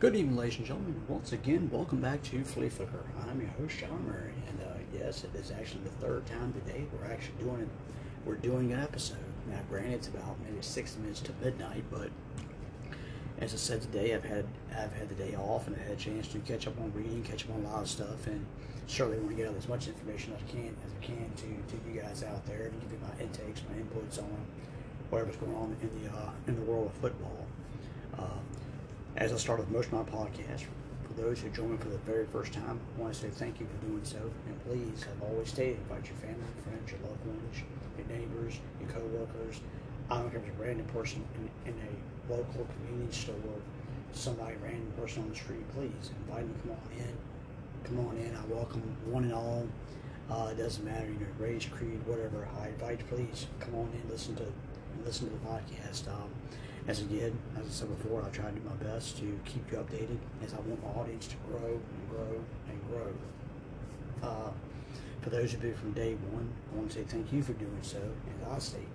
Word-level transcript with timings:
Good 0.00 0.16
evening, 0.16 0.38
ladies 0.38 0.56
and 0.56 0.66
gentlemen. 0.66 1.02
Once 1.08 1.32
again, 1.32 1.68
welcome 1.70 2.00
back 2.00 2.22
to 2.22 2.42
Flea 2.42 2.70
Flicker. 2.70 3.04
I'm 3.28 3.38
your 3.38 3.50
host, 3.50 3.80
John 3.80 3.90
Omary, 3.90 4.32
and 4.48 4.58
uh, 4.62 4.78
yes, 4.94 5.24
it 5.24 5.38
is 5.38 5.50
actually 5.50 5.82
the 5.82 5.90
third 5.90 6.24
time 6.24 6.54
today 6.54 6.86
we're 6.90 7.12
actually 7.12 7.34
doing 7.44 7.60
it. 7.60 7.68
We're 8.24 8.36
doing 8.36 8.72
an 8.72 8.80
episode. 8.80 9.18
Now, 9.46 9.58
granted, 9.68 9.92
it's 9.92 10.08
about 10.08 10.40
maybe 10.42 10.56
six 10.62 10.96
minutes 10.96 11.20
to 11.20 11.32
midnight, 11.44 11.84
but 11.90 12.08
as 13.40 13.52
I 13.52 13.58
said 13.58 13.82
today, 13.82 14.14
I've 14.14 14.24
had 14.24 14.46
I've 14.70 14.94
had 14.94 15.10
the 15.10 15.16
day 15.16 15.34
off 15.34 15.66
and 15.66 15.76
I 15.76 15.80
had 15.80 15.92
a 15.92 15.96
chance 15.96 16.28
to 16.28 16.38
catch 16.38 16.66
up 16.66 16.80
on 16.80 16.90
reading, 16.94 17.22
catch 17.22 17.44
up 17.44 17.54
on 17.56 17.62
a 17.66 17.68
lot 17.68 17.82
of 17.82 17.88
stuff, 17.90 18.26
and 18.26 18.46
certainly 18.86 19.18
want 19.18 19.32
to 19.32 19.36
get 19.36 19.50
out 19.50 19.56
as 19.58 19.68
much 19.68 19.86
information 19.86 20.32
as 20.32 20.40
I 20.48 20.50
can 20.50 20.74
as 20.86 20.92
I 20.98 21.04
can 21.04 21.30
to, 21.36 21.42
to 21.42 21.92
you 21.92 22.00
guys 22.00 22.24
out 22.24 22.46
there 22.46 22.68
and 22.72 22.80
give 22.80 22.90
you 22.90 22.98
my 23.02 23.22
intakes, 23.22 23.60
my 23.68 23.76
inputs 23.76 24.18
on 24.18 24.34
whatever's 25.10 25.36
going 25.36 25.54
on 25.54 25.76
in 25.82 25.90
the 26.02 26.10
uh, 26.10 26.30
in 26.46 26.56
the 26.56 26.62
world 26.62 26.86
of 26.86 26.92
football. 27.02 27.44
As 29.16 29.32
I 29.32 29.36
start 29.36 29.58
with 29.58 29.70
most 29.70 29.86
of 29.86 29.92
my 29.92 30.02
podcasts, 30.04 30.66
for 31.02 31.12
those 31.20 31.40
who 31.40 31.50
join 31.50 31.72
me 31.72 31.76
for 31.78 31.88
the 31.88 31.98
very 31.98 32.26
first 32.26 32.52
time, 32.52 32.78
I 32.96 33.00
want 33.00 33.12
to 33.12 33.20
say 33.20 33.28
thank 33.28 33.58
you 33.58 33.66
for 33.66 33.86
doing 33.86 34.04
so. 34.04 34.18
And 34.46 34.64
please, 34.64 35.04
I've 35.04 35.28
always 35.28 35.48
stated, 35.48 35.78
invite 35.78 36.06
your 36.06 36.16
family, 36.18 36.46
friends, 36.62 36.90
your 36.92 37.00
loved 37.00 37.26
ones, 37.26 37.56
your 37.98 38.06
neighbors, 38.06 38.60
your 38.80 38.88
co-workers. 38.88 39.60
I 40.10 40.18
don't 40.18 40.30
care 40.30 40.38
if 40.38 40.46
it's 40.46 40.58
a 40.58 40.62
random 40.62 40.86
person 40.86 41.24
in, 41.34 41.72
in 41.72 41.78
a 41.80 42.32
local 42.32 42.64
convenience 42.64 43.16
store, 43.16 43.34
somebody 44.12 44.54
random 44.62 44.92
person 44.96 45.24
on 45.24 45.30
the 45.30 45.36
street. 45.36 45.68
Please 45.74 46.10
invite 46.24 46.46
them 46.46 46.54
to 46.54 46.68
come 46.68 46.70
on 46.70 46.98
in. 46.98 47.16
Come 47.84 48.06
on 48.06 48.16
in. 48.16 48.36
I 48.36 48.44
welcome 48.46 48.82
one 49.06 49.24
and 49.24 49.34
all. 49.34 49.66
Uh, 50.30 50.50
it 50.52 50.56
doesn't 50.56 50.84
matter, 50.84 51.06
you 51.06 51.18
know, 51.18 51.26
race, 51.40 51.66
creed, 51.66 52.00
whatever. 52.06 52.46
I 52.62 52.68
invite, 52.68 53.00
you, 53.00 53.04
please 53.06 53.48
come 53.58 53.74
on 53.74 53.90
in, 53.92 54.08
listen 54.08 54.36
to, 54.36 54.46
listen 55.04 55.26
to 55.28 55.32
the 55.34 55.44
podcast. 55.44 56.06
Um, 56.08 56.30
as 56.86 57.00
did, 57.00 57.34
as 57.58 57.66
I 57.66 57.70
said 57.70 57.88
before, 57.98 58.22
I 58.22 58.28
try 58.30 58.46
to 58.46 58.52
do 58.52 58.60
my 58.68 58.76
best 58.76 59.18
to 59.18 59.38
keep 59.44 59.70
you 59.70 59.78
updated 59.78 60.18
as 60.44 60.54
I 60.54 60.56
want 60.56 60.82
my 60.82 61.00
audience 61.00 61.26
to 61.28 61.36
grow 61.48 61.68
and 61.68 62.10
grow 62.10 62.40
and 62.68 62.80
grow. 62.88 64.28
Uh, 64.28 64.50
for 65.22 65.30
those 65.30 65.54
of 65.54 65.62
you 65.62 65.74
from 65.74 65.92
day 65.92 66.14
one, 66.32 66.48
I 66.72 66.76
want 66.78 66.90
to 66.90 66.98
say 66.98 67.04
thank 67.04 67.32
you 67.32 67.42
for 67.42 67.52
doing 67.54 67.78
so. 67.82 67.98
As 67.98 68.52
I 68.52 68.58
state, 68.58 68.88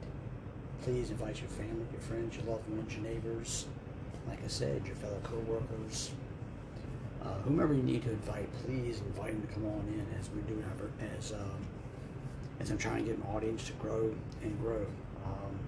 please 0.82 1.12
invite 1.12 1.40
your 1.40 1.50
family, 1.50 1.86
your 1.92 2.02
friends, 2.02 2.36
your 2.36 2.46
loved 2.46 2.68
ones, 2.70 2.94
your 2.94 3.04
neighbors, 3.04 3.66
like 4.28 4.44
I 4.44 4.48
said, 4.48 4.86
your 4.86 4.96
fellow 4.96 5.20
co-workers, 5.24 6.12
uh, 7.24 7.34
whomever 7.44 7.74
you 7.74 7.84
need 7.84 8.04
to 8.04 8.12
invite, 8.12 8.50
please 8.66 9.02
invite 9.02 9.32
them 9.32 9.48
to 9.48 9.54
come 9.54 9.66
on 9.66 9.88
in 9.88 10.06
as 10.20 10.28
doing 10.28 10.64
our, 10.64 11.08
as 11.18 11.32
um, 11.34 11.68
as 12.60 12.72
I'm 12.72 12.78
trying 12.78 13.06
to 13.06 13.12
get 13.12 13.20
my 13.20 13.32
audience 13.32 13.66
to 13.66 13.74
grow 13.74 14.14
and 14.42 14.60
grow. 14.62 14.86
Um, 15.26 15.60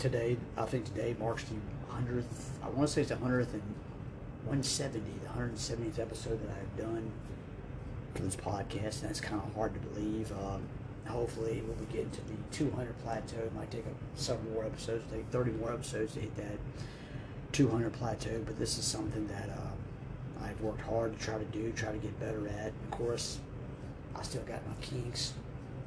today, 0.00 0.36
I 0.56 0.64
think 0.64 0.86
today 0.86 1.14
marks 1.20 1.44
the 1.44 1.54
100th, 1.92 2.24
I 2.62 2.68
want 2.70 2.88
to 2.88 2.94
say 2.94 3.02
it's 3.02 3.10
the 3.10 3.16
100th 3.16 3.52
and 3.52 3.62
170, 4.46 5.04
the 5.22 5.28
170th 5.28 5.98
episode 5.98 6.40
that 6.42 6.56
I've 6.56 6.76
done 6.76 7.12
for 8.14 8.22
this 8.22 8.34
podcast, 8.34 9.02
and 9.02 9.10
that's 9.10 9.20
kind 9.20 9.40
of 9.40 9.54
hard 9.54 9.74
to 9.74 9.80
believe. 9.80 10.32
Um, 10.32 10.62
hopefully, 11.06 11.62
we'll 11.66 11.76
be 11.76 11.92
getting 11.92 12.10
to 12.10 12.20
the 12.22 12.34
200 12.50 12.98
plateau. 13.04 13.36
It 13.36 13.54
might 13.54 13.70
take 13.70 13.84
several 14.14 14.50
more 14.52 14.64
episodes, 14.64 15.04
take 15.12 15.26
30 15.30 15.52
more 15.52 15.72
episodes 15.72 16.14
to 16.14 16.20
hit 16.20 16.34
that 16.36 16.58
200 17.52 17.92
plateau, 17.92 18.42
but 18.46 18.58
this 18.58 18.78
is 18.78 18.86
something 18.86 19.26
that 19.28 19.50
uh, 19.50 20.44
I've 20.44 20.60
worked 20.62 20.80
hard 20.80 21.18
to 21.18 21.22
try 21.22 21.36
to 21.36 21.44
do, 21.44 21.70
try 21.72 21.92
to 21.92 21.98
get 21.98 22.18
better 22.18 22.48
at. 22.48 22.68
Of 22.68 22.90
course, 22.90 23.38
I 24.16 24.22
still 24.22 24.42
got 24.42 24.66
my 24.66 24.74
kinks 24.80 25.34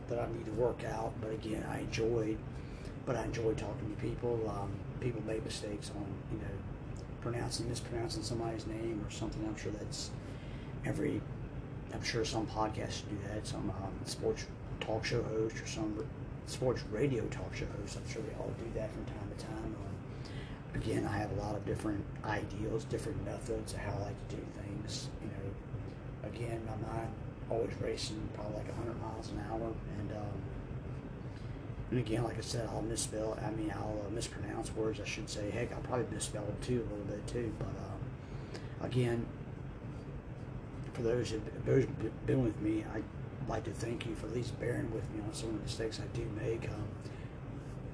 that 0.07 0.19
I 0.19 0.27
need 0.31 0.45
to 0.45 0.51
work 0.51 0.83
out, 0.83 1.13
but 1.19 1.31
again, 1.31 1.65
I 1.71 1.79
enjoyed 1.79 2.37
but 3.05 3.15
I 3.15 3.23
enjoy 3.23 3.53
talking 3.53 3.95
to 3.95 4.01
people. 4.01 4.39
Um, 4.49 4.71
people 4.99 5.21
make 5.27 5.43
mistakes 5.43 5.91
on, 5.95 6.05
you 6.31 6.37
know, 6.37 7.03
pronouncing, 7.21 7.67
mispronouncing 7.69 8.23
somebody's 8.23 8.65
name 8.67 9.03
or 9.05 9.11
something. 9.11 9.43
I'm 9.45 9.57
sure 9.57 9.71
that's 9.71 10.11
every, 10.85 11.21
I'm 11.93 12.03
sure 12.03 12.23
some 12.25 12.47
podcasts 12.47 13.01
do 13.09 13.17
that. 13.33 13.45
Some 13.45 13.69
um, 13.69 13.93
sports 14.05 14.45
talk 14.79 15.05
show 15.05 15.21
host 15.23 15.61
or 15.61 15.67
some 15.67 16.05
sports 16.47 16.83
radio 16.91 17.23
talk 17.27 17.53
show 17.55 17.65
host. 17.81 17.97
I'm 17.97 18.09
sure 18.11 18.21
they 18.21 18.35
all 18.35 18.51
do 18.57 18.79
that 18.79 18.91
from 18.91 19.05
time 19.05 19.31
to 19.37 19.45
time. 19.45 19.75
Um, 19.85 20.81
again, 20.81 21.05
I 21.05 21.17
have 21.17 21.31
a 21.31 21.41
lot 21.41 21.55
of 21.55 21.65
different 21.65 22.03
ideals, 22.25 22.85
different 22.85 23.23
methods 23.25 23.73
of 23.73 23.79
how 23.79 23.93
I 23.97 24.03
like 24.05 24.27
to 24.29 24.35
do 24.35 24.41
things. 24.61 25.09
You 25.21 25.27
know, 25.29 26.29
again, 26.29 26.61
I'm 26.71 26.81
not 26.81 27.07
always 27.49 27.73
racing 27.81 28.21
probably 28.33 28.57
like 28.57 28.67
100 28.69 29.01
miles 29.01 29.29
an 29.29 29.43
hour 29.51 29.71
and 29.99 30.11
um, 30.11 30.41
and 31.93 31.99
again, 31.99 32.23
like 32.23 32.39
I 32.39 32.41
said, 32.41 32.67
I'll 32.73 32.81
misspell. 32.81 33.37
I 33.45 33.51
mean, 33.51 33.71
I'll 33.71 34.01
uh, 34.07 34.09
mispronounce 34.09 34.75
words. 34.75 34.99
I 34.99 35.05
should 35.05 35.29
say. 35.29 35.51
Heck, 35.51 35.71
I'll 35.71 35.81
probably 35.81 36.07
misspell 36.11 36.43
them 36.43 36.55
too 36.59 36.87
a 36.89 36.89
little 36.89 37.05
bit 37.05 37.27
too. 37.27 37.53
But 37.59 37.67
um, 37.67 38.89
again, 38.89 39.27
for 40.93 41.03
those 41.03 41.29
who've 41.29 42.25
been 42.25 42.43
with 42.43 42.59
me, 42.61 42.83
I'd 42.95 43.03
like 43.47 43.65
to 43.65 43.71
thank 43.71 44.07
you 44.07 44.15
for 44.15 44.25
at 44.25 44.33
least 44.33 44.59
bearing 44.59 44.91
with 44.91 45.03
me 45.11 45.21
on 45.23 45.35
some 45.35 45.49
of 45.49 45.57
the 45.57 45.61
mistakes 45.61 45.99
I 45.99 46.17
do 46.17 46.27
make. 46.41 46.67
Um, 46.67 46.83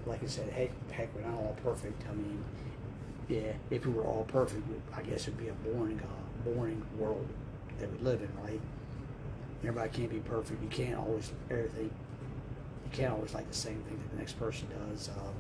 like 0.05 0.23
I 0.23 0.27
said, 0.27 0.49
heck, 0.53 0.71
heck, 0.91 1.13
we're 1.13 1.29
not 1.29 1.33
all 1.33 1.57
perfect. 1.61 2.01
I 2.09 2.13
mean, 2.13 2.41
yeah, 3.27 3.51
if 3.69 3.85
we 3.85 3.91
were 3.91 4.05
all 4.05 4.23
perfect, 4.29 4.63
I 4.95 5.01
guess 5.01 5.23
it'd 5.23 5.37
be 5.37 5.49
a 5.49 5.53
boring, 5.53 5.99
uh, 5.99 6.49
boring 6.49 6.81
world 6.97 7.27
that 7.79 7.91
we 7.91 7.97
live 7.97 8.21
in, 8.21 8.29
right? 8.41 8.61
Everybody 9.61 9.89
can't 9.89 10.09
be 10.09 10.19
perfect. 10.19 10.63
You 10.63 10.69
can't 10.69 10.97
always 10.97 11.33
everything 11.51 11.91
you 12.89 12.97
can't 12.97 13.13
always 13.13 13.33
like 13.33 13.47
the 13.47 13.55
same 13.55 13.81
thing 13.83 13.97
that 13.97 14.11
the 14.11 14.17
next 14.17 14.39
person 14.39 14.67
does. 14.89 15.09
Um, 15.09 15.33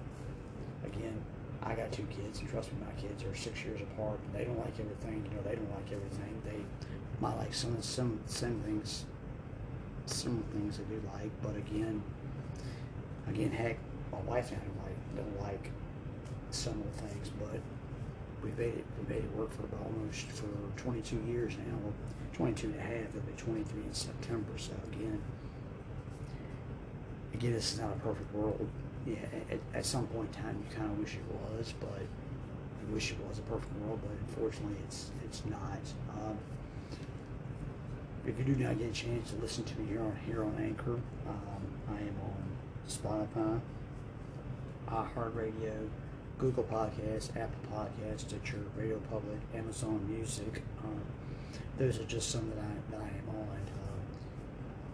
again, 0.91 1.19
I 1.63 1.73
got 1.73 1.91
two 1.91 2.05
kids, 2.05 2.39
and 2.39 2.49
trust 2.49 2.71
me, 2.71 2.79
my 2.85 3.01
kids 3.01 3.23
are 3.23 3.35
six 3.35 3.63
years 3.63 3.81
apart. 3.81 4.19
And 4.25 4.35
they 4.35 4.45
don't 4.45 4.57
like 4.59 4.79
everything. 4.79 5.25
You 5.25 5.35
know, 5.35 5.43
they 5.43 5.55
don't 5.55 5.71
like 5.71 5.91
everything. 5.91 6.41
They 6.45 6.59
might 7.19 7.37
like 7.37 7.53
some 7.53 7.81
some 7.81 8.19
some 8.25 8.61
things, 8.61 9.05
some 10.05 10.43
things 10.53 10.77
they 10.77 10.83
do 10.85 11.01
like. 11.13 11.31
But 11.41 11.55
again, 11.55 12.03
again, 13.27 13.51
heck, 13.51 13.77
my 14.11 14.19
wife 14.19 14.51
and 14.51 14.61
I 14.61 14.65
don't 14.65 14.83
like 14.83 15.15
don't 15.15 15.41
like 15.41 15.71
some 16.51 16.73
of 16.73 16.95
the 16.95 17.07
things, 17.07 17.29
but 17.39 17.59
we 18.43 18.51
made 18.51 18.75
it 18.75 18.85
we 18.99 19.13
made 19.13 19.23
it 19.23 19.35
work 19.35 19.51
for 19.51 19.63
about 19.63 19.85
almost 19.85 20.27
for 20.31 20.47
22 20.77 21.17
years 21.27 21.55
now. 21.57 21.77
22 22.33 22.67
and 22.67 22.75
a 22.75 22.81
half. 22.81 23.09
It'll 23.09 23.21
be 23.21 23.33
23 23.35 23.83
in 23.83 23.93
September. 23.93 24.57
So 24.57 24.71
again 24.93 25.21
again, 27.39 27.53
this 27.53 27.73
is 27.73 27.79
not 27.79 27.91
a 27.95 27.99
perfect 27.99 28.33
world. 28.35 28.67
Yeah, 29.05 29.15
at, 29.49 29.59
at 29.73 29.85
some 29.85 30.05
point 30.07 30.29
in 30.35 30.43
time, 30.43 30.63
you 30.69 30.75
kind 30.75 30.91
of 30.91 30.99
wish 30.99 31.15
it 31.15 31.23
was, 31.31 31.73
but 31.79 32.01
you 32.85 32.93
wish 32.93 33.11
it 33.11 33.17
was 33.27 33.39
a 33.39 33.41
perfect 33.43 33.73
world, 33.81 33.99
but 34.03 34.11
unfortunately, 34.27 34.77
it's 34.85 35.11
it's 35.23 35.43
not. 35.45 35.79
Um, 36.13 36.37
if 38.27 38.37
you 38.37 38.43
do 38.43 38.63
not 38.63 38.77
get 38.77 38.89
a 38.89 38.93
chance 38.93 39.31
to 39.31 39.37
listen 39.37 39.63
to 39.63 39.79
me 39.79 39.87
here 39.87 40.01
on 40.01 40.15
here 40.25 40.43
on 40.43 40.55
Anchor, 40.59 40.99
um, 41.27 41.61
I 41.87 42.01
am 42.01 42.15
on 42.27 42.43
Spotify, 42.89 43.61
iHeartRadio, 44.89 45.87
Google 46.37 46.65
Podcasts, 46.65 47.29
Apple 47.37 47.61
Podcasts, 47.73 48.21
Stitcher, 48.21 48.59
Radio 48.77 48.99
Public, 49.09 49.39
Amazon 49.55 50.05
Music. 50.09 50.61
Um, 50.83 51.01
those 51.77 51.99
are 51.99 52.05
just 52.05 52.29
some 52.29 52.49
that 52.49 52.59
I 52.59 52.91
that 52.91 53.01
I 53.01 53.07
am 53.07 53.29
on 53.29 53.47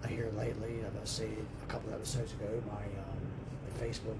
here 0.07 0.29
lately, 0.37 0.81
as 0.81 0.93
I 1.01 1.05
said 1.05 1.37
a 1.63 1.71
couple 1.71 1.89
of 1.89 1.95
episodes 1.95 2.33
ago, 2.33 2.61
my 2.67 2.83
um, 2.83 3.79
Facebook 3.79 4.17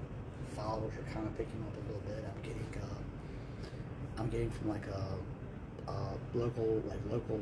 followers 0.54 0.92
are 0.94 1.12
kind 1.12 1.26
of 1.26 1.36
picking 1.36 1.62
up 1.66 1.74
a 1.74 1.86
little 1.86 2.02
bit. 2.06 2.24
I'm 2.24 2.42
getting, 2.42 2.82
uh, 2.82 4.20
I'm 4.20 4.28
getting 4.28 4.50
from 4.50 4.70
like 4.70 4.86
a, 4.88 5.90
a, 5.90 5.94
local, 6.34 6.82
like 6.88 6.98
local 7.10 7.40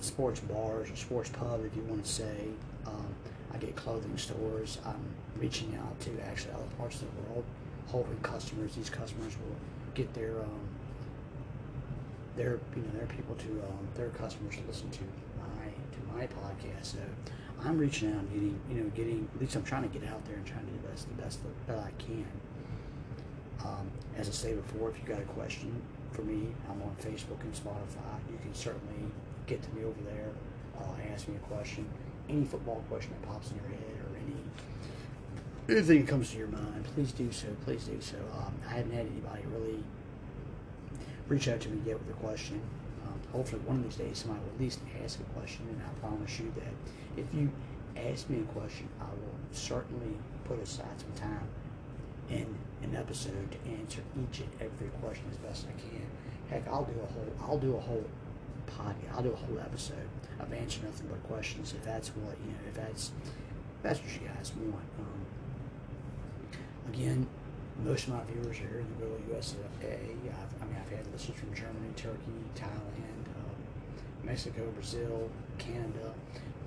sports 0.00 0.40
bars 0.40 0.90
or 0.90 0.96
sports 0.96 1.30
pub, 1.30 1.64
if 1.64 1.74
you 1.76 1.82
want 1.82 2.04
to 2.04 2.10
say. 2.10 2.48
Um, 2.86 3.06
I 3.52 3.58
get 3.58 3.76
clothing 3.76 4.16
stores. 4.16 4.78
I'm 4.84 5.04
reaching 5.38 5.76
out 5.76 5.98
to 6.00 6.10
actually 6.26 6.54
other 6.54 6.64
parts 6.78 7.02
of 7.02 7.08
the 7.14 7.22
world, 7.30 7.44
hoping 7.86 8.18
customers, 8.22 8.74
these 8.74 8.90
customers 8.90 9.34
will 9.38 9.56
get 9.94 10.12
their, 10.14 10.40
um, 10.40 10.68
their, 12.36 12.58
you 12.74 12.82
know, 12.82 12.98
their 12.98 13.06
people 13.06 13.34
to, 13.36 13.50
um, 13.68 13.88
their 13.94 14.08
customers 14.10 14.56
to 14.56 14.62
listen 14.66 14.90
to 14.90 15.00
my, 15.38 15.66
to 15.66 16.16
my 16.16 16.26
podcast. 16.26 16.84
So 16.84 16.98
I'm 17.64 17.78
reaching 17.78 18.12
out, 18.12 18.28
getting 18.30 18.60
you 18.68 18.82
know, 18.82 18.90
getting 18.90 19.28
at 19.34 19.40
least 19.40 19.56
I'm 19.56 19.62
trying 19.62 19.88
to 19.88 19.98
get 19.98 20.08
out 20.08 20.24
there 20.26 20.36
and 20.36 20.44
trying 20.44 20.66
to 20.66 20.72
do 20.72 20.78
the 20.82 20.88
best, 20.88 21.08
the 21.08 21.22
best 21.22 21.38
that 21.66 21.78
I 21.78 21.90
can. 21.98 22.26
Um, 23.64 23.90
as 24.16 24.28
I 24.28 24.32
say 24.32 24.54
before, 24.54 24.90
if 24.90 24.98
you 24.98 25.04
got 25.08 25.22
a 25.22 25.24
question 25.24 25.80
for 26.12 26.22
me, 26.22 26.48
I'm 26.68 26.82
on 26.82 26.94
Facebook 27.00 27.40
and 27.40 27.54
Spotify. 27.54 28.18
You 28.30 28.38
can 28.42 28.54
certainly 28.54 29.10
get 29.46 29.62
to 29.62 29.70
me 29.74 29.84
over 29.84 30.00
there. 30.04 30.28
Uh, 30.78 31.12
ask 31.12 31.26
me 31.28 31.36
a 31.36 31.54
question, 31.54 31.86
any 32.28 32.44
football 32.44 32.84
question 32.88 33.12
that 33.20 33.28
pops 33.28 33.50
in 33.50 33.56
your 33.56 33.68
head, 33.68 33.96
or 34.04 34.16
any 34.16 35.78
anything 35.78 36.04
that 36.04 36.10
comes 36.10 36.30
to 36.32 36.38
your 36.38 36.48
mind. 36.48 36.84
Please 36.94 37.12
do 37.12 37.32
so. 37.32 37.46
Please 37.64 37.84
do 37.84 37.98
so. 38.00 38.16
Um, 38.38 38.54
I 38.68 38.74
haven't 38.74 38.92
had 38.92 39.06
anybody 39.06 39.42
really 39.50 39.82
reach 41.28 41.48
out 41.48 41.60
to 41.60 41.70
me 41.70 41.80
yet 41.86 41.98
with 41.98 42.10
a 42.10 42.20
question 42.20 42.60
hopefully 43.34 43.60
one 43.66 43.76
of 43.78 43.82
these 43.82 43.96
days 43.96 44.18
somebody 44.18 44.40
will 44.44 44.54
at 44.54 44.60
least 44.60 44.78
ask 45.02 45.18
a 45.18 45.24
question, 45.38 45.66
and 45.68 45.82
I 45.82 45.90
promise 45.98 46.38
you 46.38 46.52
that 46.54 47.20
if 47.20 47.26
you 47.34 47.50
ask 47.96 48.30
me 48.30 48.38
a 48.40 48.52
question, 48.58 48.88
I 49.00 49.10
will 49.10 49.38
certainly 49.50 50.16
put 50.44 50.62
aside 50.62 50.94
some 50.98 51.12
time 51.18 51.48
in 52.30 52.46
an 52.82 52.96
episode 52.96 53.50
to 53.50 53.58
answer 53.70 54.00
each 54.16 54.40
and 54.40 54.50
every 54.60 54.88
question 55.02 55.24
as 55.30 55.36
best 55.38 55.66
I 55.66 55.74
can. 55.80 56.06
Heck, 56.48 56.68
I'll 56.68 56.84
do 56.84 56.94
a 57.02 57.06
whole 57.12 57.32
I'll 57.42 57.58
do 57.58 57.76
a 57.76 57.80
whole 57.80 58.04
podcast. 58.66 59.14
I'll 59.14 59.22
do 59.22 59.32
a 59.32 59.36
whole 59.36 59.58
episode 59.58 60.08
of 60.38 60.52
answer 60.52 60.80
nothing 60.84 61.08
but 61.10 61.22
questions 61.28 61.74
if 61.76 61.84
that's 61.84 62.08
what 62.10 62.36
you 62.44 62.52
know 62.52 62.58
if 62.68 62.74
that's 62.74 63.12
if 63.76 63.82
that's 63.82 64.00
what 64.00 64.12
you 64.12 64.28
guys 64.28 64.52
want. 64.56 64.84
Um, 64.98 65.26
again, 66.92 67.26
most 67.84 68.06
of 68.06 68.14
my 68.14 68.22
viewers 68.30 68.56
are 68.58 68.68
here 68.68 68.80
in 68.80 68.86
the 68.88 69.04
good 69.04 69.12
old 69.12 69.22
USA. 69.28 69.56
I 69.82 70.64
mean, 70.66 70.76
I've 70.80 70.90
had 70.90 71.06
listeners 71.12 71.38
from 71.38 71.54
Germany, 71.54 71.90
Turkey, 71.96 72.40
Thailand, 72.54 73.13
Mexico, 74.24 74.62
Brazil, 74.74 75.30
Canada. 75.58 76.12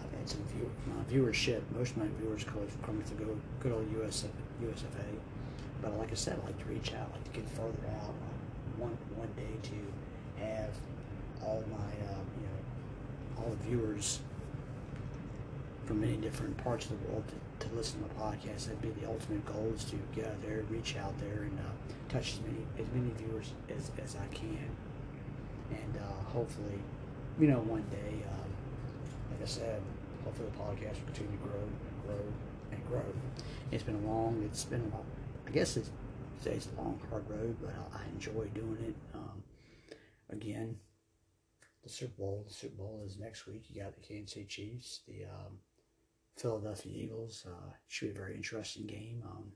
I've 0.03 0.19
had 0.19 0.29
some 0.29 0.43
view, 0.45 0.69
my 0.85 1.03
viewership. 1.11 1.61
Most 1.75 1.91
of 1.91 1.97
my 1.97 2.07
viewers 2.19 2.43
come 2.43 2.67
from 2.83 2.99
the 2.99 3.25
good, 3.59 3.71
old 3.71 4.03
US, 4.03 4.25
USFA. 4.63 5.05
But 5.81 5.97
like 5.97 6.11
I 6.11 6.15
said, 6.15 6.39
I 6.41 6.45
like 6.47 6.59
to 6.59 6.65
reach 6.65 6.93
out, 6.93 7.09
I 7.11 7.15
like 7.15 7.23
to 7.25 7.39
get 7.39 7.49
further 7.49 7.87
out. 8.01 8.13
one 8.77 8.97
one 9.15 9.29
day 9.35 9.69
to 9.69 10.43
have 10.43 10.69
all 11.43 11.63
my 11.69 11.77
uh, 11.77 12.21
you 12.37 12.47
know 12.47 13.43
all 13.43 13.49
the 13.49 13.63
viewers 13.67 14.19
from 15.85 16.01
many 16.01 16.17
different 16.17 16.57
parts 16.57 16.85
of 16.85 16.91
the 16.91 17.07
world 17.09 17.23
to, 17.59 17.67
to 17.67 17.75
listen 17.75 18.01
to 18.03 18.09
the 18.09 18.15
podcast. 18.15 18.65
That'd 18.65 18.81
be 18.81 18.89
the 19.01 19.07
ultimate 19.07 19.45
goal 19.45 19.71
is 19.75 19.83
to 19.85 19.95
get 20.15 20.25
out 20.25 20.41
there, 20.41 20.63
reach 20.69 20.95
out 20.97 21.17
there, 21.19 21.43
and 21.43 21.57
uh, 21.59 21.93
touch 22.09 22.33
as 22.33 22.39
many 22.41 22.65
as 22.79 22.85
many 22.93 23.11
viewers 23.17 23.53
as, 23.69 23.91
as 24.03 24.15
I 24.15 24.27
can. 24.33 24.69
And 25.69 25.97
uh, 25.97 26.29
hopefully, 26.31 26.79
you 27.39 27.47
know, 27.47 27.59
one 27.59 27.85
day, 27.91 28.23
um, 28.29 28.49
like 29.31 29.41
I 29.41 29.45
said, 29.45 29.81
hopefully 30.23 30.49
the 30.49 30.57
podcast 30.57 30.99
will 30.99 31.13
continue 31.13 31.37
to 31.37 31.43
grow 31.43 31.61
and 31.61 32.07
grow 32.07 32.25
and 32.71 32.87
grow. 32.87 33.05
It's 33.71 33.83
been 33.83 33.95
a 33.95 34.07
long, 34.07 34.41
it's 34.43 34.63
been 34.65 34.81
a 34.81 34.95
long, 34.95 35.05
I 35.47 35.51
guess 35.51 35.77
it's, 35.77 35.91
it's 36.45 36.67
a 36.77 36.81
long, 36.81 36.99
hard 37.09 37.29
road, 37.29 37.57
but 37.61 37.73
I, 37.93 37.99
I 37.99 38.01
enjoy 38.13 38.47
doing 38.53 38.77
it. 38.87 38.95
Um, 39.13 39.43
again, 40.29 40.77
the 41.83 41.89
Super 41.89 42.13
Bowl. 42.17 42.45
The 42.47 42.53
Super 42.53 42.75
Bowl 42.75 43.03
is 43.05 43.17
next 43.17 43.47
week. 43.47 43.65
You 43.69 43.83
got 43.83 43.95
the 43.95 44.01
Kansas 44.01 44.33
City 44.33 44.45
Chiefs, 44.45 45.01
the 45.07 45.25
um, 45.25 45.59
Philadelphia 46.37 46.91
Eagles. 46.93 47.45
Uh, 47.47 47.71
should 47.87 48.13
be 48.13 48.15
a 48.15 48.19
very 48.19 48.35
interesting 48.35 48.85
game. 48.85 49.23
Um, 49.25 49.51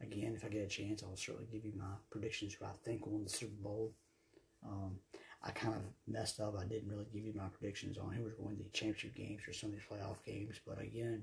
again, 0.00 0.32
if 0.34 0.44
I 0.44 0.48
get 0.48 0.64
a 0.64 0.68
chance, 0.68 1.02
I'll 1.02 1.16
certainly 1.16 1.48
give 1.50 1.64
you 1.64 1.72
my 1.76 1.94
predictions 2.10 2.54
who 2.54 2.64
I 2.64 2.72
think 2.84 3.06
will 3.06 3.12
win 3.14 3.24
the 3.24 3.30
Super 3.30 3.62
Bowl. 3.62 3.94
I 5.46 5.50
kind 5.52 5.74
of 5.74 5.82
messed 6.08 6.40
up. 6.40 6.56
I 6.58 6.64
didn't 6.64 6.90
really 6.90 7.06
give 7.12 7.24
you 7.24 7.32
my 7.34 7.48
predictions 7.48 7.98
on 7.98 8.10
who 8.10 8.24
was 8.24 8.34
going 8.34 8.56
to 8.56 8.64
the 8.64 8.70
championship 8.70 9.14
games 9.14 9.42
or 9.46 9.52
some 9.52 9.70
of 9.70 9.76
these 9.76 9.84
playoff 9.88 10.16
games. 10.24 10.60
But 10.66 10.80
again, 10.80 11.22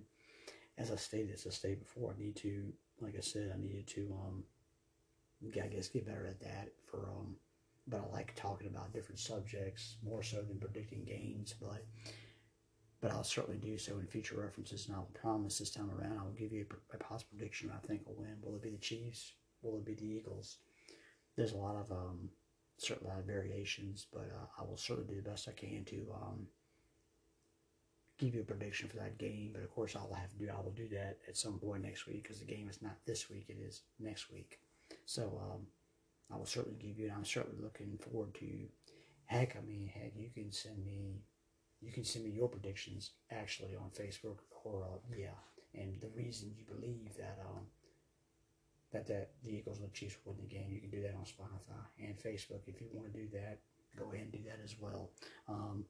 as 0.77 0.91
I 0.91 0.95
stated, 0.95 1.33
as 1.33 1.45
I 1.45 1.49
stated 1.49 1.79
before, 1.79 2.13
I 2.15 2.21
need 2.21 2.35
to, 2.37 2.71
like 3.01 3.15
I 3.17 3.21
said, 3.21 3.51
I 3.53 3.61
needed 3.61 3.85
to, 3.87 4.15
um, 4.25 4.43
I 5.61 5.67
guess, 5.67 5.89
get 5.89 6.05
better 6.05 6.25
at 6.25 6.39
that 6.39 6.69
for, 6.89 6.99
um, 6.99 7.35
but 7.87 7.99
I 7.99 8.13
like 8.15 8.33
talking 8.35 8.69
about 8.69 8.93
different 8.93 9.19
subjects 9.19 9.97
more 10.01 10.23
so 10.23 10.37
than 10.41 10.57
predicting 10.57 11.03
games. 11.03 11.53
But 11.61 11.85
but 13.01 13.11
I'll 13.11 13.25
certainly 13.25 13.59
do 13.59 13.77
so 13.77 13.99
in 13.99 14.07
future 14.07 14.39
references, 14.39 14.87
and 14.87 14.95
I'll 14.95 15.09
promise 15.21 15.59
this 15.59 15.71
time 15.71 15.91
around 15.91 16.17
I 16.17 16.23
will 16.23 16.31
give 16.31 16.53
you 16.53 16.65
a, 16.71 16.95
a 16.95 16.97
possible 16.97 17.35
prediction 17.37 17.69
I 17.75 17.85
think 17.85 18.07
will 18.07 18.15
win. 18.15 18.37
Will 18.41 18.55
it 18.55 18.61
be 18.61 18.69
the 18.69 18.77
Chiefs? 18.77 19.33
Will 19.61 19.75
it 19.75 19.85
be 19.85 19.95
the 19.95 20.05
Eagles? 20.05 20.59
There's 21.35 21.51
a 21.51 21.57
lot 21.57 21.75
of 21.75 21.91
um, 21.91 22.29
certainly 22.77 23.09
a 23.09 23.13
lot 23.13 23.19
of 23.19 23.25
variations, 23.25 24.07
but 24.11 24.29
uh, 24.33 24.61
I 24.61 24.63
will 24.65 24.77
certainly 24.77 25.15
do 25.15 25.21
the 25.21 25.29
best 25.29 25.47
I 25.47 25.51
can 25.51 25.85
to 25.85 26.07
um, 26.15 26.47
give 28.17 28.35
you 28.35 28.41
a 28.41 28.45
prediction 28.45 28.89
for 28.89 28.97
that 28.97 29.17
game. 29.17 29.51
But 29.53 29.63
of 29.63 29.71
course, 29.71 29.95
I'll 29.95 30.13
have 30.13 30.31
to 30.31 30.37
do 30.37 30.49
I 30.49 30.61
will 30.61 30.71
do 30.71 30.87
that 30.89 31.19
at 31.27 31.37
some 31.37 31.59
point 31.59 31.83
next 31.83 32.07
week 32.07 32.23
because 32.23 32.39
the 32.39 32.45
game 32.45 32.69
is 32.69 32.81
not 32.81 32.97
this 33.05 33.29
week; 33.29 33.45
it 33.49 33.57
is 33.61 33.81
next 33.99 34.31
week. 34.31 34.59
So 35.05 35.41
um, 35.43 35.67
I 36.31 36.37
will 36.37 36.45
certainly 36.45 36.77
give 36.79 36.97
you, 36.97 37.05
and 37.05 37.15
I'm 37.15 37.25
certainly 37.25 37.61
looking 37.61 37.97
forward 37.97 38.33
to. 38.35 38.47
Heck, 39.25 39.55
I 39.55 39.61
mean, 39.61 39.87
heck, 39.87 40.11
you 40.15 40.29
can 40.33 40.51
send 40.51 40.85
me 40.85 41.23
you 41.83 41.91
can 41.91 42.05
send 42.05 42.25
me 42.25 42.31
your 42.31 42.47
predictions 42.47 43.11
actually 43.31 43.75
on 43.75 43.89
Facebook 43.89 44.37
or 44.63 44.83
uh, 44.83 44.97
yeah, 45.17 45.35
and 45.75 45.99
the 46.01 46.09
reason 46.15 46.53
you 46.57 46.63
believe 46.65 47.15
that 47.17 47.39
um 47.45 47.65
that 48.93 49.07
that 49.07 49.31
the 49.43 49.51
Eagles 49.51 49.79
and 49.79 49.87
the 49.87 49.93
Chiefs 49.93 50.17
win 50.25 50.37
the 50.39 50.47
game, 50.47 50.71
you 50.71 50.79
can 50.79 50.89
do 50.89 51.01
that 51.01 51.15
on 51.15 51.25
Spotify 51.25 51.83
and 51.99 52.17
Facebook. 52.17 52.61
If 52.67 52.79
you 52.79 52.87
want 52.91 53.11
to 53.11 53.19
do 53.19 53.27
that, 53.33 53.59
go 53.97 54.05
ahead 54.11 54.23
and 54.23 54.31
do 54.31 54.39
that 54.47 54.59
as 54.63 54.75
well. 54.79 55.11
Um, 55.49 55.85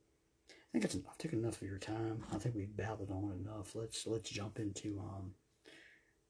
I 0.49 0.53
think 0.71 0.85
it's 0.85 0.95
I've 0.95 1.17
taken 1.17 1.39
enough 1.39 1.61
of 1.61 1.67
your 1.67 1.77
time. 1.77 2.23
I 2.33 2.37
think 2.37 2.55
we've 2.55 2.75
babbled 2.75 3.11
on 3.11 3.45
enough. 3.45 3.75
Let's 3.75 4.07
let's 4.07 4.29
jump 4.29 4.59
into 4.59 4.99
um 4.99 5.33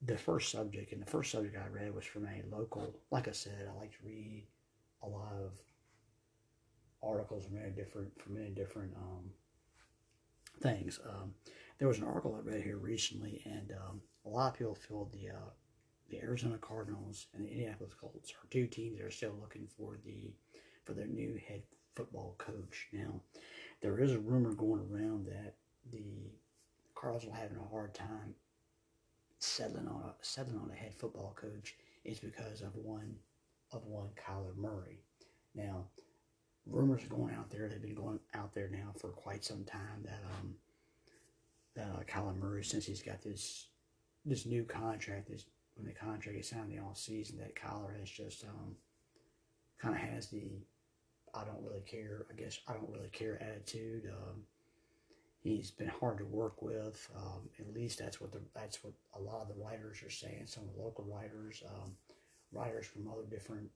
the 0.05 0.17
first 0.17 0.51
subject. 0.51 0.91
And 0.91 1.01
the 1.01 1.09
first 1.09 1.31
subject 1.31 1.55
I 1.57 1.67
read 1.69 1.93
was 1.93 2.05
from 2.05 2.25
a 2.25 2.43
local. 2.55 2.95
Like 3.11 3.27
I 3.27 3.31
said, 3.31 3.69
I 3.69 3.79
like 3.79 3.91
to 3.91 4.05
read 4.05 4.45
a 5.01 5.07
lot 5.07 5.33
of 5.33 5.51
articles 7.01 7.45
from 7.45 7.55
many 7.55 7.71
different 7.71 8.09
from 8.21 8.35
many 8.35 8.49
different 8.49 8.93
um, 8.95 9.31
things. 10.61 10.99
Um, 11.07 11.33
there 11.79 11.87
was 11.87 11.97
an 11.97 12.05
article 12.05 12.35
I 12.35 12.47
read 12.47 12.63
here 12.63 12.77
recently, 12.77 13.41
and 13.45 13.71
um, 13.71 14.01
a 14.25 14.29
lot 14.29 14.53
of 14.53 14.57
people 14.57 14.75
feel 14.75 15.09
the 15.11 15.29
uh, 15.29 15.49
the 16.13 16.21
Arizona 16.21 16.57
Cardinals 16.57 17.27
and 17.33 17.43
the 17.43 17.49
Indianapolis 17.49 17.93
Colts 17.99 18.31
are 18.31 18.47
two 18.51 18.67
teams 18.67 18.97
that 18.97 19.05
are 19.05 19.11
still 19.11 19.35
looking 19.41 19.67
for 19.77 19.97
the 20.05 20.31
for 20.85 20.93
their 20.93 21.07
new 21.07 21.39
head 21.47 21.63
football 21.95 22.35
coach. 22.37 22.87
Now, 22.91 23.21
there 23.81 23.99
is 23.99 24.11
a 24.11 24.19
rumor 24.19 24.53
going 24.53 24.81
around 24.81 25.25
that 25.25 25.55
the 25.91 26.31
Cardinals 26.93 27.25
are 27.31 27.35
having 27.35 27.57
a 27.57 27.71
hard 27.71 27.95
time 27.95 28.35
settling 29.39 29.87
on 29.87 30.03
a 30.03 30.13
settling 30.21 30.59
on 30.59 30.69
a 30.71 30.75
head 30.75 30.93
football 30.93 31.35
coach 31.35 31.75
is 32.03 32.19
because 32.19 32.61
of 32.61 32.75
one 32.75 33.15
of 33.71 33.85
one 33.85 34.09
Kyler 34.15 34.55
Murray. 34.55 34.99
Now, 35.55 35.85
rumors 36.67 37.03
are 37.03 37.15
going 37.15 37.33
out 37.33 37.49
there. 37.49 37.67
They've 37.67 37.81
been 37.81 37.95
going 37.95 38.19
out 38.35 38.53
there 38.53 38.69
now 38.69 38.93
for 38.99 39.09
quite 39.09 39.43
some 39.43 39.63
time 39.63 40.03
that 40.03 40.21
um 40.37 40.55
that 41.75 41.87
uh, 41.87 42.03
Kyler 42.03 42.37
Murray, 42.37 42.63
since 42.63 42.85
he's 42.85 43.01
got 43.01 43.23
this 43.23 43.69
this 44.25 44.45
new 44.45 44.63
contract, 44.63 45.29
this 45.29 45.45
when 45.75 45.87
the 45.87 45.93
contract 45.93 46.37
is 46.37 46.49
signed 46.49 46.71
the 46.71 46.79
all 46.79 46.95
season, 46.95 47.37
that 47.39 47.55
Kyler 47.55 47.99
has 47.99 48.09
just 48.09 48.43
um 48.45 48.75
kind 49.81 49.95
of 49.95 50.01
has 50.01 50.27
the 50.27 50.61
I 51.33 51.43
don't 51.43 51.63
really 51.63 51.81
care. 51.81 52.25
I 52.31 52.35
guess 52.39 52.59
I 52.67 52.73
don't 52.73 52.89
really 52.91 53.09
care 53.09 53.41
attitude. 53.41 54.03
Um, 54.07 54.43
he's 55.41 55.71
been 55.71 55.87
hard 55.87 56.19
to 56.19 56.25
work 56.25 56.61
with. 56.61 57.09
Um, 57.15 57.49
at 57.59 57.73
least 57.73 57.99
that's 57.99 58.21
what 58.21 58.31
the 58.31 58.41
that's 58.53 58.83
what 58.83 58.93
a 59.15 59.19
lot 59.19 59.41
of 59.41 59.47
the 59.47 59.61
writers 59.63 60.01
are 60.03 60.09
saying. 60.09 60.43
Some 60.45 60.63
of 60.63 60.75
the 60.75 60.81
local 60.81 61.05
writers, 61.05 61.63
um, 61.67 61.95
writers 62.51 62.85
from 62.85 63.07
other 63.07 63.25
different 63.29 63.69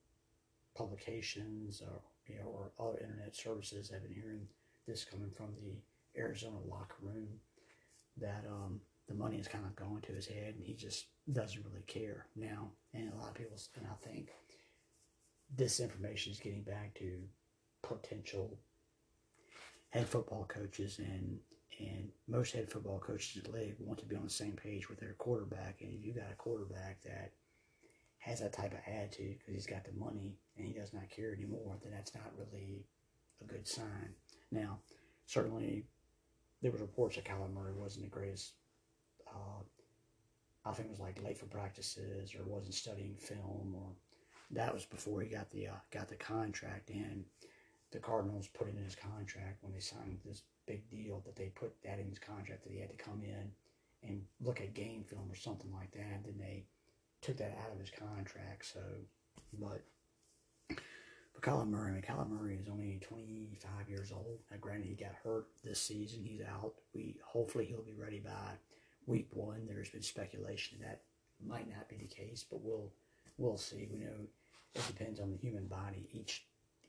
publications, 0.75 1.81
or 1.81 2.01
you 2.27 2.39
know, 2.39 2.45
or 2.45 2.71
other 2.79 2.99
internet 2.99 3.35
services 3.35 3.89
have 3.89 4.03
been 4.03 4.13
hearing 4.13 4.47
this 4.87 5.03
coming 5.03 5.31
from 5.35 5.47
the 5.61 6.19
Arizona 6.19 6.57
locker 6.69 6.97
room 7.01 7.27
that 8.19 8.45
um, 8.49 8.79
the 9.07 9.15
money 9.15 9.37
is 9.37 9.47
kind 9.47 9.65
of 9.65 9.75
going 9.75 10.01
to 10.01 10.11
his 10.11 10.27
head 10.27 10.55
and 10.55 10.65
he 10.65 10.73
just 10.73 11.07
doesn't 11.31 11.63
really 11.65 11.83
care 11.87 12.27
now. 12.35 12.69
And 12.93 13.11
a 13.11 13.15
lot 13.15 13.29
of 13.29 13.35
people, 13.35 13.57
and 13.75 13.87
I 13.87 14.07
think 14.07 14.29
this 15.55 15.79
information 15.79 16.33
is 16.33 16.39
getting 16.39 16.63
back 16.63 16.93
to 16.95 17.21
potential 17.83 18.57
head 19.89 20.07
football 20.07 20.45
coaches 20.47 20.99
and 20.99 21.39
and 21.79 22.09
most 22.27 22.53
head 22.53 22.71
football 22.71 22.99
coaches 22.99 23.43
in 23.43 23.51
the 23.51 23.57
league 23.57 23.75
want 23.79 23.99
to 23.99 24.05
be 24.05 24.15
on 24.15 24.23
the 24.23 24.29
same 24.29 24.53
page 24.53 24.89
with 24.89 24.99
their 24.99 25.13
quarterback. 25.13 25.77
And 25.81 25.93
if 25.93 26.03
you 26.03 26.13
got 26.13 26.31
a 26.31 26.35
quarterback 26.35 27.01
that 27.03 27.33
has 28.17 28.39
that 28.39 28.53
type 28.53 28.73
of 28.73 28.79
attitude 28.87 29.37
because 29.37 29.53
he's 29.53 29.67
got 29.67 29.85
the 29.85 29.91
money 29.97 30.37
and 30.57 30.65
he 30.65 30.73
does 30.73 30.91
not 30.91 31.09
care 31.09 31.33
anymore, 31.33 31.77
then 31.83 31.93
that's 31.93 32.15
not 32.15 32.33
really 32.35 32.83
a 33.41 33.45
good 33.45 33.67
sign. 33.67 34.15
Now, 34.51 34.79
certainly, 35.27 35.85
there 36.61 36.71
was 36.71 36.81
reports 36.81 37.15
that 37.15 37.25
Kyler 37.25 37.53
Murray 37.53 37.73
wasn't 37.73 38.05
the 38.05 38.09
greatest. 38.09 38.53
Uh, 39.33 39.63
I 40.65 40.73
think 40.73 40.87
it 40.87 40.91
was 40.91 40.99
like 40.99 41.23
late 41.23 41.37
for 41.37 41.45
practices 41.45 42.35
or 42.35 42.43
wasn't 42.43 42.73
studying 42.73 43.15
film, 43.15 43.73
or 43.75 43.89
that 44.51 44.73
was 44.73 44.85
before 44.85 45.21
he 45.21 45.29
got 45.29 45.49
the 45.51 45.67
uh, 45.67 45.79
got 45.91 46.09
the 46.09 46.15
contract. 46.15 46.89
And 46.89 47.23
the 47.91 47.99
Cardinals 47.99 48.47
put 48.47 48.67
it 48.67 48.75
in 48.75 48.83
his 48.83 48.95
contract 48.95 49.63
when 49.63 49.73
they 49.73 49.79
signed 49.79 50.19
this 50.25 50.43
big 50.65 50.89
deal 50.89 51.21
that 51.25 51.35
they 51.35 51.47
put 51.47 51.73
that 51.83 51.99
in 51.99 52.09
his 52.09 52.19
contract 52.19 52.63
that 52.63 52.73
he 52.73 52.79
had 52.79 52.89
to 52.89 53.03
come 53.03 53.21
in 53.23 53.51
and 54.07 54.21
look 54.41 54.59
at 54.59 54.73
game 54.73 55.03
film 55.03 55.29
or 55.31 55.35
something 55.35 55.71
like 55.73 55.91
that. 55.91 56.15
And 56.15 56.25
then 56.25 56.37
they 56.37 56.65
took 57.21 57.37
that 57.37 57.57
out 57.63 57.73
of 57.73 57.79
his 57.79 57.91
contract. 57.91 58.65
So, 58.65 58.79
but 59.59 59.83
but 61.33 61.41
Kyler 61.41 61.69
Murray, 61.69 62.01
Kyler 62.01 62.29
Murray 62.29 62.55
is 62.55 62.67
only 62.67 62.99
25 63.07 63.89
years 63.89 64.11
old. 64.11 64.39
Now, 64.49 64.57
granted, 64.59 64.87
he 64.87 64.95
got 64.95 65.13
hurt 65.23 65.45
this 65.63 65.79
season. 65.79 66.23
He's 66.23 66.41
out. 66.41 66.73
We 66.93 67.15
hopefully 67.23 67.65
he'll 67.65 67.83
be 67.83 67.93
ready 67.93 68.19
by 68.19 68.57
week 69.07 69.29
one. 69.31 69.65
There's 69.67 69.89
been 69.89 70.03
speculation 70.03 70.77
that 70.81 71.01
might 71.45 71.69
not 71.69 71.89
be 71.89 71.95
the 71.95 72.05
case, 72.05 72.45
but 72.49 72.61
we'll 72.61 72.91
we'll 73.37 73.57
see. 73.57 73.87
We 73.91 73.99
know 73.99 74.27
it 74.75 74.87
depends 74.87 75.19
on 75.19 75.31
the 75.31 75.37
human 75.37 75.65
body. 75.65 76.07
Each 76.13 76.45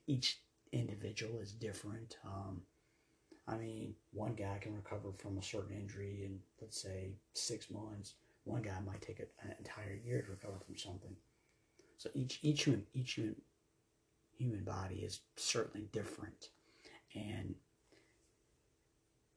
each 0.07 0.41
individual 0.73 1.39
is 1.41 1.53
different. 1.53 2.19
Um, 2.25 2.61
I 3.47 3.57
mean, 3.57 3.95
one 4.13 4.35
guy 4.35 4.59
can 4.61 4.75
recover 4.75 5.11
from 5.17 5.39
a 5.39 5.43
certain 5.43 5.75
injury 5.75 6.25
in 6.25 6.39
let's 6.61 6.81
say 6.83 7.13
six 7.33 7.71
months. 7.71 8.15
One 8.45 8.63
guy 8.63 8.79
might 8.85 9.01
take 9.01 9.21
an 9.21 9.55
entire 9.59 9.99
year 10.05 10.23
to 10.23 10.31
recover 10.31 10.59
from 10.67 10.77
something. 10.77 11.15
So 11.97 12.11
each 12.15 12.41
each 12.43 12.65
human 12.65 12.87
each 12.95 13.13
human 13.13 13.37
human 14.37 14.65
body 14.65 14.97
is 14.97 15.21
certainly 15.37 15.89
different, 15.93 16.51
and 17.15 17.55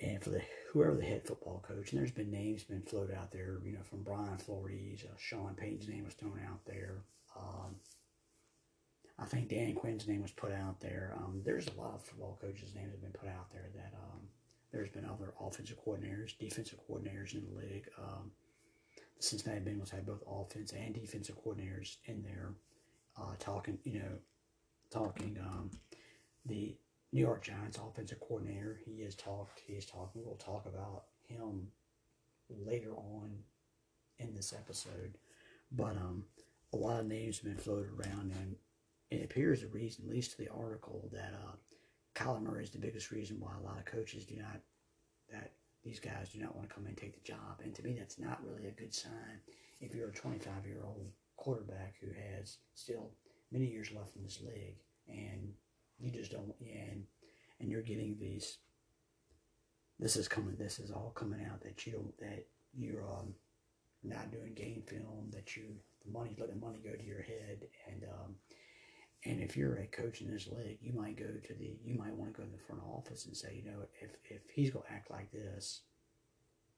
and 0.02 0.22
for 0.24 0.32
the 0.32 0.42
whoever 0.72 0.96
the 0.96 1.04
head 1.04 1.26
football 1.26 1.64
coach, 1.68 1.92
and 1.92 2.00
there's 2.00 2.12
been 2.12 2.32
names 2.32 2.64
been 2.64 2.82
floated 2.82 3.16
out 3.16 3.32
there, 3.32 3.60
you 3.64 3.74
know, 3.74 3.84
from 3.84 4.04
Brian 4.04 4.38
Flores, 4.38 5.04
uh, 5.04 5.16
Sean 5.18 5.54
Payton's 5.56 5.88
name 5.88 6.06
was 6.06 6.14
thrown 6.14 6.40
out 6.48 6.66
there. 6.66 7.04
Um, 7.38 7.76
I 9.20 9.26
think 9.26 9.50
Dan 9.50 9.76
Quinn's 9.76 10.08
name 10.08 10.22
was 10.24 10.32
put 10.32 10.52
out 10.52 10.80
there. 10.80 11.14
Um, 11.18 11.42
there's 11.46 11.68
a 11.68 11.80
lot 11.80 11.94
of 11.94 12.04
football 12.04 12.40
coaches' 12.42 12.74
names 12.74 12.92
have 12.92 13.02
been 13.02 13.12
put 13.12 13.30
out 13.30 13.52
there. 13.52 13.70
That 13.76 13.94
um, 13.94 14.22
there's 14.72 14.90
been 14.90 15.06
other 15.06 15.34
offensive 15.40 15.78
coordinators, 15.86 16.38
defensive 16.40 16.80
coordinators 16.90 17.34
in 17.36 17.46
the 17.46 17.60
league. 17.60 17.88
Um, 18.00 18.32
the 19.18 19.24
Cincinnati 19.24 19.62
Bengals 19.62 19.92
had 19.92 20.06
both 20.08 20.24
offense 20.28 20.72
and 20.72 20.94
defensive 20.94 21.38
coordinators 21.44 21.98
in 22.06 22.24
there 22.24 22.54
uh, 23.20 23.36
talking. 23.40 23.78
You 23.84 24.00
know, 24.00 24.18
talking. 24.90 25.38
Um, 25.40 25.70
the 26.46 26.76
New 27.12 27.22
York 27.22 27.44
Giants 27.44 27.78
offensive 27.78 28.20
coordinator. 28.20 28.80
He 28.86 29.02
has 29.04 29.16
talked. 29.16 29.62
He 29.66 29.74
is 29.74 29.86
talking. 29.86 30.24
We'll 30.24 30.36
talk 30.36 30.66
about 30.66 31.06
him 31.28 31.68
later 32.50 32.94
on 32.96 33.32
in 34.20 34.34
this 34.34 34.54
episode. 34.54 35.18
But 35.72 35.98
um, 35.98 36.24
a 36.74 36.78
lot 36.78 37.00
of 37.00 37.08
names 37.08 37.40
have 37.40 37.46
been 37.46 37.58
floated 37.58 37.92
around, 37.92 38.32
and 38.32 38.56
it 39.10 39.24
appears 39.24 39.62
the 39.62 39.68
reason, 39.68 40.06
at 40.06 40.12
least 40.12 40.32
to 40.32 40.38
the 40.38 40.50
article, 40.50 41.10
that 41.12 41.34
uh, 41.34 41.56
Kyler 42.16 42.42
Murray 42.42 42.64
is 42.64 42.72
the 42.72 42.80
biggest 42.80 43.12
reason 43.12 43.40
why 43.40 43.52
a 43.58 43.66
lot 43.66 43.78
of 43.78 43.86
coaches 43.86 44.26
do 44.26 44.36
not 44.36 44.62
that 45.32 45.52
these 45.84 46.00
guys 46.00 46.30
do 46.34 46.40
not 46.40 46.56
want 46.56 46.68
to 46.68 46.76
come 46.76 46.86
and 46.86 46.98
take 46.98 47.14
the 47.14 47.32
job. 47.32 47.60
And 47.64 47.74
to 47.76 47.84
me, 47.84 47.96
that's 47.98 48.20
not 48.20 48.44
really 48.46 48.68
a 48.68 48.72
good 48.72 48.94
sign 48.94 49.40
if 49.80 49.96
you're 49.96 50.10
a 50.10 50.14
25 50.14 50.66
year 50.66 50.82
old 50.84 51.10
quarterback 51.38 51.96
who 52.00 52.08
has 52.38 52.58
still 52.76 53.10
many 53.52 53.66
years 53.66 53.92
left 53.92 54.16
in 54.16 54.24
this 54.24 54.42
league 54.42 54.78
and 55.08 55.54
you 56.02 56.12
just 56.12 56.32
don't 56.32 56.54
and 56.62 57.04
and 57.60 57.70
you're 57.70 57.82
getting 57.82 58.18
these 58.20 58.58
this 60.00 60.16
is 60.16 60.28
coming 60.28 60.56
this 60.58 60.80
is 60.80 60.92
all 60.92 61.12
coming 61.16 61.46
out 61.50 61.62
that 61.62 61.86
you 61.86 61.94
don't 61.94 62.18
that 62.20 62.46
you're 62.78 63.06
um, 63.08 63.34
not 64.04 64.32
doing 64.32 64.54
game 64.54 64.84
film 64.88 65.30
that 65.32 65.56
you 65.56 65.64
the 66.06 66.12
money 66.12 66.36
letting 66.40 66.60
money 66.60 66.80
go 66.84 66.96
to 66.96 67.06
your 67.06 67.22
head 67.22 67.60
and 67.88 68.04
um, 68.04 68.36
and 69.26 69.40
if 69.40 69.56
you're 69.56 69.78
a 69.78 69.88
coach 69.88 70.22
in 70.22 70.32
this 70.32 70.48
league 70.48 70.80
you 70.82 70.94
might 70.94 71.18
go 71.18 71.26
to 71.26 71.54
the 71.54 71.78
you 71.84 71.96
might 71.96 72.16
want 72.16 72.34
to 72.34 72.42
go 72.42 72.46
to 72.46 72.52
the 72.52 72.64
front 72.66 72.82
office 72.84 73.26
and 73.26 73.38
say 73.38 73.62
you 73.64 73.72
know 73.72 73.82
if 74.02 74.10
if 74.26 74.42
he's 74.54 74.72
going 74.72 74.86
to 74.86 74.94
act 74.94 75.12
like 75.12 75.32
this 75.32 75.82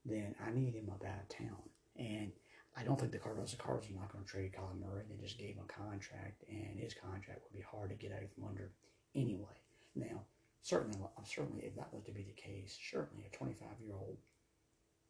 then 0.05 0.35
I 0.45 0.51
need 0.51 0.75
him 0.75 0.89
up 0.89 1.03
out 1.05 1.21
of 1.21 1.29
town 1.29 1.69
and 1.97 2.31
I 2.75 2.83
don't 2.83 2.99
think 2.99 3.11
the 3.11 3.19
Cardinals, 3.19 3.51
the 3.51 3.57
Cardinals 3.57 3.89
are 3.91 3.99
not 3.99 4.11
going 4.11 4.23
to 4.23 4.29
trade 4.29 4.51
Kyler 4.53 4.79
Murray. 4.79 5.03
They 5.07 5.21
just 5.21 5.37
gave 5.37 5.55
him 5.55 5.63
a 5.69 5.73
contract, 5.73 6.43
and 6.49 6.79
his 6.79 6.95
contract 6.95 7.41
would 7.43 7.57
be 7.57 7.63
hard 7.63 7.91
to 7.91 7.95
get 7.95 8.11
out 8.11 8.33
from 8.33 8.45
under 8.45 8.71
anyway. 9.15 9.57
Now, 9.95 10.23
certainly, 10.61 10.97
certainly, 11.25 11.63
if 11.63 11.75
that 11.75 11.93
was 11.93 12.03
to 12.05 12.11
be 12.11 12.23
the 12.23 12.41
case, 12.41 12.77
certainly 12.91 13.25
a 13.25 13.35
25 13.35 13.67
year 13.85 13.95
old, 13.95 14.17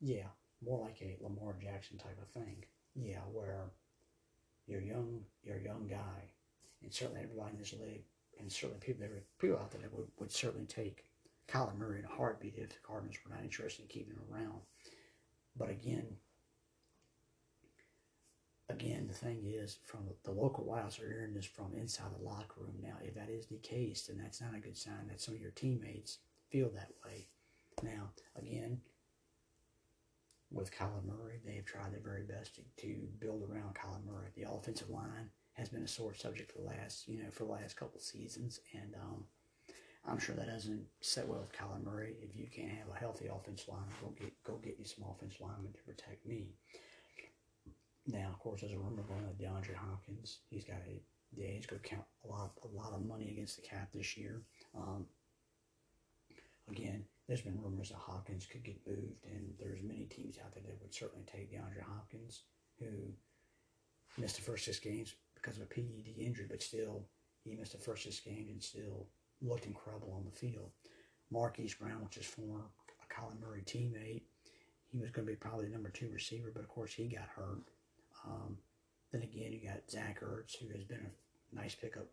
yeah, 0.02 0.28
more 0.64 0.84
like 0.86 1.02
a 1.02 1.18
Lamar 1.22 1.56
Jackson 1.62 1.98
type 1.98 2.18
of 2.22 2.28
thing. 2.30 2.66
Yeah, 2.96 3.20
where 3.32 3.72
you're 4.68 4.82
young, 4.82 5.22
you're 5.44 5.58
a 5.58 5.64
young 5.64 5.88
guy, 5.88 6.30
and 6.82 6.94
certainly 6.94 7.22
everybody 7.24 7.54
in 7.54 7.60
this 7.60 7.74
league, 7.74 8.04
and 8.40 8.52
certainly 8.52 8.80
people 8.80 9.08
people 9.40 9.58
out 9.58 9.72
there 9.72 9.82
would, 9.92 10.08
would 10.20 10.32
certainly 10.32 10.66
take 10.66 11.06
Kyler 11.48 11.78
Murray 11.78 12.00
in 12.00 12.06
a 12.06 12.16
heartbeat 12.16 12.56
if 12.58 12.70
the 12.70 12.76
Cardinals 12.86 13.18
were 13.24 13.36
not 13.36 13.44
interested 13.44 13.84
in 13.84 13.88
keeping 13.88 14.14
him 14.14 14.24
around. 14.32 14.62
But 15.56 15.70
again, 15.70 16.08
again, 18.74 19.08
the 19.08 19.14
thing 19.14 19.44
is, 19.46 19.80
from 19.86 20.02
the 20.24 20.32
local 20.32 20.66
Wiles 20.66 21.00
are 21.00 21.08
hearing 21.08 21.34
this 21.34 21.46
from 21.46 21.74
inside 21.76 22.12
the 22.18 22.26
locker 22.26 22.62
room. 22.62 22.76
Now, 22.82 22.96
if 23.02 23.16
that 23.16 23.30
is 23.30 23.48
the 23.48 23.58
case, 23.58 24.08
then 24.08 24.18
that's 24.18 24.42
not 24.42 24.56
a 24.56 24.60
good 24.60 24.78
sign 24.78 25.08
that 25.08 25.22
some 25.22 25.36
of 25.36 25.42
your 25.42 25.52
teammates 25.52 26.20
feel 26.50 26.70
that 26.70 26.92
way. 27.06 27.28
Now, 27.84 28.10
again, 28.36 28.80
with 30.52 30.76
Kyler 30.76 31.04
Murray, 31.06 31.40
they 31.46 31.56
have 31.56 31.66
tried 31.66 31.92
their 31.92 32.02
very 32.04 32.24
best 32.24 32.56
to, 32.56 32.62
to 32.86 32.96
build 33.20 33.44
around 33.44 33.76
Kyler 33.76 34.06
Murray. 34.06 34.30
The 34.36 34.50
offensive 34.50 34.90
line 34.90 35.30
has 35.54 35.70
been 35.70 35.84
a 35.84 35.88
sore 35.88 36.14
subject 36.14 36.52
for 36.52 36.60
the 36.60 36.68
last, 36.68 37.08
you 37.08 37.24
know, 37.24 37.30
for 37.32 37.46
the 37.46 37.52
last 37.52 37.76
couple 37.76 38.00
seasons, 38.00 38.60
and 38.74 38.94
um, 38.96 39.24
I'm 40.06 40.20
sure 40.20 40.36
that 40.36 40.48
doesn't 40.48 40.86
set 41.02 41.28
well 41.28 41.42
with 41.42 41.54
Kyler 41.54 41.84
Murray. 41.84 42.16
If 42.22 42.36
you 42.36 42.48
can't 42.54 42.78
have 42.78 42.90
a 42.94 43.00
healthy 43.00 43.28
offensive 43.28 43.70
line, 43.70 43.84
go 44.02 44.14
get 44.20 44.34
go 44.44 44.56
get 44.58 44.78
you 44.80 44.86
some 44.86 45.06
offensive 45.10 45.42
linemen 45.42 45.74
to 45.74 45.84
protect 45.84 46.26
me. 46.26 46.48
Now, 48.06 48.30
of 48.32 48.40
course, 48.40 48.62
there's 48.62 48.74
a 48.74 48.78
rumor 48.78 49.04
going 49.04 49.24
on 49.26 49.36
DeAndre 49.40 49.76
Hopkins. 49.76 50.40
He's 50.50 50.66
got 50.66 50.82
a 50.88 51.02
yeah, 51.36 51.48
he's 51.48 51.66
going 51.66 51.82
to 51.82 51.88
count 51.90 52.04
a 52.26 52.28
lot 52.28 52.52
a 52.64 52.68
lot 52.76 52.94
of 52.94 53.06
money 53.06 53.32
against 53.32 53.56
the 53.56 53.68
cap 53.68 53.90
this 53.94 54.18
year. 54.18 54.42
Um, 54.78 55.06
again, 56.70 57.04
there's 57.28 57.42
been 57.42 57.62
rumors 57.62 57.90
that 57.90 57.98
Hopkins 57.98 58.46
could 58.46 58.64
get 58.64 58.86
moved, 58.86 59.26
and 59.26 59.54
there's 59.60 59.82
many 59.82 60.06
teams 60.06 60.38
out 60.44 60.54
there 60.54 60.64
that 60.66 60.82
would 60.82 60.94
certainly 60.94 61.26
take 61.26 61.52
DeAndre 61.52 61.82
Hopkins, 61.82 62.42
who 62.80 63.14
missed 64.18 64.36
the 64.36 64.42
first 64.42 64.66
six 64.66 64.80
games 64.80 65.16
because 65.34 65.58
of 65.58 65.64
a 65.64 65.66
PED 65.66 66.16
injury, 66.18 66.46
but 66.50 66.62
still 66.62 67.06
he 67.44 67.56
missed 67.56 67.72
the 67.72 67.78
first 67.78 68.04
six 68.04 68.20
games 68.20 68.50
and 68.50 68.62
still 68.62 69.08
looked 69.42 69.66
incredible 69.66 70.14
on 70.16 70.26
the 70.26 70.32
field. 70.32 70.72
Marquise 71.32 71.74
Brown, 71.74 72.04
which 72.04 72.18
is 72.18 72.26
former 72.26 72.66
Kyler 73.10 73.40
Murray 73.42 73.64
teammate, 73.66 74.22
he 74.92 75.00
was 75.00 75.10
going 75.12 75.26
to 75.26 75.32
be 75.32 75.36
probably 75.36 75.66
the 75.66 75.72
number 75.72 75.90
two 75.90 76.10
receiver, 76.14 76.52
but 76.54 76.62
of 76.62 76.70
course 76.70 76.94
he 76.94 77.08
got 77.08 77.28
hurt. 77.36 77.64
Um, 78.26 78.58
then 79.12 79.22
again, 79.22 79.54
you 79.54 79.68
got 79.68 79.90
Zach 79.90 80.22
Ertz, 80.22 80.56
who 80.58 80.70
has 80.74 80.84
been 80.84 81.06
a 81.06 81.56
nice 81.56 81.76
pickup, 81.76 82.08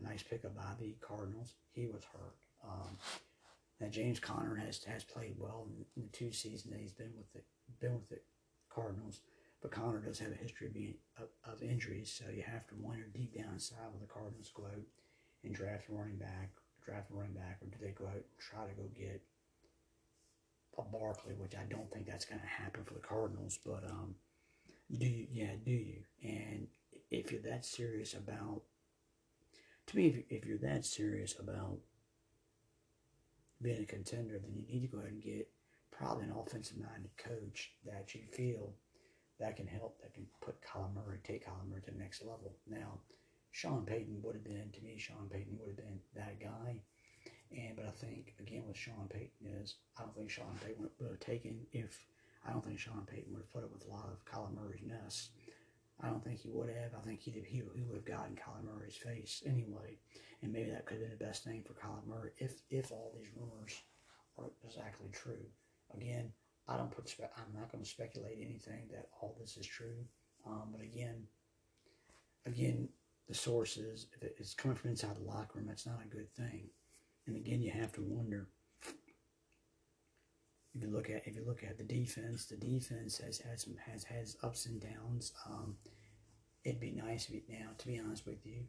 a 0.00 0.08
nice 0.08 0.22
pickup 0.22 0.54
by 0.54 0.72
the 0.78 0.94
Cardinals. 1.00 1.54
He 1.72 1.86
was 1.86 2.04
hurt. 2.04 2.36
Um, 2.64 2.96
now 3.80 3.88
James 3.88 4.20
Conner 4.20 4.54
has 4.56 4.82
has 4.84 5.04
played 5.04 5.34
well 5.38 5.66
in, 5.68 5.84
in, 5.96 6.08
the 6.10 6.16
two 6.16 6.32
seasons 6.32 6.72
that 6.72 6.80
he's 6.80 6.92
been 6.92 7.12
with 7.16 7.32
the 7.32 7.40
been 7.80 7.94
with 7.94 8.08
the 8.08 8.20
Cardinals, 8.70 9.20
but 9.60 9.70
Conner 9.70 10.00
does 10.00 10.18
have 10.18 10.32
a 10.32 10.42
history 10.42 10.68
of 10.68 10.74
being 10.74 10.94
of, 11.18 11.28
of 11.44 11.62
injuries, 11.62 12.12
so 12.16 12.30
you 12.30 12.42
have 12.42 12.66
to 12.68 12.74
wonder 12.80 13.04
deep 13.12 13.34
down 13.36 13.54
inside 13.54 13.90
will 13.92 14.00
the 14.00 14.12
Cardinals 14.12 14.50
go 14.54 14.64
out 14.64 14.86
and 15.44 15.54
draft 15.54 15.88
a 15.88 15.92
running 15.92 16.16
back, 16.16 16.50
draft 16.84 17.10
a 17.10 17.14
running 17.14 17.34
back, 17.34 17.58
or 17.60 17.66
do 17.66 17.76
they 17.80 17.92
go 17.92 18.06
out 18.06 18.14
and 18.14 18.38
try 18.38 18.64
to 18.66 18.74
go 18.74 18.88
get 18.96 19.20
a 20.78 20.82
Barkley, 20.82 21.34
which 21.38 21.54
I 21.54 21.64
don't 21.70 21.90
think 21.90 22.06
that's 22.06 22.24
going 22.26 22.40
to 22.40 22.46
happen 22.46 22.84
for 22.84 22.94
the 22.94 23.00
Cardinals, 23.00 23.58
but 23.64 23.84
um, 23.90 24.14
do 24.90 25.06
you? 25.06 25.26
Yeah, 25.32 25.52
do 25.64 25.72
you? 25.72 26.02
And 26.22 26.68
if 27.10 27.32
you're 27.32 27.40
that 27.42 27.64
serious 27.64 28.14
about, 28.14 28.62
to 29.88 29.96
me, 29.96 30.06
if, 30.06 30.42
if 30.42 30.46
you're 30.46 30.58
that 30.58 30.84
serious 30.84 31.34
about 31.38 31.78
being 33.62 33.82
a 33.82 33.86
contender, 33.86 34.38
then 34.38 34.52
you 34.54 34.64
need 34.66 34.86
to 34.86 34.96
go 34.96 34.98
ahead 34.98 35.12
and 35.12 35.22
get 35.22 35.48
probably 35.90 36.24
an 36.24 36.34
offensive 36.36 36.78
minded 36.78 37.10
coach 37.16 37.72
that 37.84 38.14
you 38.14 38.22
feel 38.32 38.74
that 39.38 39.56
can 39.56 39.66
help, 39.66 40.00
that 40.00 40.14
can 40.14 40.26
put 40.40 40.62
Kyler 40.62 40.94
Murray, 40.94 41.18
take 41.24 41.46
Kyler 41.46 41.68
Murray 41.68 41.82
to 41.82 41.90
the 41.90 41.98
next 41.98 42.22
level. 42.22 42.54
Now, 42.66 43.00
Sean 43.52 43.84
Payton 43.84 44.20
would 44.22 44.34
have 44.34 44.44
been, 44.44 44.70
to 44.72 44.82
me, 44.82 44.96
Sean 44.98 45.28
Payton 45.30 45.58
would 45.58 45.68
have 45.68 45.76
been 45.76 45.98
that 46.14 46.40
guy. 46.40 46.76
And 47.52 47.76
but 47.76 47.86
I 47.86 47.90
think 47.90 48.34
again 48.40 48.64
with 48.66 48.76
Sean 48.76 49.08
Payton 49.08 49.60
is 49.62 49.76
I 49.96 50.02
don't 50.02 50.16
think 50.16 50.30
Sean 50.30 50.58
Payton 50.64 50.88
would 50.98 51.10
have 51.10 51.20
taken 51.20 51.60
if 51.72 52.04
I 52.46 52.52
don't 52.52 52.64
think 52.64 52.78
Sean 52.78 53.06
Payton 53.10 53.32
would 53.32 53.42
have 53.42 53.52
put 53.52 53.64
up 53.64 53.72
with 53.72 53.86
a 53.86 53.90
lot 53.90 54.08
of 54.10 54.24
Kyler 54.24 54.54
Murray's 54.54 54.82
mess. 54.84 55.30
I 56.02 56.08
don't 56.08 56.22
think 56.22 56.40
he 56.40 56.50
would 56.50 56.68
have. 56.68 56.92
I 56.96 57.02
think 57.04 57.20
he'd 57.22 57.36
have, 57.36 57.44
he, 57.44 57.62
he 57.74 57.82
would 57.82 57.96
have 57.96 58.04
gotten 58.04 58.36
Kyler 58.36 58.64
Murray's 58.64 58.96
face 58.96 59.42
anyway. 59.46 59.98
And 60.42 60.52
maybe 60.52 60.70
that 60.70 60.84
could 60.84 60.98
have 60.98 61.08
been 61.08 61.18
the 61.18 61.24
best 61.24 61.44
thing 61.44 61.64
for 61.64 61.72
Kyler 61.72 62.06
Murray 62.06 62.30
if 62.38 62.60
if 62.70 62.92
all 62.92 63.12
these 63.16 63.30
rumors 63.34 63.82
are 64.38 64.50
exactly 64.64 65.08
true. 65.12 65.46
Again, 65.94 66.32
I 66.68 66.76
don't 66.76 66.90
put. 66.90 67.14
I'm 67.20 67.58
not 67.58 67.72
going 67.72 67.82
to 67.82 67.88
speculate 67.88 68.38
anything 68.40 68.88
that 68.92 69.08
all 69.20 69.36
this 69.40 69.56
is 69.56 69.66
true. 69.66 70.04
Um, 70.46 70.68
but 70.70 70.82
again, 70.82 71.24
again, 72.44 72.88
the 73.26 73.34
sources 73.34 74.06
if 74.20 74.38
it's 74.38 74.54
coming 74.54 74.76
from 74.76 74.90
inside 74.90 75.16
the 75.16 75.24
locker 75.24 75.58
room, 75.58 75.66
that's 75.66 75.86
not 75.86 76.02
a 76.04 76.14
good 76.14 76.32
thing. 76.34 76.68
And 77.26 77.36
again, 77.36 77.62
you 77.62 77.72
have 77.72 77.92
to 77.92 78.02
wonder 78.02 78.48
if 80.76 80.82
you 80.82 80.90
look 80.90 81.08
at 81.08 81.26
if 81.26 81.34
you 81.34 81.44
look 81.46 81.62
at 81.64 81.78
the 81.78 81.84
defense, 81.84 82.46
the 82.46 82.56
defense 82.56 83.18
has 83.18 83.38
had 83.38 83.58
some 83.58 83.76
has 83.90 84.04
has 84.04 84.36
ups 84.42 84.66
and 84.66 84.80
downs. 84.80 85.32
Um, 85.48 85.76
it'd 86.64 86.80
be 86.80 86.90
nice 86.90 87.28
if 87.28 87.34
you, 87.34 87.42
now, 87.48 87.70
to 87.78 87.86
be 87.86 87.98
honest 87.98 88.26
with 88.26 88.44
you, 88.44 88.64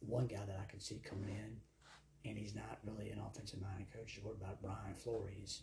one 0.00 0.26
guy 0.26 0.44
that 0.46 0.58
I 0.60 0.70
could 0.70 0.82
see 0.82 1.00
coming 1.04 1.28
in, 1.28 2.28
and 2.28 2.38
he's 2.38 2.54
not 2.54 2.78
really 2.84 3.10
an 3.10 3.20
offensive 3.20 3.60
minded 3.60 3.92
coach. 3.92 4.16
Is 4.16 4.24
what 4.24 4.36
about 4.40 4.62
Brian 4.62 4.94
Flores? 4.96 5.62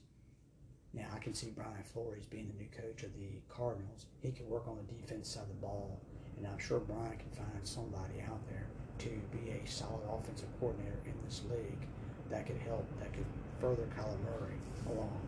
Now 0.93 1.07
I 1.15 1.19
can 1.19 1.33
see 1.33 1.51
Brian 1.55 1.83
Flores 1.83 2.25
being 2.25 2.47
the 2.47 2.63
new 2.63 2.69
coach 2.69 3.03
of 3.03 3.13
the 3.17 3.41
Cardinals. 3.49 4.05
He 4.21 4.31
can 4.31 4.47
work 4.47 4.67
on 4.67 4.77
the 4.77 4.93
defense 4.93 5.29
side 5.29 5.43
of 5.43 5.49
the 5.49 5.55
ball, 5.55 6.01
and 6.37 6.45
I'm 6.45 6.59
sure 6.59 6.79
Brian 6.79 7.17
can 7.17 7.31
find 7.31 7.59
somebody 7.63 8.21
out 8.21 8.47
there 8.49 8.67
to 8.99 9.09
be 9.31 9.51
a 9.51 9.67
solid 9.67 10.01
offensive 10.09 10.49
coordinator 10.59 10.99
in 11.05 11.13
this 11.25 11.41
league 11.49 11.87
that 12.29 12.45
could 12.45 12.57
help, 12.57 12.87
that 12.99 13.13
could 13.13 13.25
further 13.59 13.87
Kyler 13.97 14.19
Murray 14.23 14.57
along. 14.87 15.26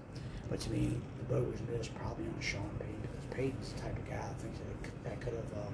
But 0.49 0.59
to 0.61 0.71
me, 0.71 0.97
the 1.19 1.33
boat 1.35 1.51
was 1.51 1.61
missed 1.69 1.93
probably 1.95 2.25
on 2.25 2.41
Sean 2.41 2.69
Payton 2.79 3.01
because 3.01 3.25
Payton's 3.29 3.73
the 3.73 3.81
type 3.81 3.97
of 3.97 4.09
guy 4.09 4.17
I 4.17 4.33
think 4.41 4.53
that, 4.57 5.09
that 5.09 5.21
could 5.21 5.33
have 5.33 5.65
um, 5.65 5.73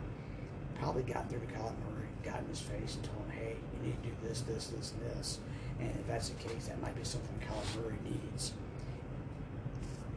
probably 0.80 1.04
gotten 1.04 1.30
through 1.30 1.40
to 1.40 1.46
Kyler 1.48 1.74
Murray 1.88 2.10
got 2.24 2.40
in 2.40 2.48
his 2.48 2.60
face 2.60 2.96
and 2.96 3.04
told 3.04 3.20
him, 3.26 3.32
hey, 3.32 3.56
you 3.74 3.88
need 3.88 4.04
to 4.04 4.10
do 4.10 4.16
this, 4.28 4.42
this, 4.42 4.68
this, 4.68 4.94
and 4.94 5.02
this. 5.12 5.40
And 5.80 5.90
if 5.90 6.08
that's 6.08 6.30
the 6.30 6.36
case, 6.36 6.68
that 6.68 6.82
might 6.82 6.96
be 6.96 7.04
something 7.04 7.40
Kyler 7.40 7.84
Murray 7.84 7.98
needs. 8.04 8.54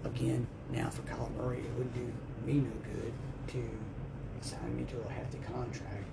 Again, 0.04 0.46
now 0.70 0.90
for 0.90 1.02
Kyler 1.02 1.34
Murray, 1.36 1.58
it 1.58 1.70
wouldn't 1.76 1.94
do 1.94 2.12
me 2.46 2.60
no 2.60 2.70
good 2.92 3.12
to 3.48 3.62
sign 4.40 4.76
me 4.76 4.84
to 4.84 4.96
a 5.08 5.12
hefty 5.12 5.38
contract, 5.38 6.04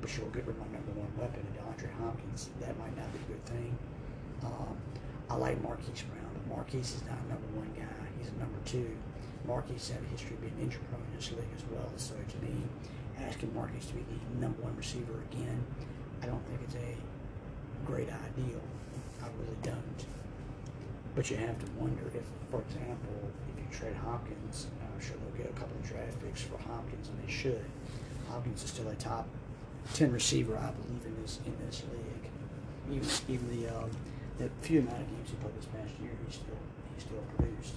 but 0.00 0.16
you'll 0.16 0.28
get 0.28 0.46
rid 0.46 0.56
of 0.56 0.60
my 0.60 0.66
number 0.72 0.92
one 0.92 1.10
weapon, 1.18 1.44
DeAndre 1.54 1.90
Hopkins. 2.00 2.50
That 2.60 2.78
might 2.78 2.96
not 2.96 3.06
be 3.12 3.18
a 3.18 3.36
good 3.36 3.44
thing. 3.46 3.78
Um, 4.44 4.76
I 5.28 5.34
like 5.34 5.60
Marquise 5.62 6.02
Brown, 6.02 6.17
Marquise 6.58 6.96
is 6.96 7.02
not 7.06 7.14
a 7.14 7.28
number 7.30 7.46
one 7.54 7.70
guy. 7.78 7.86
He's 8.18 8.34
a 8.34 8.38
number 8.42 8.58
two. 8.64 8.90
Marquise 9.46 9.94
had 9.94 10.02
a 10.02 10.10
history 10.10 10.34
of 10.34 10.40
being 10.42 10.58
injury 10.60 10.82
prone 10.90 11.06
in 11.06 11.14
this 11.14 11.30
league 11.30 11.54
as 11.54 11.62
well. 11.70 11.86
So 11.94 12.18
to 12.18 12.36
me, 12.42 12.66
asking 13.22 13.54
Marquise 13.54 13.86
to 13.86 13.94
be 13.94 14.02
the 14.02 14.40
number 14.42 14.60
one 14.62 14.74
receiver 14.74 15.22
again, 15.30 15.62
I 16.20 16.26
don't 16.26 16.42
think 16.50 16.58
it's 16.66 16.74
a 16.74 16.98
great 17.86 18.10
ideal. 18.10 18.58
I 19.22 19.30
really 19.38 19.54
don't. 19.62 20.00
But 21.14 21.30
you 21.30 21.36
have 21.36 21.56
to 21.62 21.66
wonder 21.78 22.02
if, 22.10 22.26
for 22.50 22.60
example, 22.66 23.14
if 23.54 23.62
you 23.62 23.66
trade 23.70 23.94
Hopkins, 23.94 24.66
I'm 24.82 24.98
sure 24.98 25.14
they'll 25.14 25.38
get 25.38 25.46
a 25.46 25.54
couple 25.54 25.78
of 25.78 25.86
draft 25.86 26.18
picks 26.26 26.42
for 26.42 26.58
Hopkins, 26.58 27.06
and 27.06 27.22
they 27.22 27.30
should. 27.30 27.64
Hopkins 28.28 28.64
is 28.64 28.70
still 28.70 28.88
a 28.88 28.96
top 28.96 29.28
ten 29.94 30.10
receiver, 30.10 30.58
I 30.58 30.74
believe, 30.74 31.06
in 31.06 31.22
this 31.22 31.38
in 31.46 31.54
this 31.64 31.84
league. 31.94 32.98
Even 32.98 33.08
even 33.28 33.46
the 33.62 33.70
um, 33.78 33.90
the 34.38 34.48
few 34.62 34.80
amount 34.80 35.02
of 35.02 35.08
games 35.10 35.30
he 35.30 35.36
played 35.36 35.56
this 35.58 35.66
past 35.66 35.92
year, 36.00 36.12
he 36.26 36.32
still 36.32 36.62
he 36.94 37.00
still 37.00 37.22
produced. 37.36 37.74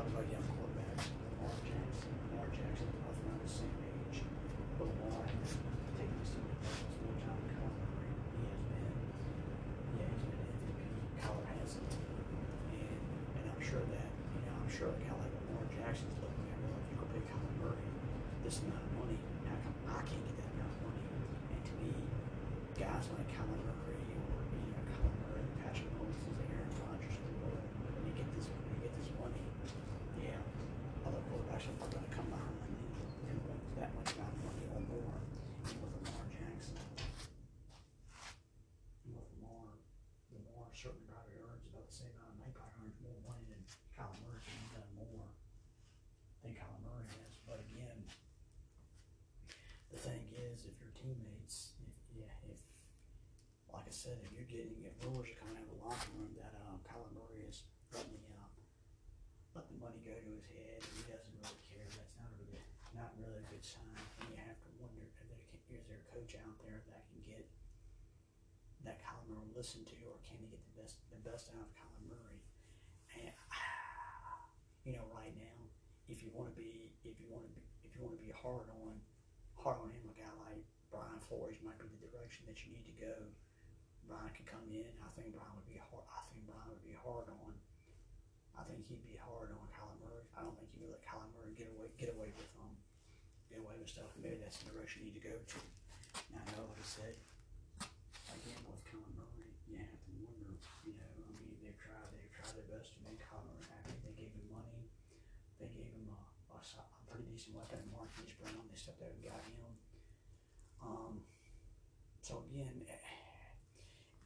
Talking 0.00 0.16
about 0.16 0.32
young 0.32 0.48
quarterbacks, 0.56 1.12
Lamar 1.12 1.60
Jackson. 1.60 2.08
Lamar 2.32 2.48
Jackson 2.56 2.88
both 3.04 3.20
around 3.20 3.40
the 3.44 3.52
same 3.52 3.76
age, 3.84 4.24
but 4.80 4.88
Lamar 4.88 5.28
has 5.28 5.52
taken 5.92 6.16
this 6.24 6.32
to 6.32 6.40
playoffs 6.40 6.96
more 7.04 7.16
time 7.20 7.36
than 7.36 7.52
Kyle 7.52 7.68
Murray. 7.68 8.08
He 8.32 8.48
has 8.48 8.62
been, 8.64 8.88
yeah, 10.00 10.08
he's 10.08 10.24
been 10.24 10.40
MVP. 10.56 10.80
Kyle 11.20 11.44
hasn't, 11.52 11.92
and 12.00 12.96
and 13.36 13.44
I'm 13.44 13.60
sure 13.60 13.84
that 13.92 14.08
you 14.08 14.40
know, 14.48 14.56
I'm 14.56 14.72
sure 14.72 14.88
a 14.88 14.96
guy 15.04 15.12
like 15.20 15.36
Lamar 15.36 15.68
Jackson's 15.68 16.16
looking 16.16 16.48
at, 16.48 16.56
well, 16.64 16.80
if 16.80 16.86
you 16.88 16.96
go 16.96 17.04
pay 17.12 17.20
Kyle 17.28 17.52
Murray 17.60 17.84
this 18.40 18.56
amount 18.64 18.80
of 18.80 18.92
money, 19.04 19.20
how 19.52 19.56
come 19.60 19.76
I 19.84 20.00
can't 20.08 20.24
get 20.24 20.32
that 20.40 20.48
amount 20.56 20.80
of 20.80 20.96
money? 20.96 21.04
And 21.52 21.60
to 21.60 21.72
me, 21.76 21.92
guys 22.72 23.04
like 23.20 23.28
Kyler 23.36 23.60
Murray 23.68 24.00
or 24.00 24.48
you 24.48 24.64
know 24.64 24.80
Kyler 24.96 25.12
Murray, 25.28 25.44
Patrick 25.60 25.92
Mahomes, 25.92 26.24
Aaron 26.48 26.72
Rodgers 26.88 27.20
of 27.20 27.24
the 27.28 27.36
world, 27.44 27.60
when 28.00 28.08
you 28.08 28.16
get 28.16 28.28
this 28.32 28.48
when 28.48 28.80
you 28.80 28.88
get 28.88 28.96
this 28.96 29.12
money, 29.20 29.44
yeah, 30.20 30.40
other 31.06 31.22
quarterbacks 31.28 31.64
are 31.70 31.88
going 31.88 32.04
to 32.04 32.12
come 32.12 32.28
behind 32.28 32.56
and, 32.60 32.76
and 33.30 33.38
want 33.48 33.62
that 33.80 33.90
much 33.96 34.12
amount 34.16 34.32
of 34.36 34.40
money 34.44 34.64
or 34.68 34.80
more. 34.84 35.16
And 35.64 35.76
with 35.80 35.92
Lamar 35.96 36.24
Jackson, 36.28 36.76
and 39.06 39.12
with 39.16 39.28
Lamar, 39.40 39.80
Lamar 40.32 40.68
certainly 40.76 41.08
probably 41.08 41.40
earns 41.40 41.64
about 41.72 41.88
the 41.88 41.96
same 41.96 42.12
amount. 42.20 42.44
He 42.44 42.52
probably 42.52 42.76
earns 42.84 42.98
more 43.00 43.20
money 43.24 43.44
than 43.48 43.60
Kyler 43.96 44.18
Murray. 44.24 44.44
He's 44.44 44.72
done 44.76 44.92
more 44.96 45.28
than 46.44 46.52
Kyler 46.52 46.80
Murray 46.84 47.08
has. 47.24 47.34
But 47.48 47.64
again, 47.64 48.04
the 49.88 49.98
thing 49.98 50.22
is, 50.36 50.68
if 50.68 50.76
your 50.84 50.92
teammates, 50.92 51.72
if 51.80 51.96
yeah, 52.12 52.34
if 52.52 52.60
like 53.72 53.88
I 53.88 53.89
said, 54.00 54.16
if 54.24 54.32
you're 54.32 54.48
getting 54.48 54.80
if 54.80 54.96
rumors 55.04 55.28
are 55.28 55.36
coming 55.44 55.60
out 55.60 55.68
of 55.68 55.76
the 55.76 55.80
locker 55.84 56.08
room 56.16 56.32
that 56.40 56.56
um, 56.64 56.80
Kyler 56.88 57.12
Murray 57.12 57.44
is 57.44 57.68
letting 57.92 58.16
the 58.16 58.32
um, 58.32 58.48
let 59.52 59.68
the 59.68 59.76
money 59.76 60.00
go 60.00 60.16
to 60.16 60.30
his 60.40 60.48
head 60.56 60.80
and 60.80 60.92
he 60.96 61.04
doesn't 61.04 61.36
really 61.36 61.60
care, 61.68 61.84
that's 61.84 62.16
not 62.16 62.32
a 62.32 62.36
really 62.40 62.64
not 62.96 63.12
really 63.20 63.44
a 63.44 63.46
good 63.52 63.60
sign. 63.60 64.00
And 64.24 64.32
you 64.32 64.40
have 64.40 64.56
to 64.56 64.72
wonder 64.80 65.04
if 65.04 65.12
there 65.28 65.44
can, 65.52 65.60
is 65.76 65.84
there 65.84 66.00
a 66.00 66.08
coach 66.16 66.32
out 66.32 66.56
there 66.64 66.80
that 66.88 67.12
can 67.12 67.20
get 67.28 67.44
that 68.88 69.04
Kyler 69.04 69.36
Murray 69.36 69.52
will 69.52 69.60
listen 69.60 69.84
to, 69.84 69.96
or 70.08 70.16
can 70.24 70.40
he 70.40 70.48
get 70.48 70.64
the 70.64 70.80
best 70.80 71.04
the 71.12 71.20
best 71.20 71.52
out 71.52 71.60
of 71.60 71.72
Kyler 71.76 72.04
Murray? 72.08 72.40
And 73.20 73.36
you 74.88 74.96
know, 74.96 75.04
right 75.12 75.36
now, 75.36 75.60
if 76.08 76.24
you 76.24 76.32
want 76.32 76.48
to 76.48 76.56
be 76.56 76.96
if 77.04 77.20
you 77.20 77.28
want 77.28 77.44
to 77.44 77.52
be 77.52 77.68
if 77.84 77.92
you 77.92 78.00
want 78.00 78.16
to 78.16 78.22
be 78.24 78.32
hard 78.32 78.72
on 78.80 78.96
hard 79.60 79.76
on 79.84 79.92
him, 79.92 80.08
a 80.08 80.16
guy 80.16 80.32
like 80.48 80.64
Brian 80.88 81.20
Flores 81.20 81.60
might 81.60 81.76
be 81.84 82.00
the 82.00 82.08
direction 82.08 82.48
that 82.48 82.64
you 82.64 82.72
need 82.72 82.88
to 82.88 82.96
go. 82.96 83.28
Brian 84.10 84.34
could 84.34 84.50
come 84.50 84.66
in. 84.66 84.90
I 84.98 85.08
think 85.14 85.30
Brian 85.30 85.54
would 85.54 85.70
be 85.70 85.78
hard. 85.78 86.02
I 86.10 86.26
think 86.34 86.42
Brian 86.50 86.66
would 86.66 86.82
be 86.82 86.98
hard 86.98 87.30
on. 87.30 87.54
I 88.58 88.66
think 88.66 88.82
he'd 88.90 89.06
be 89.06 89.14
hard 89.14 89.54
on 89.54 89.62
Kyler 89.70 89.94
Murray. 90.02 90.26
I 90.34 90.42
don't 90.42 90.58
think 90.58 90.74
he 90.74 90.82
would 90.82 90.90
let 90.90 91.06
Kyler 91.06 91.30
Murray 91.38 91.54
get 91.54 91.70
away 91.70 91.86
get 91.94 92.10
away 92.10 92.34
with 92.34 92.50
um 92.58 92.74
get 93.46 93.62
away 93.62 93.78
with 93.78 93.86
stuff. 93.86 94.10
Maybe 94.18 94.42
that's 94.42 94.58
the 94.66 94.74
direction 94.74 95.06
you 95.06 95.14
need 95.14 95.22
to 95.22 95.26
go 95.30 95.38
to. 95.38 95.58
Now, 96.34 96.42
I 96.42 96.50
know, 96.58 96.66
like 96.66 96.82
I 96.82 96.88
said, 96.90 97.14
again 98.34 98.60
with 98.66 98.82
Kyler 98.90 99.14
Murray, 99.14 99.46
you 99.70 99.78
have 99.78 99.94
to 99.94 100.10
wonder. 100.18 100.58
You 100.82 100.98
know, 100.98 101.06
I 101.06 101.30
mean, 101.38 101.54
they've 101.62 101.78
tried 101.78 102.10
they've 102.10 102.34
tried 102.34 102.58
their 102.58 102.66
best 102.66 102.98
to 102.98 103.00
make 103.06 103.22
Kyler 103.22 103.46
Murray 103.46 103.70
happy. 103.70 103.94
They 104.02 104.14
gave 104.18 104.34
him 104.34 104.50
money. 104.50 104.90
They 105.62 105.70
gave 105.70 105.86
him 105.86 106.10
a, 106.10 106.18
a, 106.50 106.58
a 106.58 106.84
pretty 107.06 107.30
decent 107.30 107.54
weapon, 107.54 107.86
Marquise 107.94 108.34
Brown. 108.42 108.66
They 108.66 108.74
stepped 108.74 109.06
out 109.06 109.14
and 109.14 109.22
got 109.22 109.38
him. 109.46 109.72
Um, 110.82 111.14
so 112.20 112.42
again, 112.50 112.82
eh, 112.88 113.10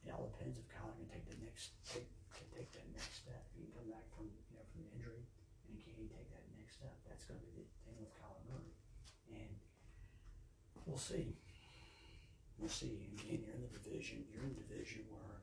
it 0.04 0.12
all 0.12 0.28
depends 0.28 0.60
if 0.60 0.68
Kyler 0.68 0.92
can 1.00 1.08
take 1.08 1.24
the 1.24 1.40
next 1.40 1.72
take 1.88 2.08
can 2.36 2.44
take 2.52 2.68
that 2.76 2.84
next 2.92 3.24
step. 3.24 3.40
He 3.56 3.64
can 3.64 3.72
come 3.72 3.88
back 3.88 4.04
from 4.12 4.28
you 4.28 4.60
know 4.60 4.64
from 4.68 4.84
the 4.84 4.90
injury, 4.92 5.24
and 5.68 5.80
can 5.80 5.96
he 5.96 6.06
take 6.12 6.28
that 6.36 6.44
next 6.60 6.76
step? 6.76 6.92
That's 7.08 7.24
going 7.24 7.40
to 7.40 7.48
be 7.56 7.64
the 7.64 7.76
thing 7.88 7.96
with 7.96 8.12
Kyler 8.20 8.44
Murray. 8.44 8.74
And 9.32 9.52
we'll 10.94 11.02
see. 11.02 11.34
We'll 12.54 12.70
see. 12.70 13.10
Again, 13.18 13.42
you're 13.42 13.58
in 13.58 13.66
the 13.66 13.74
division. 13.74 14.22
You're 14.30 14.46
in 14.46 14.54
the 14.54 14.62
division 14.62 15.02
where 15.10 15.42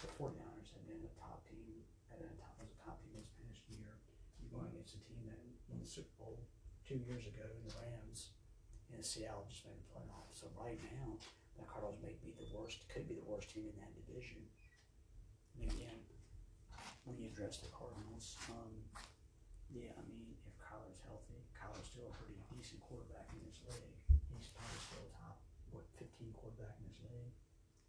the 0.00 0.08
49ers 0.16 0.72
have 0.72 0.88
been 0.88 1.04
a 1.04 1.12
top 1.20 1.44
team, 1.44 1.84
at 2.08 2.24
a 2.24 2.32
top 2.40 2.56
was 2.56 2.72
a 2.72 2.80
top 2.80 2.96
team 3.04 3.12
this 3.20 3.28
past 3.36 3.60
year. 3.68 3.92
You're 4.40 4.48
going 4.48 4.72
against 4.72 4.96
a 4.96 5.04
team 5.04 5.28
that 5.28 5.36
won 5.68 5.84
the 5.84 5.84
Super 5.84 6.08
Bowl 6.16 6.40
two 6.88 6.96
years 7.04 7.28
ago 7.28 7.44
in 7.52 7.68
the 7.68 7.76
Rams, 7.84 8.32
and 8.88 9.04
Seattle 9.04 9.44
just 9.52 9.68
made 9.68 9.76
the 9.76 9.92
playoffs. 9.92 10.40
So 10.40 10.48
right 10.56 10.80
now, 10.96 11.20
the 11.60 11.68
Cardinals 11.68 12.00
may 12.00 12.16
be 12.24 12.32
the 12.40 12.48
worst, 12.56 12.88
could 12.88 13.04
be 13.04 13.20
the 13.20 13.28
worst 13.28 13.52
team 13.52 13.68
in 13.68 13.76
that 13.84 13.92
division. 13.92 14.40
And 15.60 15.68
again, 15.68 16.00
when 17.04 17.20
you 17.20 17.28
address 17.28 17.60
the 17.60 17.68
Cardinals, 17.76 18.40
um, 18.48 18.72
yeah, 19.68 19.92
I 19.92 20.02
mean, 20.08 20.32
if 20.48 20.56
Kyler's 20.64 21.04
healthy, 21.04 21.44
Kyler's 21.52 21.92
still 21.92 22.08
a 22.08 22.14
pretty 22.16 22.40
decent 22.56 22.80
quarterback 22.80 23.28
in 23.36 23.44
this 23.44 23.60
league. 23.68 23.98
He's 24.38 24.54
probably 24.54 24.80
still 24.86 25.02
a 25.02 25.12
top, 25.18 25.36
what, 25.74 25.84
15 25.98 26.30
quarterback 26.30 26.78
in 26.78 26.86
this 26.88 27.02
league. 27.10 27.34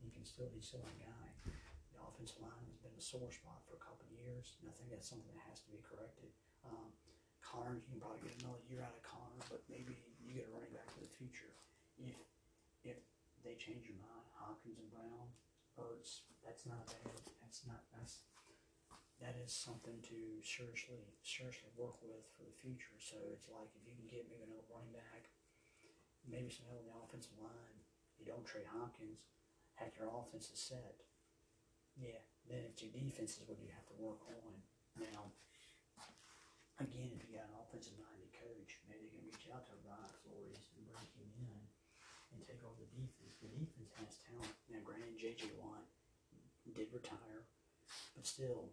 He 0.02 0.10
can 0.10 0.26
still, 0.40 0.56
he's 0.56 0.72
still 0.72 0.88
a 0.88 0.96
guy. 1.04 1.28
The 1.92 2.00
offensive 2.00 2.40
line 2.40 2.64
has 2.72 2.80
been 2.80 2.96
a 2.96 3.04
sore 3.04 3.28
spot 3.28 3.60
for 3.68 3.76
a 3.76 3.84
couple 3.84 4.08
of 4.08 4.16
years, 4.16 4.56
and 4.64 4.72
I 4.72 4.74
think 4.80 4.88
that's 4.88 5.12
something 5.12 5.28
that 5.36 5.44
has 5.52 5.60
to 5.68 5.70
be 5.76 5.84
corrected. 5.84 6.32
Um, 6.64 6.96
Conner, 7.44 7.76
you 7.76 7.84
can 7.84 8.00
probably 8.00 8.24
get 8.24 8.40
another 8.40 8.64
year 8.72 8.80
out 8.80 8.96
of 8.96 9.04
Conner, 9.04 9.44
but 9.52 9.68
maybe 9.68 10.00
you 10.24 10.32
get 10.32 10.48
a 10.48 10.52
running 10.56 10.72
back 10.72 10.88
for 10.96 11.04
the 11.04 11.12
future. 11.12 11.52
If 12.00 12.16
if 12.88 13.04
they 13.44 13.60
change 13.60 13.92
your 13.92 14.00
mind, 14.00 14.32
Hopkins 14.32 14.80
and 14.80 14.88
Brown, 14.88 15.28
Ertz, 15.76 16.24
that's 16.40 16.64
not 16.64 16.88
bad. 16.88 17.20
That's 17.44 17.68
not 17.68 17.84
that's 17.92 18.24
that 19.20 19.36
is 19.44 19.52
something 19.52 20.00
to 20.08 20.40
seriously 20.40 21.04
seriously 21.20 21.68
work 21.76 22.00
with 22.00 22.24
for 22.40 22.48
the 22.48 22.56
future. 22.56 22.96
So 23.04 23.20
it's 23.36 23.52
like 23.52 23.76
if 23.76 23.84
you 23.84 23.92
can 23.92 24.08
get 24.08 24.32
maybe 24.32 24.48
another 24.48 24.64
running 24.72 24.96
back, 24.96 25.28
maybe 26.24 26.48
some 26.48 26.72
help 26.72 26.88
on 26.88 26.88
the 26.88 26.96
offensive 26.96 27.36
line. 27.44 27.84
You 28.16 28.28
don't 28.28 28.44
trade 28.44 28.68
Hopkins, 28.68 29.24
heck 29.80 29.96
your 29.96 30.12
offense 30.12 30.52
is 30.52 30.60
set. 30.60 31.00
Yeah, 31.96 32.20
then 32.48 32.68
it's 32.68 32.84
your 32.84 32.92
defense 32.92 33.40
is 33.40 33.44
what 33.48 33.60
you 33.64 33.72
have 33.72 33.88
to 33.88 33.96
work 33.96 34.20
on. 34.28 34.54
Now 35.00 35.32
again, 36.80 37.12
if 37.20 37.28
you 37.28 37.36
got 37.36 37.48
an 37.52 37.60
offensive 37.60 37.96
minded 38.00 38.32
coach, 38.32 38.80
maybe 38.88 39.12
they 39.12 39.20
can 39.20 39.24
reach 39.28 39.48
out 39.52 39.68
to 39.68 39.76
Brian 39.84 40.12
Flores 40.24 40.72
and 40.80 40.88
bring 40.88 41.12
him 41.20 41.32
in 41.44 41.60
and 42.36 42.40
take 42.48 42.64
over 42.64 42.80
the 42.80 42.92
defense. 42.96 43.36
The 43.44 43.52
defense 43.52 43.92
has 44.00 44.20
talent. 44.24 44.56
Now, 44.72 44.80
granted, 44.84 45.20
J.J. 45.20 45.60
Watt 45.60 45.84
did 46.72 46.88
retire, 46.96 47.44
but 48.16 48.24
still, 48.24 48.72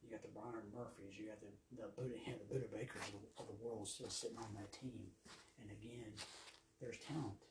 you 0.00 0.08
got 0.12 0.24
the 0.24 0.32
Byron 0.32 0.68
Murphys, 0.72 1.16
you 1.16 1.28
got 1.28 1.40
the 1.40 1.52
the 1.76 1.88
Budda, 1.96 2.16
the 2.24 2.48
Budda 2.48 2.68
Bakers 2.72 3.04
of 3.12 3.20
the, 3.20 3.30
of 3.40 3.46
the 3.48 3.58
world 3.60 3.88
still 3.88 4.12
sitting 4.12 4.38
on 4.38 4.52
that 4.56 4.72
team. 4.72 5.10
And 5.60 5.68
again, 5.72 6.12
there's 6.80 7.00
talent. 7.08 7.43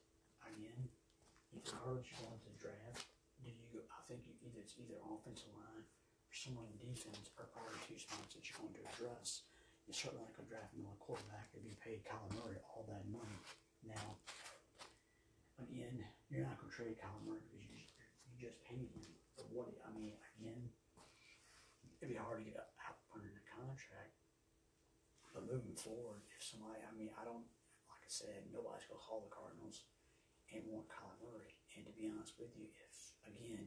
Cards 1.63 2.11
going 2.19 2.39
to 2.43 2.53
draft, 2.59 3.07
do 3.39 3.47
you? 3.47 3.79
I 3.87 4.01
think 4.07 4.27
you, 4.27 4.35
either 4.43 4.59
it's 4.59 4.75
either 4.75 4.99
offensive 5.07 5.51
line 5.55 5.87
or 5.87 6.33
someone 6.35 6.67
in 6.67 6.75
defense 6.83 7.31
are 7.39 7.47
probably 7.55 7.79
two 7.87 7.95
spots 7.95 8.35
that 8.35 8.43
you're 8.43 8.59
going 8.59 8.75
to 8.75 8.83
address. 8.83 9.47
You're 9.87 9.95
certainly 9.95 10.27
not 10.27 10.35
going 10.35 10.47
to 10.47 10.53
draft 10.55 10.75
another 10.75 10.99
quarterback 10.99 11.51
if 11.55 11.63
you 11.63 11.75
paid 11.79 12.03
Kyler 12.03 12.31
Murray 12.35 12.59
all 12.67 12.83
that 12.91 13.07
money. 13.07 13.39
Now, 13.83 14.19
again, 15.59 16.03
you're 16.27 16.47
not 16.47 16.59
going 16.59 16.71
to 16.71 16.75
trade 16.75 16.95
Kyler 16.99 17.23
Murray 17.23 17.43
because 17.47 17.63
you, 17.63 17.79
you 18.27 18.35
just 18.39 18.59
paid 18.67 18.91
him. 18.91 19.07
But 19.39 19.47
what, 19.51 19.71
I 19.87 19.91
mean, 19.95 20.15
again, 20.39 20.67
it'd 21.99 22.11
be 22.11 22.19
hard 22.19 22.43
to 22.43 22.45
get 22.47 22.59
out 22.59 22.99
under 23.15 23.31
the 23.31 23.43
contract. 23.47 24.19
But 25.31 25.47
moving 25.47 25.79
forward, 25.79 26.27
if 26.35 26.43
somebody, 26.43 26.83
I 26.83 26.91
mean, 26.91 27.09
I 27.15 27.23
don't, 27.23 27.47
like 27.87 28.03
I 28.03 28.11
said, 28.11 28.51
nobody's 28.51 28.85
going 28.85 28.99
to 28.99 29.07
call 29.07 29.25
the 29.25 29.33
Cardinals 29.33 29.87
and 30.53 30.61
want 30.69 30.85
Kyler 30.91 31.17
Murray. 31.23 31.52
And 31.75 31.85
to 31.85 31.93
be 31.93 32.09
honest 32.09 32.37
with 32.37 32.53
you, 32.53 32.69
if, 32.69 32.93
again, 33.25 33.65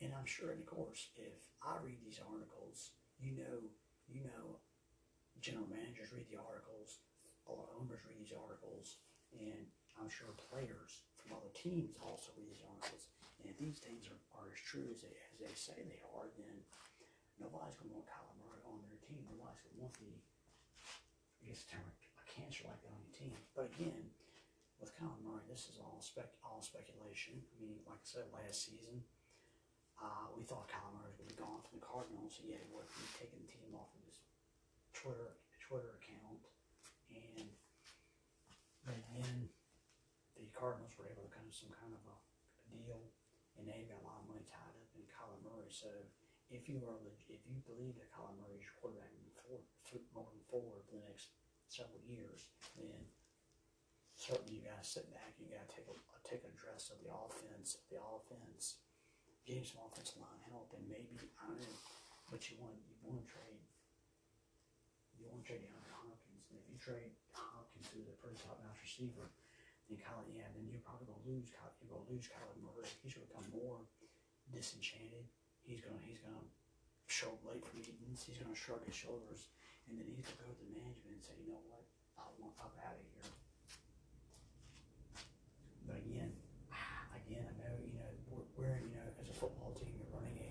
and 0.00 0.14
I'm 0.14 0.28
sure, 0.28 0.54
and 0.54 0.62
of 0.62 0.68
course, 0.68 1.10
if 1.18 1.50
I 1.64 1.80
read 1.82 1.98
these 2.04 2.22
articles, 2.22 2.94
you 3.18 3.34
know, 3.34 3.66
you 4.06 4.22
know, 4.22 4.62
general 5.42 5.66
managers 5.66 6.14
read 6.14 6.30
the 6.30 6.38
articles, 6.38 7.02
a 7.48 7.52
lot 7.52 7.72
of 7.72 7.82
owners 7.82 8.04
read 8.06 8.20
these 8.20 8.36
articles, 8.36 9.02
and 9.34 9.66
I'm 9.98 10.08
sure 10.08 10.30
players 10.38 11.02
from 11.18 11.34
other 11.34 11.50
teams 11.52 11.98
also 11.98 12.30
read 12.38 12.46
these 12.46 12.62
articles. 12.62 13.10
And 13.42 13.50
if 13.50 13.58
these 13.58 13.82
things 13.82 14.06
are, 14.06 14.20
are 14.38 14.50
as 14.50 14.60
true 14.62 14.86
as 14.90 15.02
they, 15.02 15.14
as 15.34 15.38
they 15.42 15.54
say 15.54 15.78
they 15.82 16.02
are, 16.14 16.30
then 16.38 16.62
nobody's 17.38 17.78
going 17.78 17.90
to 17.90 17.98
want 17.98 18.10
Kyler 18.10 18.34
Murray 18.38 18.62
on 18.66 18.82
their 18.86 18.98
team. 19.02 19.22
Nobody's 19.26 19.62
going 19.62 19.74
to 19.78 19.82
want 19.82 19.94
the, 19.98 20.14
I 20.14 21.42
guess, 21.46 21.62
term, 21.66 21.86
a 21.86 22.24
cancer 22.26 22.66
like 22.66 22.82
that 22.82 22.94
on 22.94 23.02
your 23.02 23.14
team. 23.18 23.34
But 23.54 23.70
again, 23.74 24.10
with 24.78 24.94
Kyler 24.94 25.18
Murray, 25.26 25.42
this 25.50 25.66
is 25.66 25.82
all 25.82 25.98
spec, 25.98 26.30
all 26.46 26.62
speculation. 26.62 27.42
I 27.42 27.54
mean, 27.58 27.82
like 27.86 27.98
I 27.98 28.06
said, 28.06 28.30
last 28.30 28.66
season, 28.66 29.02
uh, 29.98 30.30
we 30.38 30.46
thought 30.46 30.70
Kyler 30.70 30.94
Murray 30.94 31.10
was 31.10 31.18
going 31.18 31.30
to 31.30 31.34
be 31.34 31.42
gone 31.42 31.62
from 31.66 31.82
the 31.82 31.86
Cardinals. 31.86 32.38
He 32.38 32.54
had 32.54 32.62
what, 32.70 32.86
he'd 32.86 33.14
taken 33.18 33.42
the 33.42 33.50
team 33.50 33.74
off 33.74 33.90
of 33.90 34.00
his 34.06 34.22
Twitter 34.94 35.34
Twitter 35.58 36.00
account, 36.00 36.48
and 37.12 37.44
then 38.88 39.52
the 40.38 40.48
Cardinals 40.56 40.96
were 40.96 41.10
able 41.12 41.28
to 41.28 41.32
come 41.34 41.44
to 41.44 41.52
some 41.52 41.68
kind 41.76 41.92
of 41.92 42.00
a, 42.08 42.16
deal, 42.72 43.00
and 43.56 43.64
they 43.64 43.84
got 43.88 44.00
a 44.00 44.04
lot 44.04 44.20
of 44.20 44.28
money 44.28 44.44
tied 44.44 44.76
up 44.76 44.92
in 44.96 45.04
Kyler 45.08 45.40
Murray. 45.44 45.72
So 45.72 45.88
if 46.48 46.68
you 46.68 46.80
are 46.88 47.00
if 47.28 47.44
you 47.44 47.60
believe 47.68 47.96
that 48.00 48.08
Kyler 48.14 48.32
Murray 48.38 48.60
is 48.60 48.68
quarterback 48.76 49.12
moving 49.12 49.36
forward, 49.40 49.64
moving 50.14 50.44
forward 50.48 50.80
for 50.88 51.00
the 51.00 51.04
next 51.04 51.36
several 51.68 52.00
years, 52.08 52.48
then 52.76 52.96
certainly 54.28 54.60
you 54.60 54.62
got 54.68 54.84
to 54.84 54.84
sit 54.84 55.08
back. 55.08 55.32
You 55.40 55.48
got 55.48 55.64
to 55.64 55.70
take 55.72 55.88
a 55.88 55.96
take 56.20 56.44
a 56.44 56.52
address 56.52 56.92
of 56.92 57.00
the 57.00 57.08
offense, 57.08 57.80
the 57.88 57.96
offense, 57.96 58.84
getting 59.48 59.64
some 59.64 59.80
offensive 59.88 60.20
line 60.20 60.44
help, 60.52 60.68
and 60.76 60.84
maybe 60.84 61.16
I 61.40 61.48
don't 61.48 61.56
know, 61.56 61.78
but 62.28 62.44
you 62.52 62.60
want 62.60 62.76
you 62.84 62.96
want 63.08 63.24
to 63.24 63.28
trade. 63.28 63.64
You 65.16 65.26
want 65.32 65.42
to 65.42 65.46
trade 65.50 65.66
DeAndre 65.66 65.90
Hopkins, 65.98 66.46
and 66.52 66.60
if 66.62 66.66
you 66.70 66.78
trade 66.78 67.10
Hopkins, 67.34 67.90
who's 67.90 68.06
a 68.06 68.14
pretty 68.22 68.38
top 68.38 68.60
notch 68.62 68.78
receiver, 68.84 69.26
then 69.90 69.98
Kyler, 69.98 70.30
yeah, 70.30 70.46
then 70.54 70.68
you're 70.70 70.84
probably 70.84 71.10
gonna 71.10 71.26
lose. 71.26 71.50
Kyler, 71.50 71.74
you're 71.82 71.90
gonna 71.90 72.06
lose 72.12 72.28
Kyler 72.28 72.54
Murray. 72.62 72.86
He's 73.02 73.16
gonna 73.16 73.26
become 73.26 73.48
more 73.50 73.80
disenchanted. 74.52 75.24
He's 75.64 75.80
gonna 75.82 75.98
he's 76.04 76.20
gonna 76.20 76.44
show 77.08 77.32
late 77.48 77.64
meetings. 77.74 78.22
He's 78.28 78.38
gonna 78.38 78.54
shrug 78.54 78.84
his 78.86 78.94
shoulders, 78.94 79.48
and 79.88 79.96
then 79.98 80.06
he's 80.06 80.28
gonna 80.28 80.44
go 80.46 80.52
to 80.54 80.60
the 80.60 80.70
management 80.70 81.18
and 81.18 81.24
say, 81.24 81.34
you 81.40 81.50
know 81.56 81.64
what, 81.72 81.82
I 82.20 82.28
want 82.38 82.54
up 82.62 82.76
out 82.84 82.94
of 82.94 83.02
here. 83.16 83.26
But 85.86 85.98
again, 86.04 86.30
again, 87.16 87.44
I 87.48 87.54
know 87.58 87.74
you 87.82 87.96
know 87.98 88.10
we're, 88.30 88.46
we're 88.60 88.78
you 88.84 88.94
know 88.96 89.08
as 89.20 89.28
a 89.28 89.36
football 89.36 89.72
team, 89.74 89.92
you're 89.96 90.12
running 90.12 90.36
a 90.36 90.50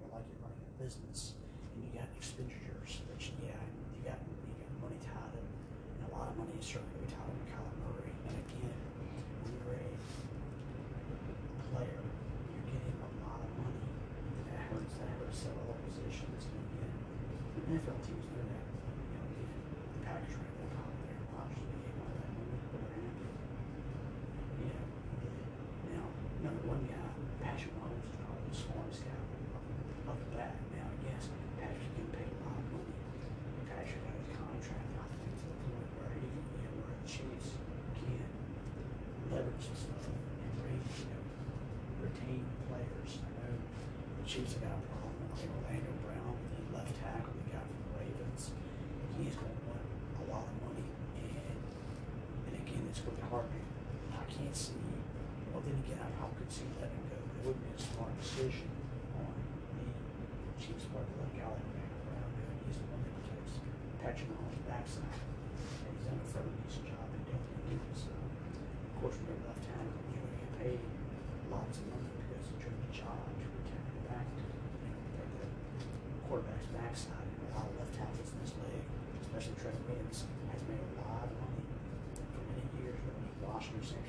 you're 0.00 0.10
like 0.10 0.24
you're 0.32 0.40
running 0.42 0.64
a 0.64 0.74
business, 0.80 1.36
and 1.76 1.84
you 1.84 1.90
got 1.92 2.08
expenditures. 2.16 3.04
Which 3.12 3.32
yeah, 3.44 3.60
you 3.92 4.00
got 4.04 4.18
you 4.48 4.54
got 4.56 4.72
money 4.80 4.96
tied 5.04 5.32
up, 5.36 5.44
and 5.44 6.08
a 6.08 6.10
lot 6.14 6.32
of 6.32 6.40
money 6.40 6.56
is 6.56 6.64
certainly 6.64 6.88
going 6.96 7.04
to 7.04 7.12
be 7.12 7.12
tied 7.12 7.28
up 7.28 7.36
in 7.36 7.46
Kyler 7.52 7.76
Murray. 7.84 8.12
And 8.28 8.34
again, 8.40 8.76
when 8.96 9.52
you're 9.60 9.76
a 9.76 9.92
player, 11.68 12.00
you're 12.00 12.66
getting 12.72 12.96
a 12.96 13.10
lot 13.20 13.40
of 13.44 13.50
money, 13.60 13.84
and 13.84 14.44
that 14.48 14.60
hurts. 14.72 14.94
That 14.96 15.10
hurts 15.20 15.36
several 15.44 15.68
other 15.68 15.84
positions. 15.84 16.42
And 16.48 16.64
again, 16.64 16.92
the 17.54 17.60
NFL 17.76 18.00
teams 18.08 18.24
know 18.32 18.40
that. 18.40 18.64
You 18.64 19.20
know, 19.20 19.24
again, 19.36 19.52
the 19.52 20.00
Packers 20.08 20.34
ran 20.40 20.54
that 20.64 20.72
out 20.80 20.92
there. 21.04 21.20
Obviously, 21.36 21.66
they 21.68 21.80
gave 21.84 21.96
all 22.00 22.08
that 22.08 22.30
money, 22.32 22.56
but 22.72 22.80
they're 22.80 22.96
happy. 23.04 23.28
You 24.58 24.66
know, 24.72 24.86
now, 25.94 26.04
number 26.44 26.62
one 26.68 26.82
guy, 26.88 27.08
Patrick 27.42 27.72
Mahomes 27.78 28.04
is 28.08 28.16
probably 28.18 28.46
the 28.50 28.56
smartest 28.56 29.00
guy 29.04 29.20
of 30.08 30.16
the 30.18 30.28
bat. 30.36 30.54
Now, 30.74 30.88
yes, 31.04 31.28
Patrick 31.60 31.90
getting 31.96 32.12
paid 32.14 32.30
a 32.30 32.38
lot 32.44 32.56
of 32.58 32.66
money. 32.72 32.94
But 33.58 33.64
Patrick 33.68 34.00
got 34.04 34.14
his 34.18 34.30
contract, 34.32 34.88
I 34.98 35.06
think, 35.12 35.32
to 35.38 35.46
the 35.48 35.58
point 35.68 35.88
where 35.98 36.12
he, 36.16 36.26
you 36.28 36.60
know, 36.64 36.72
where 36.82 36.96
the 36.98 37.06
Chiefs 37.08 37.48
can 38.00 38.20
leverage 39.32 39.66
this 39.68 39.80
stuff 39.86 40.04
and 40.08 40.50
raise, 40.64 40.94
you 41.04 41.08
know, 41.12 41.22
retain 42.04 42.44
players. 42.68 43.10
I 43.22 43.30
know 43.38 43.54
the 43.58 44.26
Chiefs 44.28 44.56
have 44.58 44.64
got 44.68 44.76
a 44.78 44.84
problem. 44.88 45.14
I 45.28 45.34
think 45.36 45.50
Orlando 45.58 45.92
Brown, 46.04 46.34
the 46.56 46.62
left 46.74 46.92
tackle 47.00 47.32
they 47.36 47.52
got 47.52 47.64
from 47.66 47.78
the 47.84 47.90
Ravens, 48.02 48.42
he's 49.18 49.34
going 49.36 49.54
to 49.54 49.62
want 49.68 49.84
a 49.84 50.24
lot 50.30 50.44
of 50.46 50.54
money. 50.64 50.86
And, 51.20 51.60
and 52.48 52.54
again, 52.54 52.82
it's 52.90 53.00
going 53.04 53.16
to 53.16 53.22
be 53.22 53.28
hard 53.28 53.46
to 53.50 53.58
I 54.14 54.24
can't 54.28 54.56
see. 54.56 54.76
Well, 55.52 55.62
then 55.64 55.77
again, 55.88 56.12
I 56.20 56.28
could 56.36 56.52
see 56.52 56.68
letting 56.76 57.00
go, 57.08 57.16
it 57.16 57.40
wouldn't 57.48 57.64
be 57.64 57.72
a 57.72 57.80
smart 57.80 58.12
decision 58.20 58.68
on 59.16 59.32
the 59.32 59.88
Chiefs' 60.60 60.84
part 60.92 61.08
to 61.08 61.14
let 61.16 61.32
Alexander 61.32 61.96
Brown. 62.04 62.28
He's 62.68 62.76
the 62.76 62.92
one 62.92 63.00
that 63.08 63.12
protects 63.24 63.56
Patrick 64.04 64.28
Mahomes' 64.28 64.68
backside, 64.68 65.16
and 65.16 65.88
he's 65.96 66.04
done 66.04 66.20
a 66.20 66.28
fairly 66.28 66.52
decent 66.68 66.92
job 66.92 67.08
in 67.08 67.24
doing 67.24 67.40
it. 67.72 67.96
So, 67.96 68.12
of 68.12 68.92
course, 69.00 69.16
when 69.16 69.32
you're 69.32 69.48
left 69.48 69.64
tackle, 69.64 70.04
you're 70.12 70.28
get 70.28 70.52
paid 70.60 70.80
lots 71.48 71.80
of 71.80 71.88
money 71.88 72.12
because 72.20 72.44
it's 72.52 72.60
your 72.60 72.76
job 72.92 73.24
to 73.40 73.46
protect 73.48 73.88
the 73.88 74.02
back, 74.12 74.28
you 74.28 74.44
know, 74.44 74.60
protect 75.08 75.32
the 75.40 75.48
quarterback's 76.28 76.68
backside. 76.76 77.24
And 77.32 77.48
a 77.48 77.64
lot 77.64 77.64
of 77.64 77.80
left 77.80 77.96
tackles 77.96 78.28
in 78.28 78.44
this 78.44 78.52
league, 78.60 78.84
especially 79.24 79.56
Trevor 79.56 79.80
Williams, 79.88 80.28
has 80.52 80.60
made 80.68 80.84
a 80.84 81.00
lot 81.00 81.24
of 81.24 81.32
money 81.32 81.64
for 82.36 82.44
many 82.52 82.68
years. 82.76 83.00
Whether 83.08 83.24
it 83.24 83.32
was 83.32 83.40
Washington, 83.40 84.04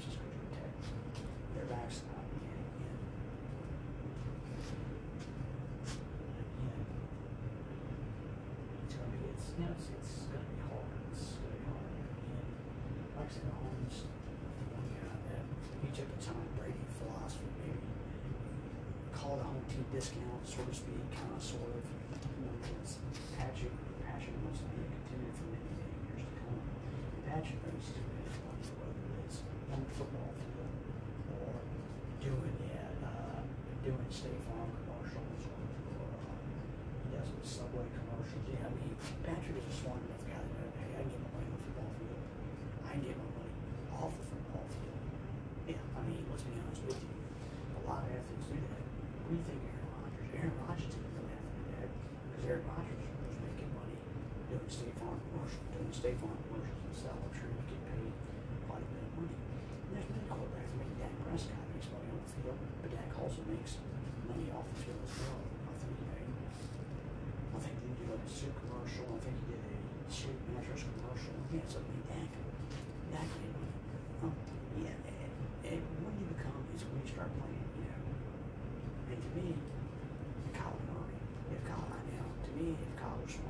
person, 83.30 83.46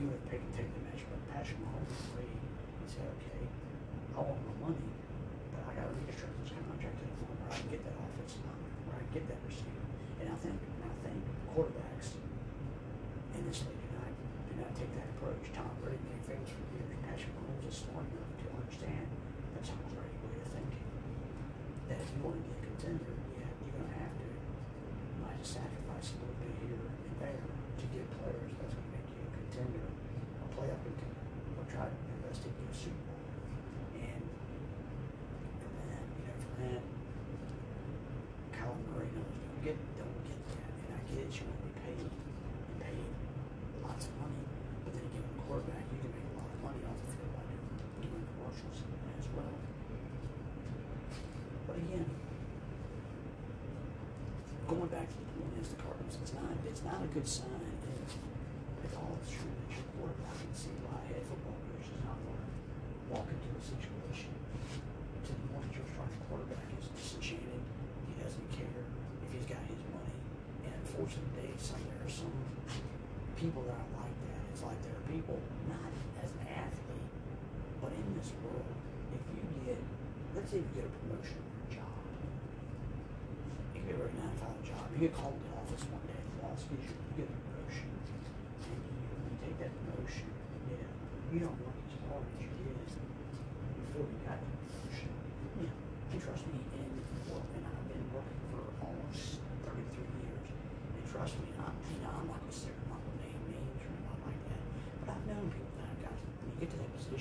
you 0.00 0.08
would 0.08 0.24
pick, 0.32 0.40
take 0.56 0.64
the 0.72 0.80
measure, 0.88 1.04
but 1.12 1.20
them 1.28 1.60
home 1.68 1.84
to 1.84 1.92
the 1.92 2.24
and 2.24 2.88
said, 2.88 3.04
okay, 3.20 3.44
I 4.16 4.24
want 4.24 4.40
my 4.48 4.72
money, 4.72 4.88
but 5.52 5.60
I 5.68 5.76
gotta 5.76 5.92
register 5.92 6.24
this 6.40 6.56
contract 6.56 6.96
to 6.96 7.04
the 7.04 7.16
phone 7.20 7.36
where 7.44 7.52
I 7.52 7.56
can 7.60 7.68
get 7.68 7.84
that 7.84 7.96
offense 8.00 8.40
line, 8.40 8.64
where 8.88 8.96
I 8.96 9.04
can 9.04 9.12
get 9.12 9.24
that 9.28 9.40
receiver." 9.44 9.84
And 10.24 10.32
I 10.32 10.36
think, 10.40 10.56
I 10.56 10.92
think 11.04 11.20
quarterbacks 11.52 12.16
in 13.36 13.44
this 13.44 13.60
league 13.68 13.76
do 13.76 13.88
not, 13.92 14.08
do 14.48 14.52
not 14.56 14.72
take 14.72 14.88
that 14.96 15.08
approach. 15.20 15.52
Tom 15.52 15.68
Brady 15.84 16.00
made 16.08 16.24
famous 16.24 16.48
for 16.48 16.64
years. 16.72 16.96
Patrick 17.04 17.36
Mahomes 17.36 17.68
is 17.68 17.76
smart 17.84 18.08
enough 18.08 18.32
to 18.40 18.46
understand 18.56 19.04
that's 19.52 19.68
not 19.68 19.84
the 19.92 20.00
right 20.00 20.16
way 20.24 20.36
of 20.40 20.48
thinking. 20.48 20.88
That 21.92 22.00
if 22.00 22.08
you 22.08 22.24
want 22.24 22.40
to 22.40 22.42
be 22.48 22.56
a 22.56 22.60
contender, 22.72 23.12
yeah, 23.36 23.52
you're 23.68 23.76
gonna 23.76 24.00
have 24.00 24.16
to 24.16 24.28
might 25.20 25.44
sacrifice 25.44 26.16
a 26.16 26.24
little 26.24 26.40
bit 26.40 26.56
here 26.64 26.80
and 26.88 27.14
there 27.20 27.44
to 27.44 27.84
get 27.92 28.08
players 28.16 28.63
tenure, 29.54 29.86
I'll 30.42 30.48
play 30.58 30.70
up 30.70 30.82
until 30.84 31.03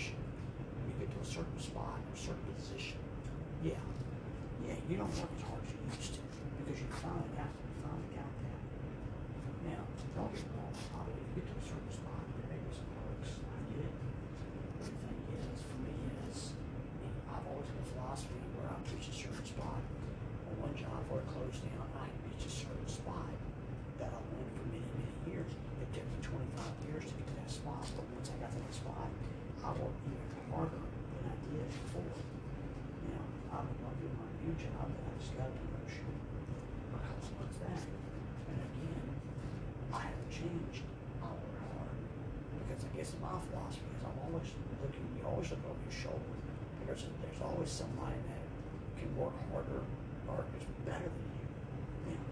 position. 0.04 0.20
When 0.76 0.92
you 0.92 1.06
get 1.06 1.16
to 1.16 1.20
a 1.22 1.26
certain 1.26 1.60
spot 1.60 1.96
or 1.96 2.14
a 2.14 2.18
certain 2.20 2.54
position, 2.56 2.98
yeah, 3.64 3.80
yeah, 4.68 4.76
you 4.90 4.98
don't 4.98 5.08
work 5.16 5.32
as 5.32 5.44
hard 5.48 5.62
as 5.64 5.72
you 5.72 5.80
used 5.96 6.14
to 6.16 6.20
because 6.60 6.80
you 6.82 6.88
finally 6.92 7.32
got 7.36 7.48
there's 47.22 47.42
always 47.44 47.70
somebody 47.70 48.18
that 48.32 48.44
can 48.98 49.10
work 49.18 49.34
harder 49.52 49.82
or 50.28 50.46
is 50.58 50.66
better 50.86 51.10
than 51.12 51.30
you. 51.38 51.48
you 52.08 52.16
know, 52.16 52.26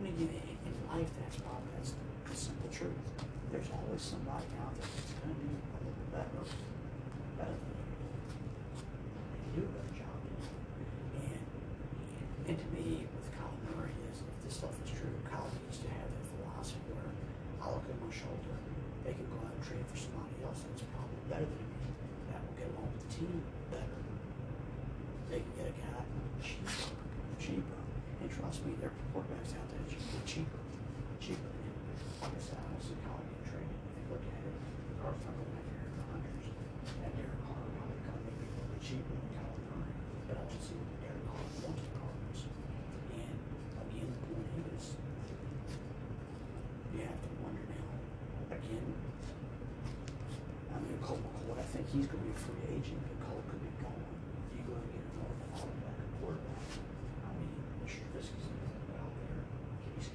and 0.00 0.06
again, 0.12 0.42
in, 0.66 0.74
life, 0.90 1.10
that's 1.20 1.38
probably 1.42 1.70
that's 1.76 1.92
the 1.94 2.36
simple 2.36 2.70
truth. 2.70 2.94
There's 3.50 3.70
always 3.70 4.02
somebody 4.02 4.46
out 4.62 4.74
there 4.76 4.86
that's 4.86 5.14
going 5.22 5.34
to 5.34 5.40
be 5.40 5.50
a 5.50 5.78
little 5.82 6.08
better, 6.14 6.42
better 7.38 7.56
than 7.56 7.74
you. 7.74 7.90
They 9.32 9.50
do 9.56 9.62
a 9.66 9.72
better 9.76 9.94
job 9.94 10.16
than 10.22 10.36
you. 10.36 10.50
And, 11.26 11.42
and 12.50 12.56
to 12.58 12.68
me, 12.74 13.06
with 13.06 13.28
Kyler 13.34 13.60
Murray, 13.74 13.94
is 14.10 14.22
if 14.22 14.36
this 14.46 14.54
stuff 14.62 14.74
is 14.84 14.90
true, 14.94 15.14
Kyler 15.26 15.50
needs 15.66 15.82
to 15.82 15.90
have 15.90 16.06
that 16.06 16.24
philosophy 16.34 16.90
where 16.94 17.10
I 17.62 17.66
look 17.70 17.86
at 17.86 17.98
my 17.98 18.10
shoulder, 18.14 18.54
they 19.02 19.14
can 19.14 19.26
go 19.30 19.42
out 19.42 19.50
and 19.54 19.62
trade 19.66 19.86
for 19.90 19.98
somebody 19.98 20.38
else 20.46 20.62
that's 20.66 20.86
probably 20.94 21.20
better 21.30 21.46
than 21.46 21.65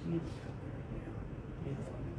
You 0.01 0.17
know, 0.17 0.25
you 1.61 1.71
know 1.77 1.85
what 1.85 1.93
I 1.93 2.01
mean. 2.01 2.17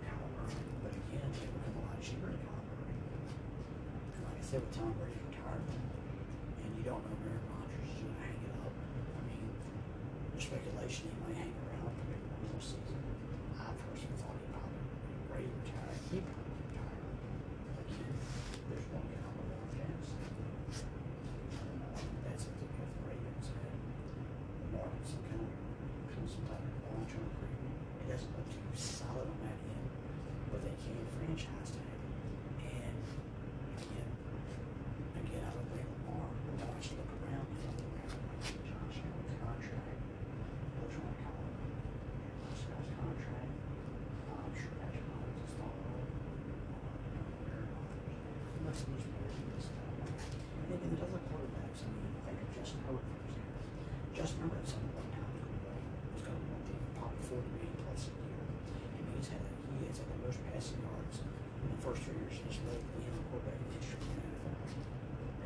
Caliber, 0.00 0.48
But 0.80 0.92
again, 0.96 1.28
they 1.36 1.46
would 1.52 1.62
have 1.68 1.76
a 1.76 1.84
lot 1.84 2.00
cheaper 2.00 2.32
than 2.32 2.40
Halliburton. 2.48 2.96
And 2.96 4.24
like 4.24 4.40
I 4.40 4.44
said, 4.44 4.64
with 4.64 4.72
Tom 4.72 4.96
Brady 4.96 5.20
retired, 5.28 5.68
and 5.68 6.70
you 6.80 6.84
don't 6.88 7.04
know 7.04 7.16
where 7.20 7.36
Rodgers 7.44 7.92
is 7.92 8.00
going 8.08 8.16
to 8.16 8.24
hang 8.24 8.40
it 8.40 8.56
up. 8.56 8.72
I 8.72 9.20
mean, 9.28 9.52
there's 10.32 10.48
speculation 10.48 11.12
he 11.12 11.16
might 11.28 11.36
hang 11.36 11.52
around 11.60 11.92
for 11.92 12.08
the 12.08 12.40
whole 12.40 12.56
season. 12.56 13.31
Then 48.82 48.98
uh, 50.72 50.90
the 50.90 50.98
other 51.06 51.22
quarterbacks, 51.30 51.86
I 51.86 51.88
mean, 51.94 52.10
think 52.26 52.42
of 52.42 52.50
Justin 52.50 52.82
Herbert, 52.82 53.06
for 53.06 53.22
example. 53.22 53.62
Justin 54.10 54.38
Herbert 54.42 54.58
at 54.58 54.68
some 54.74 54.82
point 54.90 55.06
in 55.06 55.22
time 55.22 55.38
is 56.18 56.22
going 56.26 56.42
to 56.42 56.50
the 56.66 56.74
probably 56.98 57.22
40 57.22 57.46
million 57.54 57.78
plus 57.78 58.10
a 58.10 58.18
year. 58.18 58.42
I 58.42 58.90
mean, 58.90 59.06
he's 59.14 59.30
had, 59.30 59.44
he 59.70 59.86
has 59.86 60.02
had 60.02 60.10
the 60.10 60.18
most 60.26 60.42
passing 60.50 60.82
yards 60.82 61.22
in 61.22 61.66
the 61.70 61.78
first 61.78 62.02
three 62.02 62.18
years 62.26 62.42
of 62.42 62.50
his 62.50 62.58
league 62.66 62.82
in 62.82 63.14
the 63.14 63.22
quarterback 63.30 63.54
in 63.62 63.70
history 63.78 64.02
in 64.02 64.18
the 64.18 64.50
NFL. 64.50 64.66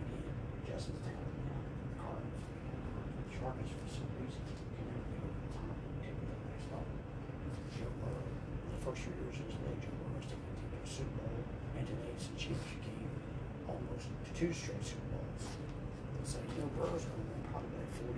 Again, 0.00 0.32
Justin's 0.64 1.04
talented 1.04 1.44
now. 1.44 1.60
Cardinals, 2.00 2.40
Chargers 3.36 3.68
for 3.68 3.84
some 3.92 4.08
reason 4.16 4.40
can 4.48 4.86
never 4.88 5.04
be 5.12 5.20
over 5.20 5.36
the 5.44 5.50
top 5.52 5.76
and 5.76 5.92
take 6.00 6.16
the 6.16 6.24
next 6.48 6.66
level. 6.72 6.88
Joe 7.76 7.92
Burrow, 8.00 8.24
in 8.24 8.70
the 8.72 8.80
first 8.80 9.04
three 9.04 9.12
years 9.20 9.36
of 9.36 9.44
his 9.44 9.60
league, 9.60 9.80
Joe 9.84 9.92
Burrow's 10.00 10.24
taken 10.24 10.40
the 10.48 10.56
team 10.56 10.72
to 10.72 10.78
a 10.80 10.88
Super 10.88 11.12
Bowl 11.20 11.36
and 11.76 11.84
to 11.84 11.92
the 11.92 12.04
AFC 12.08 12.28
Championship 12.40 12.80
game, 12.86 13.12
almost 13.68 14.08
to 14.08 14.30
two 14.32 14.50
straight 14.52 14.80
Super 14.80 15.08
Bowls. 15.12 15.44
So, 16.24 16.38
you 16.42 16.58
know, 16.58 16.70
Burrow's 16.74 17.04
going 17.06 17.22
to 17.22 17.28
win 17.30 17.42
probably 17.52 17.70
like 17.76 17.92
45 18.02 18.10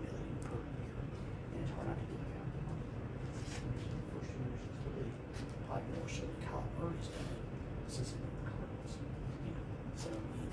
million 0.00 0.36
per 0.46 0.56
year. 0.56 0.94
And 0.94 1.58
it's 1.60 1.72
hard 1.74 1.86
not 1.90 1.98
to 2.00 2.04
give 2.08 2.16
him 2.22 2.30
the 2.32 2.62
money. 2.64 2.86
First 4.14 4.30
two 4.30 4.40
years 4.40 4.62
of 4.64 4.80
the 4.84 4.92
league, 5.04 5.18
probably 5.68 5.90
more 6.00 6.08
so 6.08 6.24
than 6.24 6.38
Kyler 6.48 6.70
Murray's 6.80 7.08
done 7.12 7.28
it 7.28 7.42
since 7.92 8.08
he 8.14 8.16
went 8.24 8.32
to 8.32 8.40
the 8.40 8.48
Cardinals. 8.48 8.94
You 9.44 9.52
know, 9.52 9.64
so, 10.00 10.08
I 10.14 10.32
mean, 10.38 10.50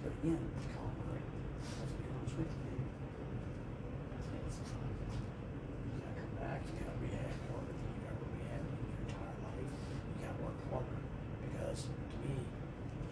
but 0.00 0.12
again, 0.24 0.42
Kyler 0.72 0.94
Murray, 1.04 1.24
let's 1.26 1.94
be 2.00 2.04
honest 2.08 2.34
with 2.40 2.48
you, 2.48 2.80
it's, 4.40 4.58
uh, 4.64 4.80
you 4.80 6.00
gotta 6.00 6.16
come 6.16 6.34
back, 6.40 6.60
you 6.64 6.72
gotta 6.80 6.96
rehab 7.02 7.28
harder 7.50 7.72
than 7.76 7.88
you've 7.92 8.08
ever 8.08 8.24
rehabbed 8.30 8.68
in 8.72 8.78
your 8.88 9.00
entire 9.04 9.36
life. 9.44 9.60
You 9.60 10.16
gotta 10.24 10.40
work 10.40 10.58
harder 10.72 11.00
because 11.44 11.84
to 11.88 12.16
me, 12.24 12.34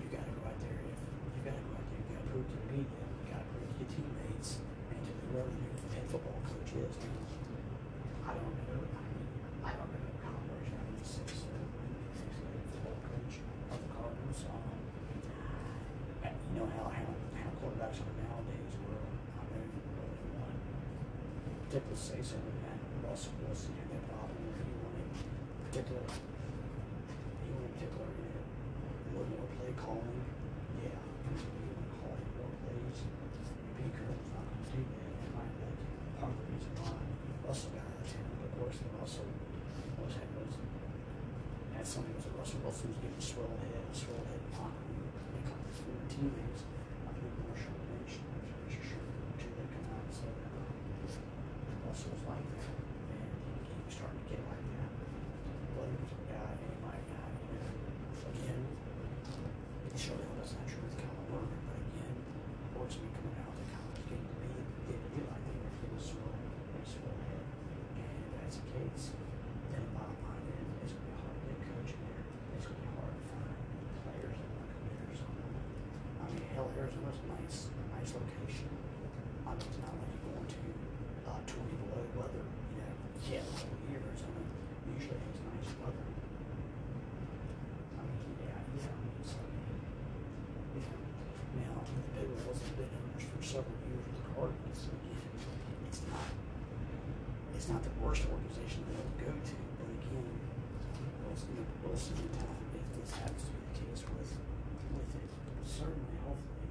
you 0.01 0.07
gotta 0.11 0.33
go 0.35 0.43
out 0.49 0.59
there. 0.63 0.79
If 0.89 1.33
you 1.37 1.43
gotta 1.45 1.63
go 1.69 1.73
out 1.77 1.87
there, 1.89 2.01
you 2.01 2.13
gotta 2.17 2.29
prove 2.33 2.47
to 2.49 2.57
the 2.59 2.69
media, 2.73 3.03
you 3.05 3.27
gotta 3.31 3.47
prove 3.53 3.69
to 3.69 3.77
your 3.79 3.91
teammates, 3.93 4.51
and 4.93 5.01
to 5.05 5.13
whoever 5.31 5.51
the 5.53 5.61
new 5.63 5.75
head 5.95 6.07
football 6.09 6.41
coach 6.49 6.71
is. 6.77 6.95
Now, 7.03 7.25
I 8.29 8.33
don't 8.37 8.55
know. 8.69 8.81
I 8.85 9.01
mean, 9.09 9.27
I 9.65 9.71
don't 9.77 9.91
know 9.93 10.05
how 10.25 10.37
much 10.49 10.67
I 10.69 10.81
mean, 10.89 11.01
six 11.05 11.45
or 11.45 11.63
six 12.17 12.31
head 12.45 12.63
football 12.73 12.99
coach 13.05 13.35
of 13.73 13.79
the 13.79 13.89
Cardinals. 13.93 14.41
Um, 14.49 14.79
and 16.25 16.35
you 16.35 16.55
know 16.61 16.69
how 16.77 16.89
how 16.91 17.09
how 17.37 17.51
quarterbacks 17.61 17.99
are 18.03 18.15
nowadays. 18.17 18.75
Where 18.85 19.03
I 19.39 19.43
know 19.49 19.63
really 19.63 20.33
one 20.39 20.57
particular 21.69 21.98
say 22.09 22.25
something 22.25 22.57
that 22.65 22.81
Russell 23.05 23.37
Wilson 23.45 23.77
had 23.77 23.93
that 23.93 24.01
problem 24.09 24.41
where 24.49 24.65
he 24.65 24.73
wanted 24.81 25.13
particular 25.69 26.01
he 26.09 27.53
wanted 27.53 27.69
particular 27.77 28.09
know 28.09 28.33
a 28.33 29.09
little 29.13 29.29
more 29.37 29.45
play 29.61 29.77
calling. 29.77 30.25
Yeah, 30.81 30.97
he 30.97 31.37
wanted 31.37 31.85
to 31.85 31.93
call 32.01 32.17
it 32.17 32.25
more 32.33 32.49
plays. 32.65 33.05
Pete 33.77 33.93
Carroll's 33.93 34.25
not 34.33 34.41
going 34.41 34.57
to 34.57 34.73
do 34.73 34.89
that. 34.89 35.21
That 35.21 35.37
might 35.37 35.53
be 35.53 35.69
part 36.17 36.33
of 36.33 36.41
the 36.41 36.49
reason 36.49 36.73
why 36.81 36.97
Russell 37.45 37.77
got 37.77 37.85
out 37.85 38.01
of 38.01 38.09
town. 38.09 38.25
But 38.41 38.49
of 38.49 38.57
course, 38.57 38.77
the 38.81 38.89
Russell 38.97 39.29
was 40.01 40.17
had 40.17 40.33
was 40.33 40.57
had 41.77 41.85
something 41.85 42.17
was 42.17 42.25
that 42.25 42.41
Russell 42.41 42.65
Wilson 42.65 42.89
was 42.89 43.05
getting 43.05 43.21
swell 43.21 43.53
head, 43.61 43.85
swell 43.93 44.25
head 44.33 44.41
room. 44.49 45.13
They 45.37 45.45
come 45.45 45.61
from 45.77 45.93
their 45.93 46.09
teammates. 46.09 46.65
I 47.05 47.13
believe 47.13 47.37
Marshawn 47.45 47.77
Lynch, 47.85 48.17
there's 48.17 48.49
a 48.49 48.57
Richard 48.65 48.97
Sherman, 48.97 49.37
two 49.37 49.53
that 49.61 49.69
come 49.77 49.93
out 49.93 50.09
and 50.09 50.17
said 50.17 50.33
that 50.33 50.57
uh, 50.57 50.73
Russell 51.89 52.13
was 52.17 52.25
like 52.29 52.45
that. 52.45 52.69
And 52.69 53.29
he, 53.49 53.65
he 53.65 53.81
was 53.87 53.95
starting 53.97 54.21
to 54.21 54.27
get 54.29 54.41
like 54.45 54.61
that. 54.61 54.91
But 55.73 55.87
he 55.89 55.97
was 56.05 56.13
a 56.13 56.21
guy, 56.29 56.53
and 56.53 56.69
he 56.69 56.77
might 56.85 57.07
not, 57.09 57.31
you 57.49 57.59
know, 57.59 57.73
again, 58.29 58.61
it 59.89 59.97
surely 59.97 60.27
was 60.37 60.53
not 60.53 60.67
true 60.69 60.85
with 60.85 60.99
Kyler 61.01 61.25
Murray, 61.33 61.59
but 61.65 61.79
again, 61.81 62.15
reports 62.69 62.99
have 62.99 63.03
been 63.09 63.15
coming 63.15 63.39
out 63.41 63.55
that 63.57 63.69
Kyler 63.73 63.93
was 63.95 64.05
getting 64.05 64.27
to 64.29 64.37
be, 64.37 64.49
getting 64.91 65.05
to 65.07 65.11
be 65.17 65.21
like 65.25 65.43
that, 65.49 65.57
or 65.65 65.71
getting 65.79 65.97
a 65.97 66.03
swell, 66.03 66.35
a 66.35 66.83
swell 66.85 67.19
head. 67.31 67.47
And 67.97 68.13
if 68.21 68.29
that's 68.37 68.57
the 68.59 68.67
case, 68.69 69.05
then 69.73 69.81
the 69.87 69.93
bottom 69.97 70.19
line 70.29 70.45
is, 70.51 70.67
it's 70.85 70.93
gonna 70.93 71.09
be 71.09 71.15
hard 71.17 71.35
to 71.39 71.43
get 71.49 71.57
a 71.57 71.65
coach 71.73 71.91
in 71.95 72.01
there. 72.05 72.23
It's 72.59 72.67
gonna 72.69 72.85
be 72.85 72.91
hard 73.01 73.15
to 73.17 73.23
find 73.33 73.57
players 74.05 74.37
that 74.37 74.51
want 74.53 74.69
to 74.69 74.77
come 74.77 74.93
there 74.93 75.09
or 75.09 75.17
something. 75.17 75.53
I 76.19 76.25
mean, 76.29 76.45
hell, 76.53 76.69
Arizona's 76.75 77.19
a 77.23 77.27
nice, 77.39 77.59
a 77.71 77.85
nice 77.97 78.11
location. 78.13 78.69
I 79.47 79.57
mean, 79.57 79.65
it's 79.65 79.81
not 79.81 79.95
like 79.97 80.11
you're 80.13 80.37
going 80.37 80.45
to, 80.45 80.61
uh, 81.31 81.41
twenty 81.49 81.77
below 81.81 82.03
weather, 82.19 82.45
you 82.75 82.83
know, 82.85 82.93
yeah, 83.33 83.41
the 83.41 83.55
whole 83.57 83.79
year, 83.89 84.01
Arizona 84.05 84.43
usually 84.93 85.21
has 85.25 85.39
nice 85.41 85.71
weather. 85.81 86.07
I 87.97 88.03
mean, 88.05 88.29
yeah, 88.45 88.61
yeah, 88.77 88.93
I 88.93 88.97
mean, 88.99 89.25
so, 89.25 89.41
you 89.41 90.85
know, 90.85 91.01
now, 91.65 91.81
the 91.85 91.97
Big 92.13 92.29
wasn't 92.45 92.77
been 92.77 92.93
owners 92.93 93.25
for 93.25 93.41
several 93.41 93.79
years 93.89 94.05
with 94.05 94.17
the 94.21 94.27
Cardinals, 94.37 94.79
so 94.85 94.91
again, 94.93 95.33
it's 95.89 96.01
not, 96.09 96.29
it's 97.57 97.69
not 97.73 97.81
the 97.81 97.95
worst 98.05 98.29
organization 98.29 98.85
to 98.85 98.93
go 99.23 99.33
to, 99.33 99.57
but 99.81 99.89
again, 99.97 100.29
we'll 101.85 101.97
see, 101.97 102.15
we'll 102.19 102.33
time 102.35 102.59
if 102.75 102.87
this 102.99 103.13
happens 103.19 103.45
to 103.47 103.51
be 103.55 103.61
the 103.63 103.75
case 103.79 104.03
with, 104.11 104.33
with 104.95 105.13
it. 105.15 105.29
Certainly, 105.63 106.17
hopefully, 106.27 106.71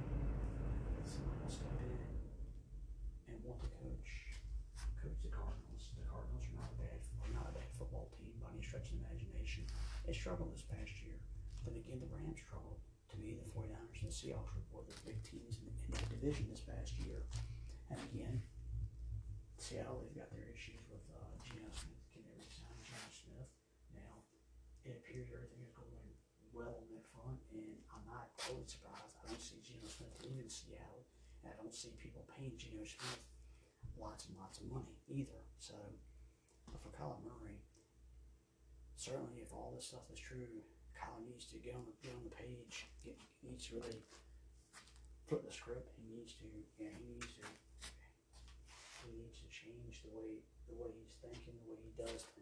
someone 1.04 1.38
will 1.40 1.52
step 1.52 1.78
in 1.80 1.96
and 3.32 3.36
want 3.44 3.60
to 3.64 3.70
coach, 3.80 4.10
coach 5.00 5.18
the 5.24 5.32
Cardinals. 5.32 5.92
The 5.96 6.06
Cardinals 6.08 6.44
are 6.52 6.58
not 6.60 6.70
a 6.72 6.78
bad, 6.80 7.00
not 7.32 7.48
a 7.48 7.54
bad 7.56 7.70
football 7.72 8.12
team 8.12 8.32
by 8.40 8.52
any 8.52 8.64
stretch 8.64 8.92
of 8.92 9.00
the 9.00 9.04
imagination. 9.08 9.64
They 10.04 10.12
struggled 10.12 10.52
this 10.52 10.64
past 10.68 10.92
year. 11.04 11.16
Then 11.64 11.76
again, 11.76 12.00
the 12.00 12.10
Rams 12.12 12.40
struggled. 12.40 12.80
To 13.12 13.16
me, 13.16 13.32
the 13.32 13.48
49ers 13.56 14.04
and 14.04 14.12
the 14.12 14.12
Seahawks 14.12 14.68
were 14.68 14.84
the 14.84 14.92
big 15.08 15.16
teams 15.24 15.56
in, 15.64 15.72
in 15.72 15.90
that 15.96 16.04
division 16.12 16.44
this 16.52 16.60
past 16.60 16.92
year. 17.00 17.24
And 17.88 17.96
again, 18.12 18.44
Seattle, 19.56 20.04
they've 20.04 20.20
got 20.20 20.28
their 20.28 20.44
issues 20.52 20.80
with 20.92 21.00
uh, 21.08 21.24
Geno 21.40 21.72
Smith. 21.72 22.04
Can 22.12 22.20
they 22.28 22.36
resign 22.36 22.76
Geno 22.84 23.08
Smith? 23.08 23.48
Now, 23.96 24.12
it 24.88 24.96
appears 25.04 25.28
everything 25.28 25.60
is 25.60 25.72
going 25.76 25.92
well 26.56 26.80
on 26.80 26.88
that 26.96 27.04
front, 27.12 27.36
and 27.52 27.76
I'm 27.92 28.04
not 28.08 28.32
totally 28.40 28.64
surprised. 28.64 29.20
I 29.20 29.28
don't 29.28 29.40
see 29.40 29.60
Geno 29.60 29.84
Smith 29.84 30.16
leaving 30.24 30.48
Seattle, 30.48 31.04
and 31.44 31.52
I 31.52 31.54
don't 31.60 31.76
see 31.76 31.92
people 32.00 32.24
paying 32.24 32.56
Geno 32.56 32.88
Smith 32.88 33.20
lots 34.00 34.32
and 34.32 34.40
lots 34.40 34.64
of 34.64 34.72
money 34.72 34.96
either. 35.12 35.44
So, 35.60 35.76
for 36.80 36.88
Kyler 36.96 37.20
Murray, 37.20 37.60
certainly 38.96 39.44
if 39.44 39.52
all 39.52 39.76
this 39.76 39.92
stuff 39.92 40.08
is 40.08 40.18
true, 40.18 40.64
Kyler 40.96 41.20
needs 41.28 41.44
to 41.52 41.60
get 41.60 41.76
on 41.76 41.84
the 41.84 41.92
get 42.00 42.16
on 42.16 42.24
the 42.24 42.32
page. 42.32 42.88
Get, 43.04 43.20
he 43.44 43.52
needs 43.52 43.68
to 43.68 43.76
really 43.76 44.00
flip 45.28 45.44
the 45.44 45.52
script. 45.52 45.92
He 46.00 46.08
needs 46.08 46.32
to, 46.40 46.48
yeah, 46.80 46.96
he 46.96 47.04
needs 47.12 47.28
to 47.36 47.44
he 49.04 49.20
needs 49.20 49.36
to 49.44 49.48
change 49.52 50.00
the 50.00 50.12
way 50.16 50.40
the 50.64 50.76
way 50.80 50.88
he's 50.96 51.12
thinking, 51.20 51.60
the 51.60 51.68
way 51.68 51.80
he 51.80 51.92
does 51.92 52.24
things. 52.32 52.37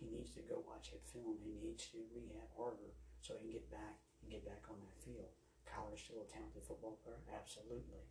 He 0.00 0.08
needs 0.08 0.32
to 0.34 0.42
go 0.48 0.64
watch 0.64 0.96
that 0.96 1.04
film. 1.04 1.36
He 1.44 1.52
needs 1.60 1.92
to 1.92 2.00
rehab 2.08 2.48
harder 2.56 2.96
so 3.20 3.36
he 3.36 3.52
can 3.52 3.60
get 3.60 3.68
back 3.68 4.00
and 4.24 4.32
get 4.32 4.48
back 4.48 4.64
on 4.72 4.80
that 4.80 4.96
field. 5.04 5.28
Kyler's 5.68 6.00
still 6.00 6.24
a 6.24 6.28
talented 6.32 6.64
football 6.64 6.96
player, 7.04 7.20
absolutely. 7.36 8.08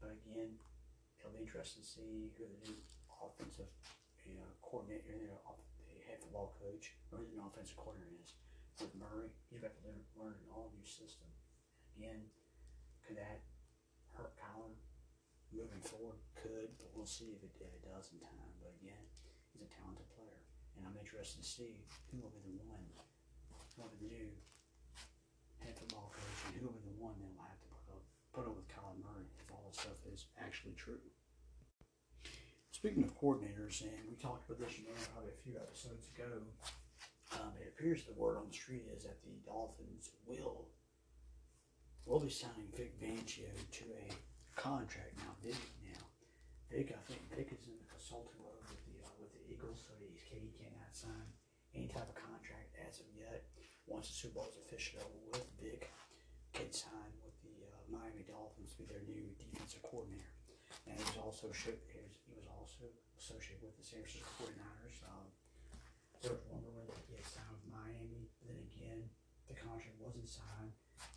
But 0.00 0.16
again, 0.24 0.56
it'll 1.20 1.36
be 1.36 1.44
interesting 1.44 1.84
to 1.84 1.88
see 1.88 2.32
who 2.34 2.48
the 2.48 2.48
new 2.64 2.80
offensive 3.20 3.68
you 4.26 4.36
know, 4.36 4.48
coordinator, 4.62 5.16
you 5.16 5.28
know, 5.28 5.40
the 5.90 6.00
head 6.06 6.20
football 6.20 6.54
coach, 6.60 6.94
or 7.12 7.24
the 7.24 7.40
offensive 7.40 7.76
coordinator 7.76 8.14
is. 8.20 8.36
With 8.78 8.96
Murray, 8.96 9.28
he's 9.52 9.60
got 9.60 9.76
to 9.76 9.82
learn, 9.84 10.00
learn 10.16 10.32
an 10.40 10.48
all 10.56 10.72
new 10.72 10.88
system. 10.88 11.28
Again, 12.00 12.32
could 13.04 13.20
that 13.20 13.44
hurt 14.16 14.32
Kyler 14.40 14.72
moving 15.52 15.84
forward? 15.84 16.16
Could, 16.32 16.72
but 16.80 16.88
we'll 16.96 17.04
see 17.04 17.36
if 17.36 17.44
it, 17.44 17.52
if 17.60 17.68
it 17.76 17.84
does 17.84 18.08
in 18.08 18.24
time. 18.24 18.56
But 18.56 18.72
again, 18.80 19.04
a 19.64 19.68
talented 19.68 20.08
player, 20.16 20.40
and 20.76 20.88
I'm 20.88 20.96
interested 20.96 21.40
to 21.40 21.46
see 21.46 21.84
who 22.10 22.20
will 22.20 22.32
be 22.32 22.40
the 22.44 22.56
one, 22.68 22.84
who 23.76 23.84
will 23.84 23.92
be 23.92 24.08
the 24.08 24.12
new 24.16 24.30
head 25.60 25.76
football 25.76 26.12
coach, 26.12 26.38
and 26.48 26.56
who 26.56 26.68
will 26.68 26.80
be 26.80 26.88
the 26.88 27.00
one 27.00 27.16
that 27.20 27.28
will 27.36 27.44
have 27.44 27.60
to 27.60 27.68
put 27.68 27.84
up 27.92 28.04
put 28.32 28.44
up 28.48 28.54
with 28.56 28.68
Kyler 28.72 28.96
Murray 29.00 29.28
if 29.36 29.48
all 29.52 29.64
this 29.68 29.80
stuff 29.84 30.00
is 30.08 30.30
actually 30.40 30.72
true. 30.76 31.02
Speaking 32.72 33.04
of 33.04 33.12
coordinators, 33.20 33.84
and 33.84 34.08
we 34.08 34.16
talked 34.16 34.48
about 34.48 34.56
this, 34.56 34.80
you 34.80 34.88
know, 34.88 34.96
probably 35.12 35.36
a 35.36 35.42
few 35.44 35.52
episodes 35.60 36.08
ago, 36.16 36.40
um, 37.36 37.52
it 37.60 37.68
appears 37.76 38.04
the 38.08 38.16
word 38.16 38.38
on 38.38 38.48
the 38.48 38.56
street 38.56 38.88
is 38.96 39.04
that 39.04 39.20
the 39.20 39.36
Dolphins 39.44 40.10
will 40.24 40.68
will 42.06 42.20
be 42.20 42.30
signing 42.30 42.72
Vic 42.74 42.96
Fangio 42.98 43.52
to 43.70 43.84
a 43.84 44.58
contract 44.58 45.14
now. 45.18 45.36
Vic 45.44 45.60
now, 45.84 46.02
Vic, 46.70 46.96
I 46.96 47.02
think 47.06 47.20
Vic 47.30 47.48
is 47.52 47.66
in 47.68 47.76
the 47.78 47.86
consulting 47.92 48.40
mode 48.40 48.64
so 49.76 49.94
he's, 50.00 50.22
he 50.26 50.50
cannot 50.58 50.92
sign 50.92 51.28
any 51.74 51.86
type 51.86 52.08
of 52.08 52.18
contract 52.18 52.74
as 52.82 52.98
of 52.98 53.08
yet. 53.14 53.46
Once 53.86 54.10
the 54.10 54.16
Super 54.16 54.42
Bowl 54.42 54.50
is 54.50 54.58
officially 54.66 55.02
over 55.02 55.22
with, 55.34 55.46
Vic 55.58 55.90
can 56.54 56.70
sign 56.70 57.10
with 57.22 57.34
the 57.42 57.54
uh, 57.66 57.78
Miami 57.90 58.26
Dolphins 58.26 58.74
to 58.74 58.82
be 58.82 58.90
their 58.90 59.02
new 59.06 59.30
defensive 59.38 59.82
coordinator. 59.86 60.34
And 60.86 60.98
he 60.98 61.02
was 61.02 61.18
also 61.18 61.50
he 61.50 62.34
was, 62.34 62.46
also 62.50 62.86
associated 63.18 63.66
with 63.66 63.74
the 63.78 63.86
San 63.86 64.02
Francisco 64.06 64.30
49ers. 64.46 64.98
Um, 65.06 65.26
there 66.22 66.34
was 66.36 66.42
rumor 66.46 66.86
that 66.86 67.02
he 67.10 67.18
had 67.18 67.26
signed 67.26 67.50
with 67.50 67.66
Miami, 67.72 68.28
but 68.38 68.54
then 68.54 68.60
again, 68.70 69.02
the 69.50 69.56
contract 69.58 69.98
wasn't 69.98 70.30
signed. 70.30 70.70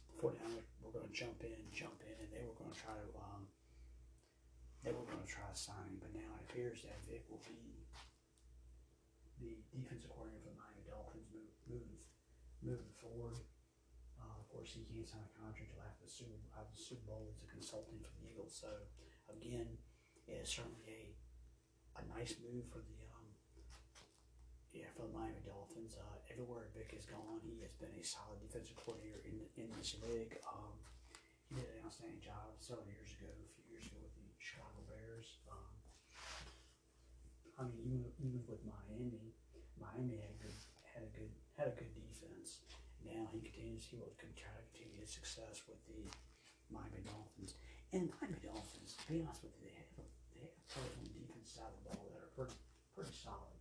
The 0.09 0.17
49ers 0.17 0.65
were 0.81 0.93
going 0.93 1.05
to 1.05 1.13
jump 1.13 1.43
in, 1.45 1.59
jump 1.69 2.01
in, 2.01 2.15
and 2.17 2.31
they 2.33 2.41
were 2.41 2.57
going 2.57 2.71
to 2.71 2.79
try 2.79 2.95
to 2.95 3.07
um, 3.19 3.45
they 4.81 4.91
were 4.91 5.07
going 5.07 5.21
to 5.23 5.29
try 5.29 5.47
to 5.47 5.57
sign 5.57 5.83
him. 5.87 5.99
But 5.99 6.15
now 6.15 6.31
it 6.39 6.47
appears 6.49 6.83
that 6.83 6.99
Vic 7.07 7.23
will 7.29 7.43
be 7.45 7.82
the 9.43 9.59
defensive 9.75 10.07
coordinator 10.15 10.39
for 10.47 10.55
the 10.55 10.59
Miami 10.59 10.83
Dolphins 10.87 11.27
move, 11.35 11.51
moving 11.67 11.99
moving 12.63 12.93
forward. 12.95 13.35
Uh, 14.15 14.39
of 14.39 14.47
course, 14.47 14.71
he 14.71 14.87
can't 14.87 15.03
sign 15.03 15.19
a 15.19 15.33
contract 15.35 15.67
until 15.67 15.83
after 15.83 16.07
the 16.07 16.13
Super, 16.15 16.39
after 16.55 16.71
the 16.71 16.79
Super 16.79 17.03
Bowl. 17.03 17.27
He's 17.27 17.43
a 17.43 17.51
consultant 17.51 17.99
for 18.07 18.15
the 18.23 18.31
Eagles. 18.31 18.55
So, 18.55 18.71
again, 19.27 19.67
it 20.31 20.39
is 20.39 20.47
certainly 20.47 20.87
a 20.87 21.03
a 21.99 22.03
nice 22.09 22.33
move 22.41 22.65
for 22.73 22.81
the 22.81 22.97
um, 23.13 23.27
yeah 24.73 24.89
for 24.97 25.05
the 25.05 25.13
Miami 25.13 25.43
Dolphins. 25.45 25.93
Uh, 25.99 26.17
everywhere 26.31 26.71
Vic 26.73 26.95
has 26.95 27.05
gone, 27.05 27.43
he 27.43 27.61
has 27.61 27.73
been 27.77 27.93
a 27.93 28.03
solid 28.05 28.41
defensive 28.41 28.79
coordinator 28.79 29.21
in 29.27 29.37
in 29.59 29.69
this 29.77 29.93
league. 30.01 30.39
Um, 30.47 30.73
he 31.49 31.61
did 31.61 31.69
an 31.69 31.85
outstanding 31.85 32.23
job 32.23 32.57
several 32.57 32.87
years 32.89 33.13
ago, 33.13 33.29
a 33.29 33.49
few 33.53 33.67
years 33.69 33.85
ago 33.85 34.01
with 34.01 34.15
the 34.17 34.25
Chicago 34.41 34.81
Bears. 34.89 35.37
Um, 35.51 35.72
I 37.57 37.69
mean, 37.69 37.85
even 37.85 38.09
even 38.17 38.41
with 38.49 38.61
Miami, 38.65 39.33
Miami 39.77 40.17
had 40.17 40.33
a 40.33 40.39
good 40.41 40.57
had 40.81 41.03
a 41.05 41.11
good 41.13 41.33
had 41.53 41.69
a 41.69 41.75
good 41.77 41.93
defense. 41.93 42.65
Now 43.05 43.29
he 43.29 43.43
continues. 43.45 43.85
He 43.85 43.99
will 43.99 44.13
try 44.17 44.49
to 44.49 44.63
continue 44.73 45.01
his 45.03 45.13
success 45.13 45.61
with 45.69 45.77
the 45.85 46.07
Miami 46.73 47.05
Dolphins. 47.05 47.59
And 47.93 48.09
Miami 48.17 48.41
Dolphins, 48.41 48.97
to 48.97 49.03
be 49.05 49.21
honest 49.21 49.45
with 49.45 49.53
you, 49.61 49.69
they 49.69 49.75
have 49.77 49.91
they 50.33 50.41
have 50.49 50.55
players 50.65 50.97
on 50.97 51.05
the 51.05 51.13
defense 51.13 51.53
side 51.53 51.69
of 51.69 51.77
the 51.77 51.93
ball 51.93 52.09
that 52.09 52.25
are 52.25 52.33
pretty 52.33 52.57
pretty 52.97 53.13
solid. 53.13 53.59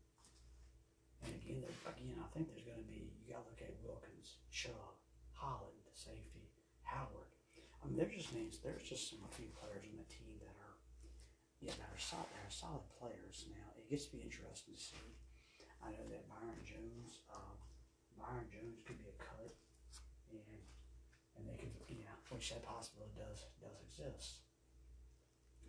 And 1.26 1.36
again, 1.36 1.62
again, 1.84 2.16
I 2.16 2.28
think 2.32 2.48
there's 2.48 2.64
going 2.64 2.80
to 2.80 2.88
be 2.88 3.12
you 3.22 3.34
got 3.34 3.44
to 3.44 3.48
look 3.52 3.60
at 3.60 3.76
Wilkins, 3.84 4.40
Chubb, 4.48 4.96
Holland, 5.36 5.76
the 5.84 5.92
safety, 5.92 6.48
Howard. 6.86 7.28
I 7.82 7.90
mean, 7.90 7.98
there's 7.98 8.14
just 8.14 8.32
names. 8.32 8.62
There's 8.62 8.86
just 8.86 9.10
some 9.10 9.20
a 9.26 9.30
few 9.34 9.50
players 9.58 9.82
on 9.90 9.98
the 9.98 10.06
team 10.06 10.21
yeah 11.62 11.74
that 11.78 11.90
are 11.94 12.02
solid. 12.02 12.26
That 12.34 12.50
are 12.50 12.54
solid 12.54 12.84
players. 12.98 13.46
Now 13.54 13.70
it 13.78 13.86
gets 13.86 14.10
to 14.10 14.18
be 14.18 14.26
interesting 14.26 14.74
to 14.74 14.82
see. 14.82 15.06
I 15.82 15.94
know 15.94 16.06
that 16.10 16.26
Byron 16.30 16.62
Jones, 16.62 17.22
um, 17.30 17.58
Byron 18.18 18.46
Jones 18.50 18.82
could 18.86 18.98
be 18.98 19.10
a 19.10 19.16
cut, 19.18 19.54
and 20.34 20.62
and 21.38 21.42
they 21.46 21.58
could, 21.58 21.74
you 21.86 22.02
know, 22.06 22.18
which 22.34 22.50
that 22.50 22.66
possibility 22.66 23.14
does 23.14 23.46
does 23.62 23.78
exist. 23.86 24.42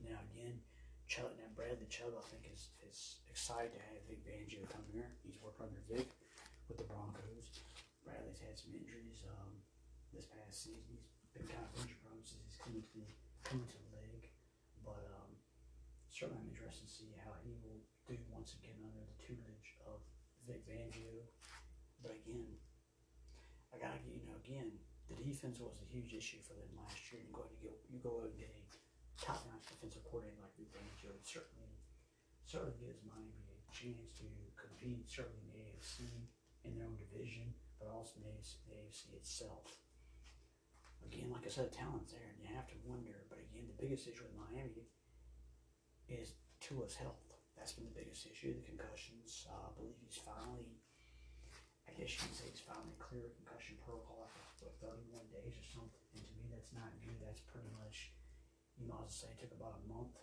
Now 0.01 0.17
again, 0.33 0.57
Chubb, 1.05 1.29
now 1.37 1.49
Bradley 1.53 1.85
Chubb, 1.89 2.17
I 2.17 2.25
think 2.25 2.49
is 2.49 2.73
is 2.89 3.21
excited 3.29 3.77
to 3.77 3.81
have 3.93 4.01
Vic 4.09 4.25
Fangio 4.25 4.65
come 4.69 4.85
here. 4.89 5.13
He's 5.21 5.37
worked 5.41 5.61
under 5.61 5.81
Vic 5.85 6.09
with 6.65 6.81
the 6.81 6.89
Broncos. 6.89 7.61
Bradley's 8.01 8.41
had 8.41 8.57
some 8.57 8.73
injuries 8.73 9.23
um, 9.29 9.61
this 10.09 10.25
past 10.25 10.65
season. 10.65 10.97
He's 11.21 11.31
been 11.37 11.47
kind 11.47 11.63
of 11.63 11.71
injury 11.79 12.01
prone 12.01 12.25
since 12.25 12.41
he's 12.43 12.59
come 12.59 12.75
to 12.81 12.89
the 12.97 13.05
come 13.45 13.61
to 13.61 13.77
the 13.77 13.92
I'm 16.31 16.47
interested 16.47 16.87
to 16.87 16.93
see 16.93 17.11
how 17.19 17.35
he 17.43 17.51
will 17.59 17.83
do 18.07 18.15
once 18.31 18.55
again 18.55 18.79
under 18.79 19.03
the 19.03 19.17
tutelage 19.19 19.75
of 19.83 19.99
Vic 20.47 20.63
Fangio. 20.63 21.27
But 21.99 22.15
again, 22.19 22.55
I 23.71 23.79
gotta 23.79 23.99
get 24.03 24.15
you 24.15 24.27
know 24.27 24.39
again 24.39 24.79
the 25.11 25.19
defense 25.19 25.59
was 25.59 25.79
a 25.83 25.87
huge 25.91 26.15
issue 26.15 26.39
for 26.43 26.55
them 26.55 26.71
last 26.79 26.99
year. 27.11 27.23
You 27.23 27.31
go 27.35 27.43
ahead 27.43 27.55
and 27.55 27.63
get 27.63 27.75
you 27.91 27.99
go 27.99 28.23
out 28.23 28.31
and 28.31 28.39
get 28.39 28.51
a 28.51 28.63
top 29.19 29.43
notch 29.51 29.67
defensive 29.67 30.03
coordinator 30.07 30.39
like 30.39 30.55
Vic 30.55 30.71
Fangio. 30.71 31.11
Certainly 31.23 31.75
certainly 32.47 32.75
gives 32.79 33.03
Miami 33.07 33.43
a 33.51 33.71
chance 33.71 34.11
to 34.19 34.27
compete 34.59 35.07
certainly 35.07 35.39
in 35.43 35.47
the 35.51 35.59
AFC 35.63 36.07
in 36.63 36.75
their 36.75 36.87
own 36.87 36.99
division, 36.99 37.51
but 37.79 37.91
also 37.91 38.19
in 38.19 38.27
the 38.27 38.35
AFC 38.35 39.15
itself. 39.15 39.67
Again, 41.03 41.31
like 41.31 41.43
I 41.43 41.51
said, 41.51 41.71
talent's 41.75 42.15
there, 42.15 42.23
and 42.31 42.39
you 42.39 42.47
have 42.55 42.67
to 42.71 42.79
wonder. 42.87 43.27
But 43.27 43.43
again, 43.43 43.67
the 43.67 43.75
biggest 43.75 44.07
issue 44.07 44.23
with 44.23 44.39
Miami 44.39 44.87
is 46.09 46.35
Tua's 46.59 46.95
health. 46.95 47.19
That's 47.57 47.73
been 47.73 47.87
the 47.87 47.95
biggest 47.95 48.27
issue. 48.27 48.55
The 48.55 48.65
concussions. 48.65 49.47
Uh, 49.47 49.69
I 49.69 49.71
believe 49.79 49.95
he's 50.03 50.19
finally, 50.19 50.75
I 51.87 51.91
guess 51.95 52.11
you 52.11 52.27
can 52.27 52.35
say 52.35 52.51
he's 52.51 52.63
finally 52.63 52.97
clear 52.99 53.23
of 53.23 53.33
concussion 53.39 53.79
protocol 53.83 54.27
after 54.27 54.67
31 54.83 55.23
days 55.31 55.55
or 55.55 55.67
something. 55.71 56.03
And 56.15 56.23
to 56.23 56.33
me, 56.35 56.51
that's 56.51 56.75
not 56.75 56.91
good. 57.03 57.15
That's 57.23 57.43
pretty 57.47 57.71
much, 57.79 58.11
you 58.75 58.89
know, 58.89 58.99
as 59.05 59.15
I 59.23 59.27
say, 59.27 59.29
it 59.31 59.39
took 59.39 59.55
about 59.55 59.79
a 59.79 59.83
month 59.87 60.15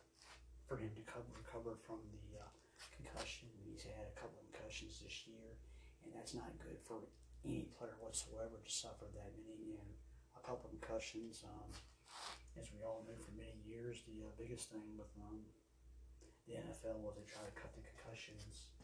for 0.68 0.76
him 0.76 0.92
to 0.94 1.02
cover, 1.08 1.26
recover 1.32 1.80
from 1.80 2.04
the 2.12 2.40
uh, 2.40 2.50
concussion. 2.92 3.48
He's 3.64 3.88
had 3.88 4.06
a 4.10 4.16
couple 4.16 4.36
of 4.36 4.46
concussions 4.52 5.00
this 5.00 5.24
year, 5.24 5.56
and 6.04 6.12
that's 6.12 6.36
not 6.36 6.52
good 6.60 6.76
for 6.84 7.08
any 7.42 7.72
player 7.72 7.96
whatsoever 8.04 8.60
to 8.60 8.70
suffer 8.70 9.08
that 9.16 9.32
many, 9.48 9.72
you 9.72 9.76
know, 9.80 9.90
a 10.36 10.42
couple 10.44 10.68
of 10.68 10.76
concussions. 10.76 11.40
Um, 11.42 11.72
as 12.58 12.68
we 12.74 12.82
all 12.82 13.06
know, 13.06 13.16
for 13.16 13.32
many 13.32 13.56
years, 13.64 14.02
the 14.04 14.26
uh, 14.26 14.30
biggest 14.36 14.68
thing 14.68 14.84
with 14.98 15.10
um, 15.24 15.40
the 16.50 16.58
NFL 16.58 16.98
was 17.06 17.14
they 17.14 17.22
try 17.30 17.46
to 17.46 17.54
cut 17.54 17.70
the 17.78 17.84
concussions. 17.86 18.74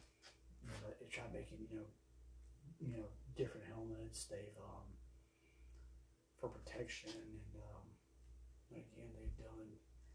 You 0.62 0.70
know, 0.70 0.94
they 1.02 1.10
try 1.10 1.26
making 1.34 1.66
you 1.66 1.70
know, 1.74 1.90
you 2.78 2.90
know, 2.94 3.10
different 3.34 3.66
helmets. 3.66 4.30
They've 4.30 4.54
um, 4.62 4.86
for 6.38 6.54
protection, 6.54 7.10
and 7.10 7.42
um, 7.58 7.86
again, 8.70 9.10
they've 9.18 9.38
done 9.42 9.66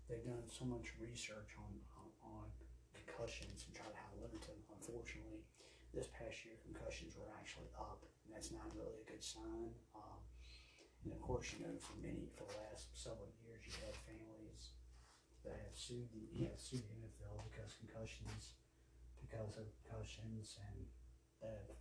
they've 0.07 0.23
done 0.23 0.47
so 0.47 0.63
much 0.63 0.95
research 0.95 1.59
on 1.59 1.71
on, 1.99 2.07
on 2.23 2.47
concussions 2.95 3.67
and 3.67 3.75
try 3.75 3.91
to 3.91 3.99
to 3.99 4.15
limit 4.23 4.43
them. 4.47 4.59
Unfortunately, 4.71 5.43
this 5.91 6.07
past 6.15 6.47
year, 6.47 6.55
concussions 6.63 7.19
were 7.19 7.27
actually 7.35 7.67
up, 7.75 7.99
and 8.23 8.31
that's 8.31 8.51
not 8.55 8.71
really 8.75 8.95
a 9.03 9.07
good 9.07 9.23
sign. 9.23 9.75
Um, 9.91 10.23
and 11.03 11.11
of 11.11 11.19
course, 11.19 11.51
you 11.51 11.63
know, 11.65 11.75
for 11.79 11.97
many, 11.99 12.31
for 12.37 12.45
the 12.47 12.57
last 12.63 12.91
several 12.95 13.31
years, 13.43 13.59
you 13.65 13.73
had 13.83 13.95
families 14.05 14.75
that 15.43 15.57
have 15.57 15.73
sued 15.73 16.09
the, 16.13 16.45
have 16.45 16.59
sued 16.61 16.85
the 16.85 16.97
NFL 17.01 17.41
because 17.49 17.73
concussions, 17.81 18.57
because 19.17 19.57
of 19.57 19.65
concussions, 19.81 20.57
and 20.61 20.85
that 21.41 21.77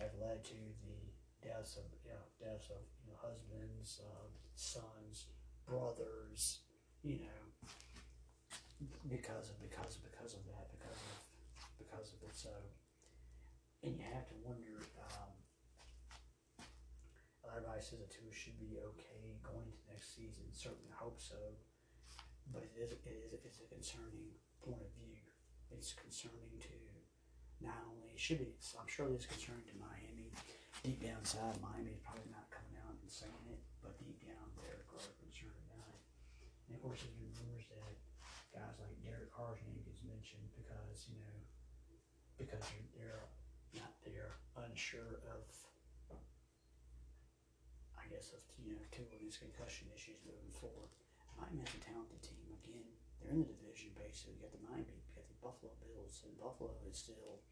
have, 0.00 0.14
led 0.16 0.44
to 0.44 0.56
the 0.80 0.98
deaths 1.44 1.76
of, 1.76 1.84
you 2.04 2.10
know, 2.10 2.24
deaths 2.40 2.70
of, 2.72 2.80
you 3.04 3.12
know, 3.12 3.18
husbands, 3.20 4.00
uh, 4.00 4.28
sons, 4.54 5.28
brothers, 5.66 6.64
you 7.02 7.20
know, 7.20 7.42
because 9.10 9.50
of, 9.50 9.60
because 9.60 9.98
of, 9.98 10.02
because 10.06 10.32
of 10.34 10.42
that, 10.48 10.70
because 10.72 10.96
of, 10.96 11.16
because 11.76 12.08
of 12.14 12.18
it. 12.24 12.34
So, 12.34 12.54
and 13.82 13.94
you 13.94 14.04
have 14.08 14.26
to 14.32 14.36
wonder, 14.42 14.80
um, 14.98 15.34
a 17.44 17.46
lot 17.46 17.58
of 17.58 17.64
everybody 17.64 17.82
says 17.84 18.00
that 18.00 18.10
Tua 18.10 18.32
should 18.32 18.58
be 18.58 18.78
okay 18.80 19.38
going 19.44 19.66
into 19.66 19.82
next 19.90 20.14
season. 20.14 20.44
Certainly, 20.52 20.90
hope 20.96 21.20
so. 21.20 21.36
But 22.52 22.64
it 22.64 22.72
is, 22.76 22.92
it 22.92 23.04
is, 23.04 23.32
it's 23.44 23.60
a 23.60 23.68
concerning 23.68 24.32
point 24.64 24.80
of 24.80 24.90
view. 24.96 25.20
It's 25.70 25.92
concerning 25.92 26.56
to 26.64 26.76
not 27.60 27.76
only 27.92 28.16
should 28.16 28.40
be. 28.40 28.50
I'm 28.80 28.88
sure 28.88 29.06
it's 29.12 29.28
concerning 29.28 29.68
to 29.68 29.76
Miami. 29.76 30.32
Deep 30.86 31.02
down 31.02 31.20
inside, 31.20 31.58
Miami 31.60 31.92
is 31.92 32.00
probably 32.00 32.30
not 32.30 32.46
coming 32.54 32.78
out 32.80 32.94
and 32.94 33.10
saying 33.10 33.44
it, 33.50 33.60
but 33.82 33.98
deep 33.98 34.22
down 34.22 34.46
they're 34.56 34.86
concerned 35.18 35.58
about 35.66 35.90
it. 35.90 36.02
And 36.70 36.78
of 36.78 36.80
course, 36.80 37.02
there's 37.02 37.18
been 37.18 37.34
rumors 37.42 37.66
that 37.68 37.98
guys 38.54 38.78
like 38.78 38.94
Derek 39.02 39.30
Carr's 39.34 39.60
name 39.66 39.82
gets 39.84 40.00
mentioned 40.06 40.48
because 40.54 41.06
you 41.10 41.18
know 41.18 41.38
because 42.38 42.62
they're, 42.94 43.26
not 43.74 43.90
they're 44.06 44.38
unsure 44.62 45.18
of 45.34 45.42
I 47.98 48.06
guess, 48.14 48.32
of 48.32 48.40
you 48.64 48.72
know, 48.72 48.80
two 48.94 49.04
of 49.04 49.20
his 49.20 49.36
concussion 49.36 49.90
issues 49.92 50.16
moving 50.24 50.48
forward. 50.54 50.88
Miami 51.36 51.60
has 51.60 51.74
a 51.76 51.82
talented 51.82 52.22
team. 52.22 52.37
They're 53.18 53.34
in 53.34 53.42
the 53.42 53.50
division 53.50 53.92
basically. 53.98 54.38
You 54.38 54.46
got 54.46 54.54
the 54.54 54.62
Miami, 54.62 54.94
you 54.94 55.12
got 55.14 55.26
the 55.26 55.38
Buffalo 55.42 55.74
Bills, 55.82 56.22
and 56.24 56.32
Buffalo 56.38 56.74
is 56.86 56.98
still 56.98 57.42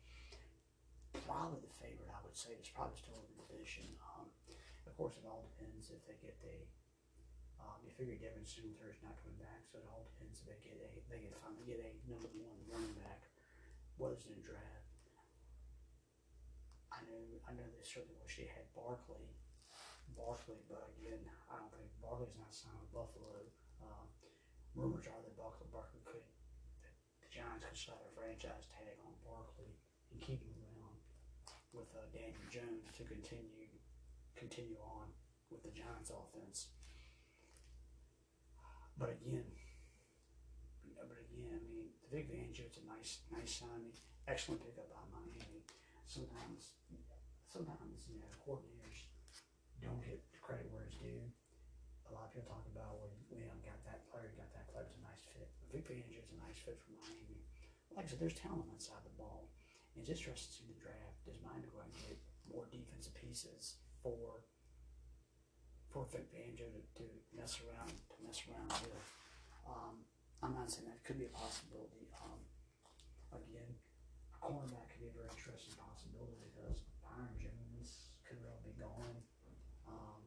probably 1.25 1.62
the 1.64 1.75
favorite. 1.81 2.12
I 2.12 2.21
would 2.23 2.37
say 2.37 2.55
it's 2.55 2.71
probably 2.71 2.99
still 3.01 3.19
in 3.19 3.27
the 3.35 3.39
division. 3.49 3.89
Um, 4.03 4.29
of 4.87 4.93
course, 4.95 5.19
it 5.19 5.27
all 5.27 5.45
depends 5.55 5.91
if 5.91 6.01
they 6.07 6.17
get 6.23 6.37
the. 6.41 6.57
Um, 7.57 7.81
you 7.83 7.91
figure 7.91 8.21
Devin 8.21 8.45
Singletary 8.45 8.93
is 8.93 9.01
not 9.01 9.17
coming 9.25 9.41
back, 9.41 9.64
so 9.64 9.81
it 9.81 9.89
all 9.89 10.05
depends 10.12 10.45
if 10.45 10.47
they 10.47 10.61
get 10.61 10.77
a 10.77 10.89
they 11.09 11.25
can 11.25 11.33
finally 11.41 11.64
get 11.64 11.81
a 11.81 11.91
number 12.05 12.29
one 12.37 12.61
running 12.69 12.97
back. 13.01 13.27
Was 13.97 14.29
in 14.29 14.37
the 14.37 14.45
draft. 14.45 14.93
I 16.93 17.01
know 17.09 17.21
I 17.49 17.57
know 17.57 17.64
they 17.64 17.81
certainly 17.81 18.17
wish 18.21 18.37
they 18.37 18.49
had 18.53 18.69
Barkley, 18.77 19.33
Barkley, 20.12 20.61
but 20.69 20.93
again, 21.01 21.25
I 21.49 21.57
don't 21.57 21.73
think 21.73 21.89
Barkley's 22.05 22.37
not 22.37 22.53
signed 22.53 22.77
with 22.77 22.93
Buffalo. 22.93 23.41
Uh, 23.81 24.05
rumors 24.77 25.09
are 25.09 25.20
that 25.24 25.35
Barkley, 25.41 25.66
Barkley 25.72 26.05
could 26.05 26.22
the 27.24 27.29
Giants 27.33 27.64
could 27.64 27.81
slap 27.81 28.05
a 28.05 28.12
franchise 28.12 28.68
tag 28.68 29.01
on 29.03 29.16
Barkley 29.24 29.72
and 30.12 30.20
keep 30.20 30.45
him 30.45 30.55
around 30.61 31.01
with 31.72 31.89
uh, 31.97 32.05
Daniel 32.12 32.45
Jones 32.53 32.85
to 33.01 33.03
continue 33.09 33.72
continue 34.37 34.77
on 34.85 35.09
with 35.49 35.64
the 35.64 35.72
Giants 35.72 36.12
offense. 36.12 36.68
But 39.01 39.16
again, 39.16 39.49
but 40.97 41.16
again, 41.16 41.57
I 41.57 41.68
mean, 41.72 41.89
the 42.05 42.09
Vic 42.12 42.29
Fangio, 42.29 42.68
it's 42.68 42.81
a 42.81 42.87
nice, 42.89 43.24
nice 43.33 43.61
signing, 43.61 43.93
excellent 44.29 44.64
pickup 44.64 44.89
by 44.93 45.05
Miami. 45.12 45.64
Sometimes, 46.05 46.77
sometimes 47.49 48.09
you 48.09 48.20
know, 48.20 48.29
coordinators 48.41 49.09
don't 49.81 50.01
get 50.01 50.20
credit 50.41 50.68
where 50.72 50.89
it's 50.89 50.97
due. 50.97 51.20
A 52.09 52.14
lot 52.14 52.29
of 52.29 52.33
people 52.33 52.49
talk 52.49 52.64
about 52.72 53.03
when 53.03 53.12
we 53.29 53.43
haven't 53.45 53.66
got 53.66 53.77
that 53.85 54.07
player, 54.09 54.33
got 54.39 54.49
that 54.55 54.70
player, 54.70 54.87
it's 54.87 54.97
a 54.97 55.03
nice 55.73 55.83
fit. 55.83 55.91
But 55.91 55.99
Vic 55.99 56.07
Fangio 56.07 56.23
is 56.23 56.31
a 56.31 56.39
nice 56.47 56.59
fit 56.62 56.79
for 56.79 56.93
Miami. 56.95 57.43
Like 57.95 58.07
I 58.07 58.09
said, 58.09 58.21
there's 58.21 58.39
talent 58.39 58.71
inside 58.73 59.03
the 59.03 59.17
ball. 59.19 59.51
And 59.95 60.05
it's 60.05 60.12
interesting 60.12 60.53
to 60.53 60.57
see 60.57 60.69
the 60.69 60.79
draft. 60.79 61.19
Does 61.25 61.41
Miami 61.43 61.67
go 61.73 61.81
and 61.81 61.93
get 61.97 62.19
more 62.47 62.69
defensive 62.71 63.14
pieces 63.17 63.81
for 64.03 64.45
for 65.91 66.05
Vic 66.12 66.29
Fangio 66.29 66.69
to, 66.69 66.83
to 67.01 67.05
mess 67.33 67.59
around 67.64 67.89
to 67.89 68.17
mess 68.23 68.45
around 68.47 68.69
with? 68.85 69.07
Um, 69.64 70.05
I'm 70.45 70.55
not 70.55 70.69
saying 70.71 70.87
that 70.87 71.03
could 71.03 71.19
be 71.19 71.27
a 71.27 71.35
possibility. 71.35 72.12
Um, 72.21 72.45
again, 73.33 73.73
cornerback 74.39 74.93
could 74.93 75.03
be 75.03 75.11
a 75.11 75.17
very 75.17 75.33
interesting 75.33 75.75
possibility 75.75 76.37
because 76.53 76.85
Byron 77.03 77.35
Jones 77.41 78.12
could 78.23 78.39
well 78.45 78.61
be 78.62 78.77
gone. 78.77 79.17
Um, 79.89 80.21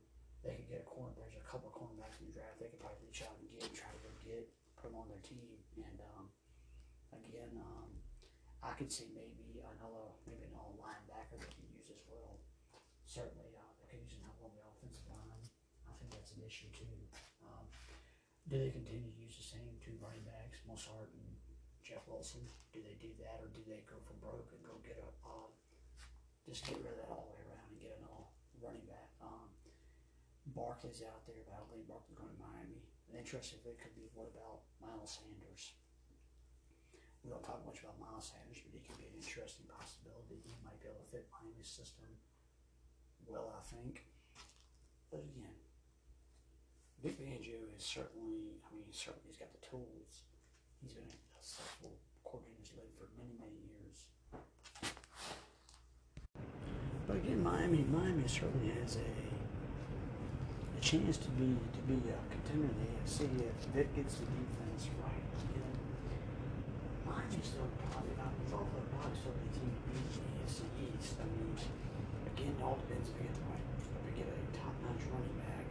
they 0.44 0.58
could 0.58 0.68
get 0.68 0.84
a 0.84 0.90
corner. 0.90 1.14
There's 1.16 1.38
a 1.38 1.46
couple 1.46 1.70
of 1.70 1.78
cornerbacks 1.78 2.20
in 2.20 2.28
the 2.28 2.36
draft 2.36 2.58
they 2.60 2.68
could 2.68 2.82
probably 2.82 3.06
reach 3.06 3.22
out 3.24 3.38
and 3.38 3.48
get 3.54 3.64
and 3.70 3.76
try 3.78 3.92
to 3.94 4.02
go 4.02 4.12
get, 4.26 4.50
put 4.80 4.90
them 4.92 5.00
on 5.00 5.08
their 5.08 5.22
team. 5.22 5.46
And 5.78 6.00
um, 6.18 6.26
again, 7.30 7.54
um, 7.62 7.90
I 8.64 8.69
could 8.80 8.96
see 8.96 9.12
maybe 9.12 9.60
another 9.60 10.08
maybe 10.24 10.48
another 10.48 10.72
linebacker 10.80 11.36
they 11.36 11.52
could 11.52 11.68
use 11.68 11.92
as 11.92 12.00
well. 12.08 12.40
Certainly, 13.04 13.52
uh, 13.52 13.76
they 13.76 13.92
could 13.92 14.00
use 14.08 14.16
another 14.24 14.48
on 14.48 14.56
the 14.56 14.64
offensive 14.72 15.04
line. 15.12 15.44
I 15.84 15.92
think 16.00 16.16
that's 16.16 16.32
an 16.32 16.48
issue 16.48 16.72
too. 16.72 16.88
Um, 17.44 17.68
do 18.48 18.56
they 18.56 18.72
continue 18.72 19.12
to 19.12 19.20
use 19.20 19.36
the 19.36 19.44
same 19.44 19.76
two 19.84 20.00
running 20.00 20.24
backs, 20.24 20.64
Mostert 20.64 21.12
and 21.12 21.28
Jeff 21.84 22.08
Wilson? 22.08 22.48
Do 22.72 22.80
they 22.80 22.96
do 23.04 23.12
that, 23.20 23.44
or 23.44 23.52
do 23.52 23.60
they 23.68 23.84
go 23.84 24.00
for 24.08 24.16
broke 24.24 24.48
and 24.56 24.64
go 24.64 24.80
get 24.80 24.96
a 24.96 25.12
uh, 25.28 25.52
just 26.48 26.64
get 26.64 26.80
rid 26.80 26.96
of 26.96 27.04
that 27.04 27.12
all 27.12 27.28
the 27.28 27.36
way 27.36 27.44
around 27.52 27.68
and 27.68 27.84
get 27.84 28.00
another 28.00 28.32
running 28.64 28.88
back? 28.88 29.12
Um, 29.20 29.52
Barkley's 30.56 31.04
out 31.04 31.28
there, 31.28 31.44
but 31.44 31.52
I 31.52 31.60
don't 31.60 31.68
think 31.68 31.84
Barkley's 31.84 32.16
going 32.16 32.32
to 32.32 32.40
Miami. 32.40 32.80
An 33.12 33.20
interesting 33.20 33.60
it 33.68 33.76
could 33.76 33.92
be 34.00 34.08
what 34.16 34.32
about 34.32 34.64
Miles 34.80 35.20
Sanders? 35.20 35.76
We 37.24 37.32
don't 37.32 37.44
talk 37.44 37.62
much 37.66 37.84
about 37.84 38.00
Miles 38.00 38.32
Sanders, 38.32 38.64
but 38.64 38.72
he 38.72 38.82
could 38.82 38.98
be 38.98 39.12
an 39.12 39.20
interesting 39.20 39.68
possibility. 39.68 40.40
He 40.44 40.56
might 40.64 40.80
be 40.80 40.88
able 40.88 41.04
to 41.04 41.10
fit 41.12 41.28
Miami's 41.30 41.68
system 41.68 42.08
well, 43.28 43.54
I 43.54 43.62
think. 43.62 44.08
But 45.12 45.22
again, 45.22 45.54
Vic 47.04 47.20
Fangio 47.20 47.62
is 47.78 47.84
certainly, 47.84 48.58
I 48.66 48.74
mean, 48.74 48.90
certainly 48.92 49.30
he's 49.30 49.38
got 49.38 49.54
the 49.54 49.62
tools. 49.62 50.26
He's 50.82 50.94
been 50.94 51.06
a 51.06 51.44
successful 51.44 51.94
coordinator 52.24 52.82
league 52.82 52.96
for 52.98 53.08
many, 53.20 53.36
many 53.38 53.62
years. 53.68 54.10
But 57.06 57.18
again, 57.18 57.44
Miami, 57.44 57.86
Miami 57.90 58.28
certainly 58.28 58.72
has 58.82 58.98
a 58.98 59.10
a 60.80 60.82
chance 60.82 61.18
to 61.18 61.28
be 61.32 61.44
to 61.74 61.82
be 61.88 61.96
a 62.08 62.16
contender 62.32 62.72
in 62.72 62.78
the 62.80 62.88
AFC 63.04 63.28
if 63.44 63.68
Vic 63.76 63.94
gets 63.96 64.16
the 64.16 64.26
defense 64.26 64.88
right. 65.04 65.69
Still 67.10 67.66
probably 67.90 68.14
not 68.20 68.30
Buffalo 68.52 68.84
probably 68.94 69.16
still 69.18 69.34
the 69.34 69.50
team 69.56 69.72
to 69.74 70.20
the 70.22 70.44
AFC 70.44 70.62
East. 70.86 71.18
I 71.18 71.26
mean, 71.26 71.56
again, 72.30 72.54
it 72.54 72.62
all 72.62 72.78
depends 72.86 73.10
if 73.10 73.16
we 73.18 73.26
get 73.26 73.34
the 73.34 73.48
if 73.50 74.02
we 74.06 74.12
get 74.14 74.28
a 74.28 74.38
top-notch 74.54 75.08
running 75.10 75.38
back, 75.40 75.66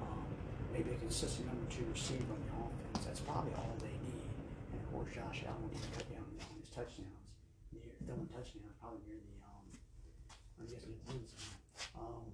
um, 0.00 0.24
maybe 0.72 0.96
a 0.96 0.98
consistent 0.98 1.46
number 1.46 1.68
two 1.68 1.84
receiver 1.92 2.32
on 2.32 2.40
the 2.40 2.50
offense. 2.56 3.04
That's 3.04 3.22
probably 3.22 3.52
all 3.54 3.76
they 3.84 3.94
need. 4.00 4.32
And 4.72 4.80
of 4.80 4.86
course, 4.90 5.12
Josh 5.12 5.44
Allen 5.44 5.68
needs 5.70 5.84
to 5.86 5.92
cut 5.92 6.08
down 6.08 6.24
on 6.24 6.56
his 6.58 6.72
touchdowns. 6.72 7.22
Near, 7.70 7.94
throwing 8.08 8.26
touchdowns 8.32 8.74
probably 8.80 9.04
near 9.04 9.20
the 9.20 9.36
um, 9.44 9.66
I 10.58 10.64
guess 10.66 10.88
the 10.88 10.96
end 11.12 11.28
zone. 11.28 11.54
Um, 12.00 12.24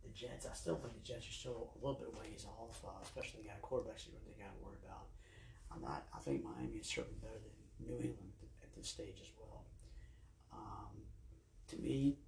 the 0.00 0.10
Jets, 0.16 0.48
I 0.48 0.56
still 0.56 0.80
think 0.80 0.96
the 0.96 1.04
Jets 1.04 1.28
are 1.28 1.38
still 1.44 1.76
a 1.76 1.78
little 1.84 2.00
bit 2.00 2.10
ways 2.16 2.48
off, 2.48 2.80
uh, 2.82 2.98
especially 3.04 3.44
the 3.44 3.52
guy 3.52 3.60
quarterbacks 3.60 4.08
really 4.08 4.34
got 4.40 4.50
to 4.56 4.60
worry 4.64 4.80
about. 4.80 5.09
I'm 5.72 5.82
not. 5.82 6.06
I 6.14 6.18
think 6.18 6.44
Miami 6.44 6.78
is 6.82 6.86
certainly 6.86 7.18
better 7.22 7.38
than 7.38 7.54
New 7.86 7.98
England 8.02 8.34
at 8.62 8.74
this 8.74 8.88
stage 8.88 9.18
as 9.22 9.30
well. 9.38 9.64
Um, 10.52 11.06
to 11.68 11.76
me, 11.78 12.18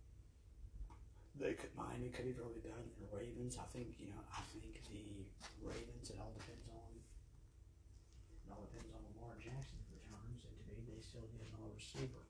they 1.39 1.55
could 1.55 1.75
Miami 1.77 2.09
could 2.09 2.29
be 2.29 2.37
really 2.39 2.63
better 2.63 2.79
than 2.79 3.03
the 3.03 3.11
Ravens. 3.11 3.59
I 3.59 3.67
think 3.73 3.99
you 3.99 4.13
know. 4.13 4.23
I 4.31 4.41
think 4.55 4.79
the 4.89 5.27
Ravens. 5.63 6.11
It 6.11 6.19
all 6.19 6.35
depends 6.39 6.69
on. 6.71 6.91
It 8.47 8.51
all 8.51 8.67
depends 8.71 8.93
on 8.95 9.01
Lamar 9.15 9.39
Jackson 9.39 9.81
returns, 9.91 10.45
and 10.47 10.55
to 10.59 10.63
me, 10.69 10.83
they 10.87 11.01
still 11.03 11.27
need 11.33 11.47
another 11.51 11.73
receiver. 11.75 12.23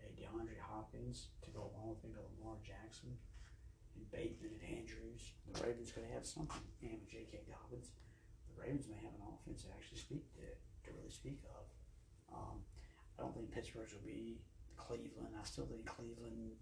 A 0.00 0.08
DeAndre 0.16 0.56
Hopkins 0.64 1.28
to 1.44 1.50
go 1.52 1.70
along 1.70 1.92
with 1.92 2.02
maybe 2.04 2.24
Lamar 2.40 2.56
Jackson 2.64 3.12
and 3.96 4.04
Bateman 4.10 4.56
and 4.56 4.64
Andrews. 4.80 5.36
The 5.44 5.60
Ravens 5.60 5.92
could 5.92 6.08
have 6.12 6.24
something. 6.24 6.64
And 6.82 7.00
with 7.00 7.10
J.K. 7.12 7.44
Dobbins, 7.44 7.92
Ravens 8.60 8.86
may 8.86 9.00
have 9.00 9.16
an 9.16 9.24
offense 9.24 9.64
to 9.64 9.72
actually 9.72 9.98
speak 9.98 10.28
to, 10.36 10.44
to 10.44 10.88
really 10.92 11.10
speak 11.10 11.40
of. 11.48 11.64
Um, 12.30 12.60
I 13.18 13.24
don't 13.24 13.34
think 13.34 13.50
Pittsburgh's 13.50 13.92
will 13.96 14.04
be 14.04 14.38
Cleveland. 14.76 15.32
I 15.34 15.44
still 15.44 15.66
think 15.66 15.88
Cleveland 15.88 16.60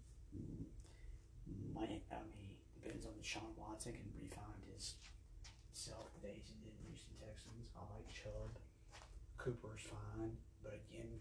might. 1.75 2.03
I 2.11 2.23
mean, 2.31 2.55
depends 2.79 3.05
on 3.05 3.13
Deshaun 3.19 3.51
Watson 3.59 3.93
can 3.93 4.07
refine 4.15 4.63
his 4.73 4.95
self 5.73 6.11
the 6.15 6.27
days 6.27 6.47
he 6.47 6.55
did 6.63 6.73
in 6.79 6.91
Houston 6.91 7.15
Texans. 7.19 7.71
I 7.75 7.83
like 7.93 8.07
Chubb. 8.09 8.55
Cooper's 9.39 9.87
fine, 9.87 10.35
but 10.59 10.75
again, 10.75 11.15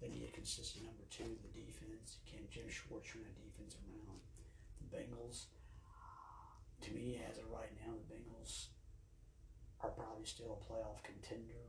they 0.00 0.06
need 0.06 0.30
a 0.30 0.32
consistent 0.32 0.86
number 0.86 1.02
two. 1.10 1.26
in 1.26 1.38
The 1.42 1.66
defense 1.66 2.22
can 2.22 2.46
Jim 2.46 2.70
Schwartz 2.70 3.10
turn 3.10 3.26
that 3.26 3.34
defense 3.34 3.74
around. 3.82 4.22
The 4.78 4.86
Bengals, 4.94 5.50
to 6.86 6.94
me, 6.94 7.18
as 7.26 7.38
of 7.38 7.50
right 7.50 7.74
now, 7.82 7.98
the 7.98 8.06
Bengals 8.06 8.70
are 9.86 9.94
probably 9.94 10.26
still 10.26 10.58
a 10.58 10.60
playoff 10.66 10.98
contender, 11.06 11.62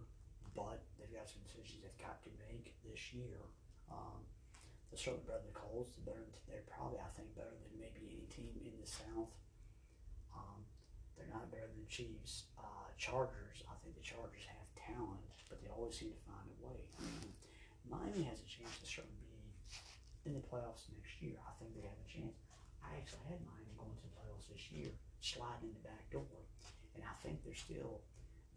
but 0.57 0.81
they've 0.97 1.13
got 1.13 1.29
some 1.29 1.45
decisions 1.45 1.85
they've 1.85 2.01
got 2.01 2.17
to 2.25 2.33
make 2.49 2.73
this 2.81 3.13
year. 3.13 3.37
Um, 3.93 4.25
they're 4.89 4.97
certainly 4.97 5.29
better 5.29 5.45
than 5.45 5.53
the 5.53 5.59
Colts. 5.61 5.93
They're, 6.01 6.09
better, 6.09 6.25
they're 6.49 6.65
probably, 6.65 6.97
I 6.97 7.11
think, 7.13 7.29
better 7.37 7.53
than 7.53 7.77
maybe 7.77 8.09
any 8.09 8.25
team 8.33 8.57
in 8.65 8.73
the 8.81 8.89
South. 8.89 9.29
Um, 10.33 10.65
they're 11.13 11.29
not 11.29 11.53
better 11.53 11.69
than 11.69 11.85
the 11.85 11.91
Chiefs. 11.93 12.49
Uh, 12.57 12.89
Chargers, 12.97 13.61
I 13.69 13.77
think 13.85 13.93
the 13.93 14.01
Chargers 14.01 14.49
have 14.49 14.65
talent, 14.73 15.21
but 15.45 15.61
they 15.61 15.69
always 15.69 15.93
seem 15.93 16.09
to 16.09 16.21
find 16.25 16.49
a 16.49 16.57
way. 16.65 16.81
Miami 17.85 18.25
has 18.25 18.41
a 18.41 18.49
chance 18.49 18.73
to 18.81 18.87
certainly 18.89 19.21
be 19.29 19.37
in 20.25 20.33
the 20.33 20.43
playoffs 20.43 20.89
next 20.89 21.21
year. 21.21 21.37
I 21.45 21.53
think 21.61 21.77
they 21.77 21.85
have 21.85 22.01
a 22.01 22.09
chance. 22.09 22.35
I 22.81 22.97
actually 22.97 23.29
had 23.29 23.39
Miami 23.45 23.77
going 23.77 23.93
to 23.93 24.05
the 24.09 24.15
playoffs 24.17 24.49
this 24.49 24.65
year, 24.73 24.91
sliding 25.21 25.71
in 25.71 25.75
the 25.77 25.85
back 25.85 26.03
door, 26.09 26.27
and 26.97 27.05
I 27.05 27.13
think 27.21 27.45
they're 27.45 27.53
still 27.53 28.01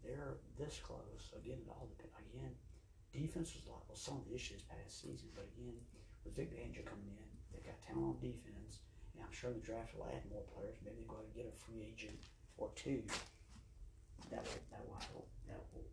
they're 0.01 0.41
this 0.57 0.81
close. 0.81 1.29
Again, 1.37 1.61
it 1.61 1.69
all 1.69 1.85
depends. 1.93 2.17
Again, 2.33 2.53
defense 3.13 3.53
was 3.53 3.69
like 3.69 3.85
well 3.85 3.97
some 3.97 4.17
of 4.17 4.25
the 4.25 4.33
issues 4.33 4.65
past 4.65 4.97
season, 4.97 5.29
but 5.37 5.45
again, 5.53 5.77
with 6.25 6.33
Vic 6.33 6.49
Fangio 6.49 6.81
coming 6.81 7.13
in, 7.13 7.29
they've 7.53 7.65
got 7.65 7.77
talent 7.85 8.17
on 8.17 8.17
defense, 8.17 8.81
and 9.13 9.21
I'm 9.21 9.33
sure 9.33 9.53
the 9.53 9.61
draft 9.61 9.93
will 9.93 10.09
add 10.09 10.25
more 10.33 10.41
players. 10.57 10.81
Maybe 10.81 11.05
they 11.05 11.09
go 11.09 11.21
ahead 11.21 11.29
and 11.29 11.37
get 11.37 11.53
a 11.53 11.55
free 11.61 11.85
agent 11.85 12.33
or 12.57 12.73
two. 12.73 13.05
That 14.33 14.41
will 14.41 14.63
that 14.73 14.81
will 14.89 15.01
help. 15.05 15.29
That 15.45 15.61
will 15.69 15.85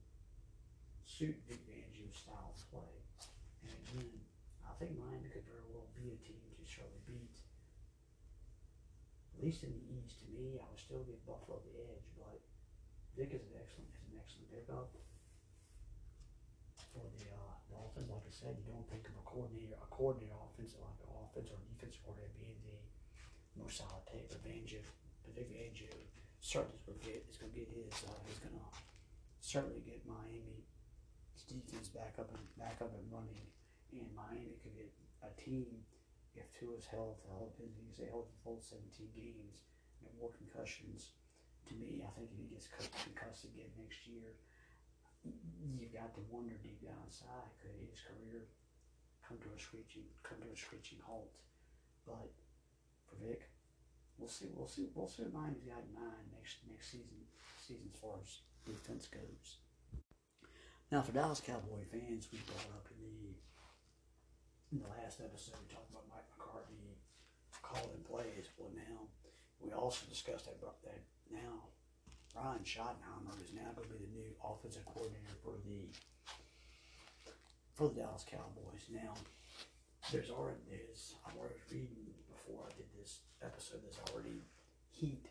suit 1.05 1.37
Vic 1.45 1.61
Fangio's 1.69 2.17
style 2.17 2.57
of 2.57 2.61
play. 2.73 2.97
And 3.61 3.77
again, 3.93 4.25
I 4.65 4.73
think 4.81 4.97
Miami 4.97 5.29
could 5.29 5.45
very 5.45 5.69
well 5.69 5.89
be 5.93 6.17
a 6.17 6.19
team 6.25 6.41
to 6.41 6.65
certainly 6.65 7.05
beat. 7.05 7.37
At 9.37 9.45
least 9.45 9.63
in 9.63 9.71
the 9.71 9.85
East, 9.95 10.19
to 10.23 10.27
me, 10.35 10.59
I 10.59 10.67
would 10.67 10.83
still 10.83 11.07
give 11.07 11.23
Buffalo 11.23 11.63
the 11.63 11.79
edge, 11.79 12.08
Vic 13.19 13.35
is 13.35 13.43
an 13.51 13.59
excellent 13.59 13.91
is 13.99 14.15
an 14.15 14.23
excellent 14.23 14.47
pickup 14.47 14.95
for 16.95 17.03
the 17.19 17.27
uh, 17.35 17.55
Dolphins. 17.67 18.07
Like 18.07 18.23
I 18.23 18.31
said, 18.31 18.55
you 18.63 18.71
don't 18.71 18.87
think 18.87 19.11
of 19.11 19.19
a 19.19 19.27
coordinator, 19.27 19.75
a 19.75 19.91
coordinator 19.91 20.39
offensive 20.39 20.79
like 20.79 21.03
an 21.03 21.11
offense 21.19 21.51
or 21.51 21.59
defense 21.67 21.99
coordinator 21.99 22.39
being 22.39 22.63
the 22.63 22.79
most 23.59 23.83
solid 23.83 24.07
tape. 24.07 24.31
But 24.31 24.47
but 24.47 25.35
Vic 25.35 25.51
Fangio 25.51 25.91
certainly 26.39 26.79
is 26.79 26.87
going 26.87 27.03
to 27.03 27.07
get 27.11 27.27
is 27.27 27.43
going 27.43 27.51
to 27.51 27.59
get 27.59 27.67
his 27.75 27.91
uh, 28.07 28.23
he's 28.23 28.39
going 28.39 28.55
to 28.55 28.71
certainly 29.43 29.83
get 29.83 29.99
Miami's 30.07 30.71
defense 31.51 31.91
back 31.91 32.23
up 32.23 32.31
and 32.31 32.47
back 32.55 32.79
up 32.79 32.95
and 32.95 33.03
running, 33.11 33.51
and 33.99 34.07
Miami 34.15 34.63
could 34.63 34.79
get 34.79 34.95
a 35.27 35.35
team 35.35 35.83
if 36.39 36.47
Tua's 36.55 36.87
health, 36.87 37.19
all 37.27 37.51
depends 37.51 37.75
if 37.75 37.83
he's 37.83 37.99
healthy 38.15 38.31
for 38.47 38.63
full 38.63 38.63
17 38.63 39.11
games, 39.11 39.67
and 40.07 40.15
more 40.23 40.31
concussions. 40.39 41.19
To 41.69 41.75
me, 41.77 42.01
I 42.01 42.09
think 42.17 42.33
if 42.33 42.39
he 42.41 42.49
gets 42.49 42.69
concussed 42.73 43.45
again 43.45 43.69
next 43.77 44.09
year, 44.09 44.33
you've 45.77 45.93
got 45.93 46.17
to 46.17 46.23
wonder 46.33 46.57
deep 46.65 46.81
down 46.81 46.97
inside 47.05 47.53
could 47.61 47.77
his 47.85 48.01
career 48.01 48.49
come 49.21 49.37
to 49.45 49.51
a 49.53 49.61
screeching 49.61 50.09
come 50.25 50.41
to 50.41 50.49
a 50.49 50.57
screeching 50.57 51.05
halt. 51.05 51.37
But 52.09 52.33
for 53.05 53.21
Vic, 53.21 53.45
we'll 54.17 54.33
see 54.33 54.49
we'll 54.57 54.69
see 54.69 54.89
we'll 54.95 55.13
see 55.13 55.29
what 55.29 55.37
Miami's 55.37 55.69
got 55.69 55.85
in 55.85 55.93
mind 55.93 56.33
next 56.33 56.65
next 56.71 56.89
season 56.89 57.21
season 57.61 57.93
as 57.93 58.01
far 58.01 58.17
as 58.17 58.41
defense 58.65 59.05
goes. 59.13 59.61
Now 60.89 61.05
for 61.05 61.13
Dallas 61.13 61.45
Cowboy 61.45 61.85
fans, 61.93 62.33
we 62.33 62.41
brought 62.49 62.73
up 62.81 62.89
in 62.89 62.99
the 63.05 63.37
in 64.73 64.81
the 64.81 64.89
last 64.89 65.21
episode 65.21 65.61
we 65.61 65.69
talked 65.69 65.93
about 65.93 66.09
Mike 66.09 66.29
McCarthy 66.33 66.97
calling 67.61 68.01
plays. 68.09 68.49
Well 68.57 68.73
now 68.73 69.13
we 69.61 69.73
also 69.77 70.09
discussed 70.09 70.49
that 70.49 70.61
that 70.65 70.81
now 71.31 71.69
Brian 72.35 72.63
Schottenheimer 72.63 73.35
is 73.43 73.53
now 73.53 73.75
going 73.75 73.89
to 73.89 73.95
be 73.99 74.05
the 74.07 74.15
new 74.15 74.31
offensive 74.45 74.87
coordinator 74.87 75.35
for 75.43 75.59
the 75.67 75.91
for 77.75 77.89
the 77.89 78.03
Dallas 78.03 78.27
Cowboys. 78.27 78.87
Now, 78.91 79.15
there's 80.13 80.31
already 80.31 80.63
there's 80.71 81.15
I 81.27 81.35
was 81.35 81.51
reading 81.71 82.15
before 82.31 82.67
I 82.67 82.71
did 82.77 82.87
this 82.95 83.27
episode. 83.43 83.83
There's 83.83 83.99
already 84.11 84.47
heat 84.91 85.27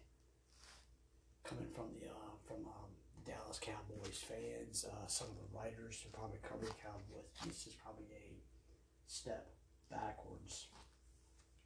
coming 1.43 1.71
from 1.71 1.95
the 1.95 2.11
uh, 2.11 2.35
from 2.43 2.67
um, 2.67 2.91
Dallas 3.23 3.59
Cowboys 3.59 4.19
fans. 4.19 4.83
Uh, 4.83 5.07
some 5.07 5.27
of 5.31 5.37
the 5.39 5.49
writers 5.55 6.03
who 6.03 6.09
probably 6.11 6.39
cover 6.43 6.65
the 6.65 6.79
Cowboys. 6.83 7.31
This 7.45 7.67
is 7.67 7.75
probably 7.79 8.11
a 8.11 8.35
step 9.07 9.47
backwards. 9.91 10.67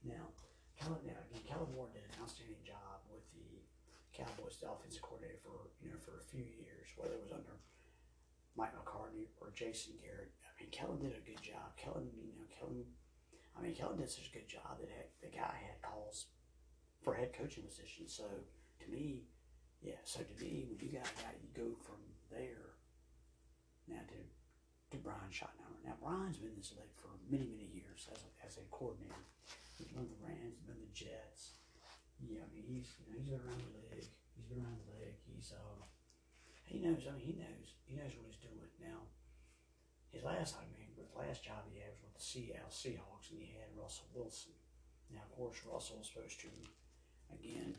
Now, 0.06 0.34
Kellen, 0.78 1.02
now 1.06 1.18
again, 1.30 1.46
Kellen 1.46 1.70
Moore 1.74 1.90
did 1.94 2.06
an 2.06 2.22
outstanding 2.22 2.62
job 2.66 3.06
Cowboys 4.22 4.62
the 4.62 4.70
offensive 4.70 5.02
coordinator 5.02 5.42
for 5.42 5.74
you 5.82 5.90
know 5.90 5.98
for 6.06 6.22
a 6.22 6.30
few 6.30 6.46
years, 6.46 6.94
whether 6.94 7.18
it 7.18 7.26
was 7.26 7.34
under 7.34 7.58
Mike 8.54 8.78
McCarthy 8.78 9.34
or 9.42 9.50
Jason 9.50 9.98
Garrett. 9.98 10.30
I 10.46 10.54
mean, 10.62 10.70
Kellen 10.70 11.02
did 11.02 11.18
a 11.18 11.26
good 11.26 11.42
job. 11.42 11.74
Kellen, 11.74 12.06
you 12.14 12.38
know, 12.38 12.46
Kellen. 12.54 12.86
I 13.58 13.66
mean, 13.66 13.74
Kellen 13.74 13.98
did 13.98 14.14
such 14.14 14.30
a 14.30 14.38
good 14.38 14.48
job 14.48 14.78
that 14.78 15.18
the 15.26 15.34
guy 15.34 15.58
had 15.58 15.82
calls 15.82 16.30
for 17.02 17.18
head 17.18 17.34
coaching 17.34 17.66
positions. 17.66 18.14
So 18.14 18.30
to 18.30 18.86
me, 18.94 19.26
yeah. 19.82 19.98
So 20.06 20.22
to 20.22 20.36
me, 20.38 20.70
when 20.70 20.78
you 20.78 20.94
got 20.94 21.10
a 21.10 21.18
guy, 21.18 21.34
you 21.42 21.50
go 21.58 21.74
from 21.82 22.06
there 22.30 22.78
now 23.90 24.06
to 24.06 24.20
to 24.94 24.98
Brian 25.02 25.34
Schottenheimer. 25.34 25.82
Now 25.82 25.98
Brian's 25.98 26.38
been 26.38 26.54
in 26.54 26.62
this 26.62 26.78
league 26.78 26.94
for 27.02 27.10
many, 27.26 27.50
many 27.50 27.74
years 27.74 28.06
as 28.14 28.22
a, 28.22 28.30
as 28.46 28.54
a 28.62 28.70
coordinator. 28.70 29.26
He's 29.80 29.90
been 29.90 30.06
the 30.06 30.22
Rams, 30.22 30.62
been 30.68 30.78
the 30.78 30.94
Jets, 30.94 31.62
yeah, 32.30 32.46
I 32.46 32.50
mean, 32.54 32.66
he's 32.70 32.94
you 33.02 33.10
know, 33.10 33.18
he's 33.18 33.30
been 33.34 33.42
around 33.42 33.62
the 33.66 33.82
league. 33.90 34.14
He's 34.38 34.46
been 34.46 34.62
around 34.62 34.78
the 34.86 34.98
league. 35.02 35.18
He's 35.42 35.58
uh, 35.58 35.82
he 36.70 36.78
knows. 36.78 37.02
I 37.10 37.18
mean, 37.18 37.26
he 37.26 37.34
knows. 37.34 37.74
He 37.90 37.98
knows 37.98 38.14
what 38.14 38.30
he's 38.30 38.38
doing 38.38 38.62
now. 38.78 39.10
His 40.14 40.22
last, 40.22 40.54
I 40.62 40.70
mean, 40.78 40.94
the 40.94 41.10
last 41.18 41.42
job 41.42 41.66
he 41.66 41.82
had 41.82 41.98
was 41.98 42.06
with 42.06 42.14
the 42.14 42.22
Seattle 42.22 42.70
Seahawks, 42.70 43.34
and 43.34 43.42
he 43.42 43.58
had 43.58 43.74
Russell 43.74 44.06
Wilson. 44.14 44.54
Now, 45.10 45.26
of 45.26 45.34
course, 45.34 45.58
Russell 45.66 45.98
was 45.98 46.14
supposed 46.14 46.38
to, 46.46 46.52
again, 47.34 47.74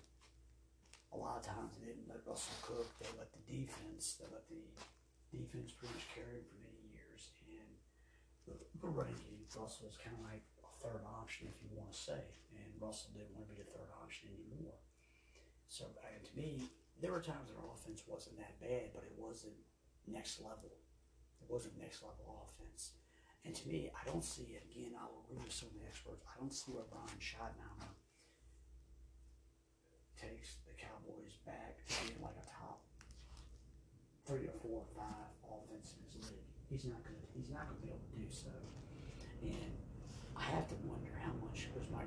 a 1.14 1.16
lot 1.16 1.38
of 1.38 1.46
times 1.46 1.78
they 1.78 1.86
didn't 1.86 2.10
let 2.10 2.26
Russell 2.26 2.58
cook. 2.66 2.90
They 2.98 3.06
let 3.14 3.30
the 3.30 3.46
defense, 3.46 4.18
they 4.18 4.26
let 4.26 4.42
the 4.50 4.58
defense 5.30 5.70
pretty 5.70 5.94
much 5.94 6.10
carry 6.10 6.42
him 6.42 6.44
for 6.50 6.58
many 6.66 6.82
years. 6.90 7.30
And 7.46 7.70
the, 8.48 8.58
the 8.82 8.90
running 8.90 9.22
game, 9.22 9.46
Russell 9.54 9.86
was 9.86 10.00
kind 10.02 10.18
of 10.18 10.26
like 10.26 10.42
a 10.66 10.72
third 10.82 11.06
option, 11.06 11.46
if 11.46 11.62
you 11.62 11.70
want 11.78 11.94
to 11.94 12.00
say. 12.00 12.26
And 12.58 12.74
Russell 12.82 13.14
didn't 13.14 13.38
want 13.38 13.46
to 13.46 13.54
be 13.54 13.62
the 13.62 13.70
third 13.70 13.92
option 14.02 14.34
anymore. 14.34 14.82
So, 15.70 15.94
and 16.10 16.24
to 16.26 16.32
me, 16.34 16.68
there 17.00 17.12
were 17.12 17.22
times 17.22 17.50
our 17.54 17.72
offense 17.74 18.02
wasn't 18.06 18.38
that 18.38 18.60
bad, 18.60 18.92
but 18.94 19.04
it 19.04 19.14
wasn't 19.16 19.56
next 20.06 20.40
level. 20.40 20.70
It 21.40 21.48
wasn't 21.50 21.78
next 21.78 22.02
level 22.02 22.46
offense. 22.46 22.92
And 23.44 23.54
to 23.54 23.68
me, 23.68 23.90
I 23.90 24.02
don't 24.06 24.22
see 24.22 24.54
it. 24.54 24.62
Again, 24.70 24.94
I 24.94 25.06
will 25.10 25.26
agree 25.26 25.42
with 25.42 25.52
some 25.52 25.68
of 25.70 25.74
the 25.74 25.86
experts. 25.86 26.22
I 26.30 26.38
don't 26.38 26.54
see 26.54 26.70
where 26.70 26.86
Brian 26.86 27.18
Schottenheimer 27.18 27.90
takes 30.14 30.62
the 30.62 30.74
Cowboys 30.78 31.42
back 31.42 31.82
to 31.82 32.06
being 32.06 32.22
like 32.22 32.38
a 32.38 32.46
top 32.46 32.86
three 34.22 34.46
or 34.46 34.54
four 34.62 34.86
or 34.86 34.90
five 34.94 35.34
offense 35.42 35.98
in 35.98 36.06
his 36.06 36.30
league. 36.30 36.46
He's 36.70 36.86
not 36.86 37.02
going 37.02 37.18
to. 37.18 37.26
He's 37.34 37.50
not 37.50 37.66
going 37.66 37.82
to 37.82 37.82
be 37.82 37.90
able 37.90 38.06
to 38.06 38.14
do 38.14 38.28
so. 38.30 38.54
And 39.42 39.74
I 40.38 40.46
have 40.54 40.70
to 40.70 40.78
wonder 40.86 41.10
how 41.18 41.34
much 41.42 41.66
was 41.74 41.90
Mike 41.90 42.06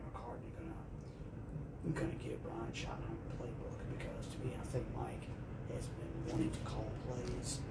McCarthy 1.86 1.94
gonna 1.94 2.18
gonna 2.18 2.18
give 2.18 2.42
Brian 2.42 2.74
Schottenheimer 2.74 3.30
the 3.30 3.38
playbook 3.38 3.78
because 3.94 4.26
to 4.34 4.38
me 4.42 4.58
I 4.58 4.66
think 4.74 4.90
Mike 4.98 5.30
has 5.70 5.86
been 6.02 6.14
wanting 6.34 6.50
to 6.50 6.62
call 6.66 6.90
plays 7.06 7.62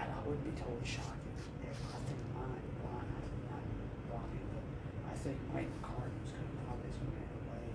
and 0.00 0.08
I 0.08 0.18
wouldn't 0.24 0.40
be 0.48 0.56
totally 0.56 0.88
shocked 0.88 1.20
if 1.60 1.76
I 1.92 2.00
think 2.08 2.20
Mike, 2.32 2.64
Brian 2.80 3.04
Brian 3.52 3.68
not 4.08 4.24
Brian 4.24 4.48
but 4.56 4.64
I 5.04 5.14
think 5.20 5.36
Mike 5.52 5.68
McCarthy 5.68 6.16
is 6.24 6.32
gonna 6.32 6.64
probably 6.64 6.88
is 6.88 6.96
gonna 6.96 7.12
have 7.12 7.36
a 7.36 7.42
way. 7.52 7.66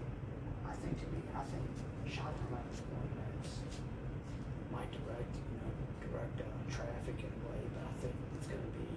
I 0.65 0.73
think 0.81 0.97
to 0.97 1.07
me 1.13 1.21
I 1.37 1.45
think 1.45 1.69
Schottenheimer 2.09 2.65
is 2.73 2.81
one 2.89 3.09
that's 3.13 3.53
might 4.73 4.89
direct, 4.89 5.29
you 5.29 5.61
know, 5.61 5.71
direct 6.09 6.41
uh, 6.41 6.49
traffic 6.73 7.21
in 7.21 7.29
a 7.29 7.41
way, 7.53 7.61
but 7.77 7.85
I 7.85 7.93
think 8.01 8.17
it's 8.41 8.49
gonna 8.49 8.73
be 8.81 8.89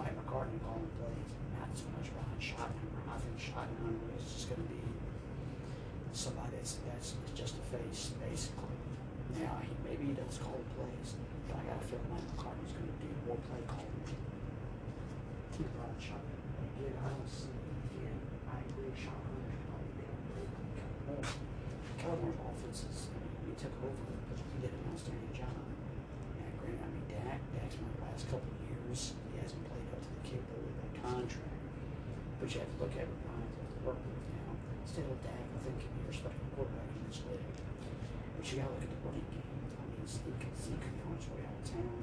Mike 0.00 0.16
McCarthy 0.24 0.56
calling 0.64 0.88
plays, 0.96 1.32
not 1.60 1.68
so 1.76 1.84
much 2.00 2.08
Ryan 2.16 2.40
Schottenheimer. 2.40 3.12
I 3.12 3.20
think 3.20 3.36
Schottenheimer 3.36 4.08
is 4.16 4.24
just 4.24 4.48
going 4.48 4.64
to 4.64 4.68
be 4.72 4.83
somebody 6.16 6.54
that's, 6.56 6.78
that's 6.86 7.14
just 7.34 7.54
a 7.58 7.64
face, 7.74 8.14
basically. 8.22 8.78
Now, 9.34 9.58
he, 9.66 9.74
maybe 9.82 10.10
he 10.10 10.14
does 10.14 10.38
call 10.38 10.62
plays, 10.78 11.18
but 11.50 11.58
I 11.58 11.62
got 11.66 11.82
to 11.82 11.86
feel 11.90 12.02
Mike 12.06 12.22
McCarthy's 12.34 12.70
going 12.70 12.86
to 12.86 12.98
do 13.02 13.10
more 13.26 13.38
play 13.50 13.62
calling 13.66 13.90
than 15.54 15.70
Ryan 15.78 15.98
Schottenheimer. 16.02 16.66
Again, 16.74 16.94
I 16.98 17.08
don't 17.14 17.30
see, 17.30 17.50
again, 17.94 18.18
I 18.50 18.58
agree, 18.62 18.90
Schottenheimer 18.94 19.54
should 19.54 19.66
probably 19.70 19.92
be 19.94 20.02
able 20.02 20.18
to 20.18 20.30
play 20.34 20.46
more. 21.06 21.22
Kellen 21.98 22.18
Moore's 22.26 22.42
offenses, 22.42 23.10
I 23.10 23.18
mean, 23.22 23.34
he 23.50 23.54
took 23.54 23.74
over, 23.82 24.14
but 24.30 24.38
he 24.38 24.58
did 24.62 24.70
an 24.74 24.82
outstanding 24.90 25.34
job. 25.34 25.50
And 25.50 26.52
granted, 26.58 26.82
I 26.82 26.88
mean, 26.90 27.06
Dak, 27.10 27.38
Dak's 27.54 27.74
been 27.78 27.90
the 27.90 28.02
last 28.02 28.26
couple 28.30 28.50
of 28.50 28.58
years, 28.66 29.14
he 29.30 29.38
hasn't 29.38 29.62
played 29.66 29.88
up 29.94 30.02
to 30.02 30.10
the 30.10 30.22
capability 30.26 30.74
of 30.74 30.78
that 30.78 30.94
contract. 31.06 31.58
But 32.38 32.46
you 32.50 32.58
have 32.62 32.70
to 32.70 32.78
look 32.82 32.94
at 32.98 33.06
Ryan's 33.06 33.54
able 33.58 33.70
to 33.70 33.82
work 33.86 33.98
now. 34.10 34.13
Still, 34.94 35.10
I 35.10 35.74
can 35.74 35.90
be 35.90 36.06
a 36.06 36.14
respectable 36.14 36.54
quarterback 36.54 36.86
in 36.94 37.02
this 37.10 37.18
league. 37.26 37.50
But 37.50 38.46
you 38.46 38.62
got 38.62 38.70
to 38.70 38.78
look 38.78 38.86
at 38.86 38.94
the 38.94 39.00
running 39.02 39.26
game. 39.26 39.42
I 39.74 39.90
mean, 39.90 40.06
Zeke, 40.06 40.46
Zeke 40.54 40.86
can 40.86 41.02
on 41.02 41.18
his 41.18 41.26
way 41.34 41.42
out 41.42 41.58
of 41.58 41.66
town. 41.66 41.98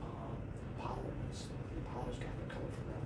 Uh, 0.00 0.32
Pollard 0.80 1.12
is, 1.28 1.44
Pollard's 1.84 2.16
got 2.16 2.32
to 2.32 2.40
recover 2.40 2.72
from 2.72 2.88
that. 2.88 3.04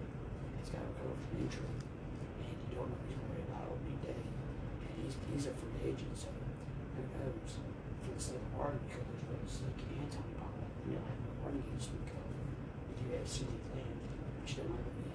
He's 0.62 0.70
got 0.70 0.86
to 0.86 0.94
recover 0.94 1.10
from 1.10 1.42
injury. 1.42 1.74
And 1.74 2.54
you 2.54 2.78
don't 2.78 2.86
know 2.86 3.02
if 3.02 3.10
he's 3.10 3.18
worried 3.18 3.50
about 3.50 3.66
opening 3.66 3.98
day. 3.98 4.14
And 4.14 4.94
he's, 4.94 5.18
he's 5.26 5.50
a 5.50 5.54
free 5.58 5.74
agent, 5.82 6.14
so 6.14 6.30
who 6.30 7.02
knows? 7.02 7.58
For 7.58 8.14
the 8.14 8.22
sake 8.22 8.38
of 8.38 8.62
argument, 8.62 8.94
because 8.94 9.10
there's 9.10 9.26
really 9.26 9.74
Zeke 9.74 9.90
and 9.90 10.06
Tony 10.06 10.38
Pollard. 10.38 10.70
You 10.86 11.02
don't 11.02 11.02
have 11.02 11.18
no 11.26 11.34
running 11.42 11.66
game 11.66 11.74
to 11.74 11.82
speak 11.82 12.14
of. 12.14 12.30
You 12.30 13.18
have 13.18 13.26
CeeDee 13.26 13.58
Lamb, 13.74 13.98
which 14.38 14.54
don't 14.54 14.70
have 14.70 14.86
any 14.86 15.10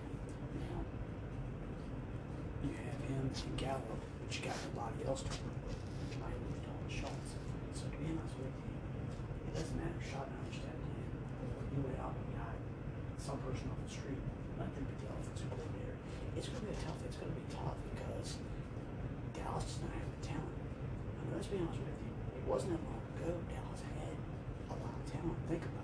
now. 0.67 0.83
You 2.67 2.75
him 3.23 3.31
and 3.31 3.57
Gallup, 3.57 4.01
you 4.31 4.39
got 4.43 4.57
nobody 4.67 5.07
else 5.07 5.23
to 5.23 5.31
work 5.47 5.59
with. 5.71 5.79
Might 6.19 6.35
lose 6.43 6.59
Dalton 6.59 6.91
Schultz. 6.91 7.31
So 7.71 7.87
to 7.87 7.95
be 7.95 8.11
honest 8.11 8.35
with 8.35 8.51
you, 8.51 8.71
it 9.47 9.53
doesn't 9.55 9.77
matter 9.79 9.95
if 9.95 10.03
Schottenheimer 10.11 10.51
stepped 10.51 10.83
in 10.83 11.07
or 11.39 11.63
you 11.71 11.79
went 11.87 11.99
out 12.03 12.11
and 12.11 12.35
got 12.35 12.55
some 13.15 13.39
person 13.47 13.71
off 13.71 13.79
the 13.87 13.91
street, 13.95 14.19
let 14.59 14.67
them 14.75 14.83
be 14.83 14.95
the 14.99 15.07
offensive 15.07 15.47
coordinator. 15.47 15.95
It's 16.35 16.51
to 16.51 16.59
be 16.59 16.75
a 16.75 16.79
tough. 16.83 16.99
It's 17.07 17.15
to 17.23 17.29
be 17.31 17.47
tough 17.53 17.79
because 17.95 18.43
Dallas 19.31 19.63
does 19.63 19.79
not 19.87 19.93
have 19.95 20.09
the 20.19 20.21
talent. 20.27 20.59
I 20.59 21.19
mean, 21.23 21.31
let's 21.39 21.47
be 21.47 21.63
honest 21.63 21.79
with 21.79 21.95
you. 22.03 22.11
It 22.11 22.45
wasn't 22.49 22.75
that 22.75 22.83
long 22.83 22.99
ago 23.15 23.31
Dallas 23.47 23.81
had 23.87 24.17
a 24.67 24.75
lot 24.75 24.95
of 24.99 25.03
talent. 25.07 25.39
Think 25.47 25.63
about 25.63 25.79
it. 25.79 25.82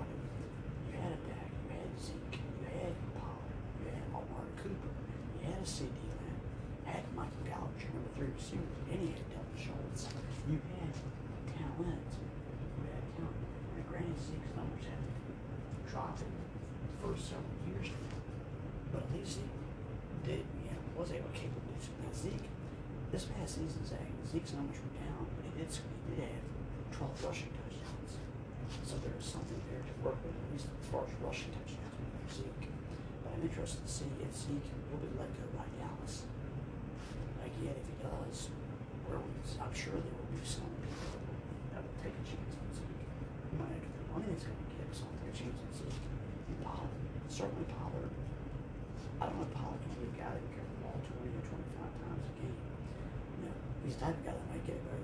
means 53.90 54.02
that 54.06 54.14
guy 54.22 54.38
might 54.54 54.62
get 54.70 54.78
about 54.86 55.02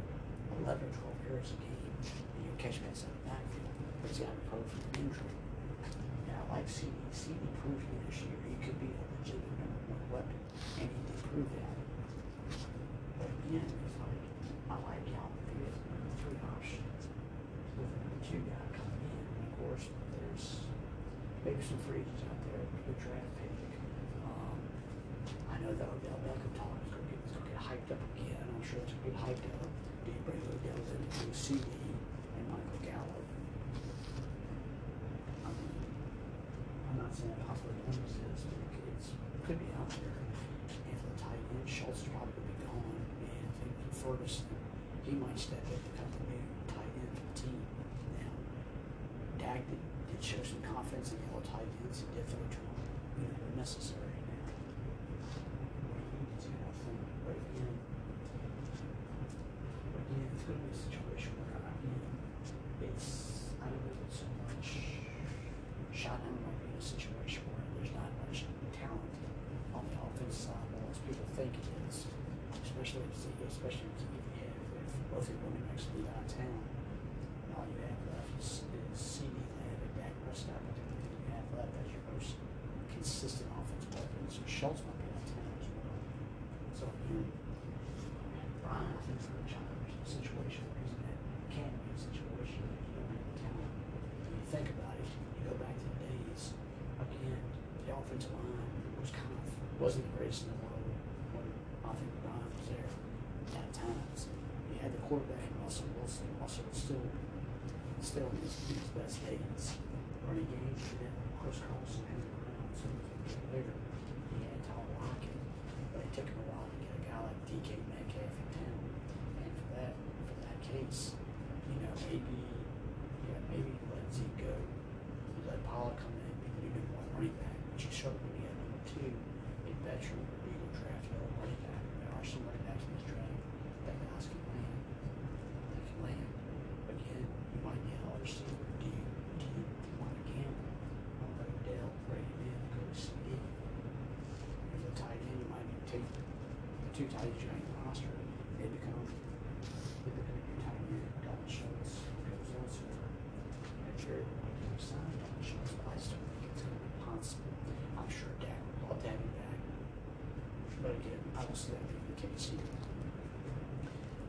11 0.61 0.77
or 0.77 0.93
12 1.25 1.25
years 1.25 1.49
a 1.49 1.57
game, 1.57 1.89
and 1.89 2.41
you 2.45 2.53
catch 2.61 2.77
him 2.77 2.85
inside 2.85 3.09
center 3.09 3.33
backfield. 3.33 3.73
But 3.97 4.13
he's 4.13 4.21
got 4.21 4.29
to 4.29 4.37
recover 4.45 4.65
from 4.69 4.81
the 4.85 4.93
injury. 5.01 5.35
Now, 6.29 6.45
like 6.53 6.69
CeeDee, 6.69 7.09
CeeDee 7.09 7.49
proved 7.65 7.81
me 7.81 7.97
this 8.05 8.21
year, 8.21 8.37
he 8.45 8.53
could 8.61 8.77
be 8.77 8.93
a 8.93 9.05
legitimate 9.17 9.57
number 9.57 9.89
one 9.89 10.21
weapon, 10.21 10.37
and 10.77 10.85
he 10.85 11.01
did 11.01 11.17
prove 11.17 11.49
that. 11.49 11.77
But 13.17 13.29
again, 13.49 13.65
it's 13.65 13.97
like, 13.97 14.21
I 14.69 14.77
like 14.85 15.01
Calvin 15.09 15.41
Fields, 15.49 15.81
number 15.89 16.13
three 16.21 16.37
options. 16.45 17.01
With 17.81 17.89
the 17.89 17.97
number 18.05 18.21
two 18.21 18.41
guy 18.45 18.65
coming 18.69 19.01
in, 19.01 19.17
and 19.17 19.49
of 19.49 19.53
course, 19.65 19.89
there's 20.13 20.61
maybe 21.41 21.61
some 21.65 21.81
free 21.89 22.05
agents 22.05 22.21
out 22.29 22.37
there, 22.53 22.61
good 22.85 23.01
draft 23.01 23.33
pick. 23.41 23.49
Um, 24.29 24.61
I 25.49 25.57
know 25.65 25.73
that 25.73 25.89
Odell 25.89 26.21
Beckham 26.21 26.53
talked 26.53 26.84
Hyped 27.75 27.91
up 27.91 27.99
again. 28.15 28.39
I'm 28.39 28.63
sure 28.63 28.79
it's 28.87 28.95
a 28.95 28.99
good 29.03 29.19
hike 29.19 29.43
up 29.51 29.67
Deep 30.07 30.23
River 30.23 30.55
Dells 30.63 30.95
into 30.95 31.27
CeeDee 31.35 31.91
and 32.39 32.47
Michael 32.47 32.79
Gallup. 32.87 33.27
I 35.43 35.51
mean, 35.51 35.75
I'm 36.87 36.97
not 37.03 37.11
saying 37.11 37.35
how 37.35 37.51
Hopper 37.51 37.75
exist, 37.91 38.47
but 38.47 38.79
it's, 38.95 39.11
it 39.11 39.41
could 39.43 39.59
be 39.59 39.67
out 39.75 39.91
there. 39.91 40.23
If 40.71 41.03
the 41.03 41.19
tight 41.19 41.35
end 41.35 41.67
Schultz 41.67 42.07
probably 42.15 42.31
would 42.31 42.47
be 42.47 42.63
gone, 42.63 42.95
and 42.95 43.43
I 43.43 43.51
think 43.59 43.75
Ferguson, 43.91 44.47
he 45.03 45.11
might 45.19 45.35
step 45.35 45.59
up 45.67 45.75
to 45.75 45.91
become 45.91 46.07
the 46.15 46.31
new 46.31 46.43
tight 46.71 46.87
end 46.95 47.11
of 47.11 47.27
the 47.27 47.35
team. 47.43 47.59
Now, 48.23 48.31
Dak 49.35 49.67
did, 49.67 49.83
did 50.15 50.23
show 50.23 50.39
some 50.47 50.63
confidence 50.63 51.11
in 51.11 51.19
yellow 51.27 51.43
tight 51.43 51.67
ends 51.83 52.07
and 52.07 52.15
did 52.15 52.23
throw 52.23 52.39
to 52.39 52.55
him, 52.55 52.87
you 53.19 53.27
know, 53.35 53.59
necessary. 53.59 54.14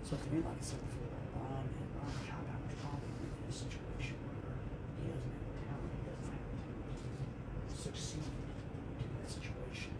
So 0.07 0.15
to 0.15 0.31
me, 0.31 0.39
like 0.39 0.55
I 0.55 0.63
said 0.63 0.79
before, 0.87 1.19
Ron 1.35 1.67
and 1.67 1.91
Ron 1.99 2.15
Chopin 2.23 2.63
was 2.63 2.79
probably 2.79 3.11
in 3.11 3.43
a 3.43 3.51
situation 3.51 4.15
where 4.23 4.55
he 5.03 5.11
doesn't 5.11 5.35
have 5.35 5.43
the 5.51 5.67
talent, 5.67 5.91
he 5.99 6.07
doesn't 6.07 6.31
have 6.31 6.47
to 6.47 7.75
succeed 7.75 8.23
in 9.03 9.09
that 9.19 9.27
situation. 9.27 9.91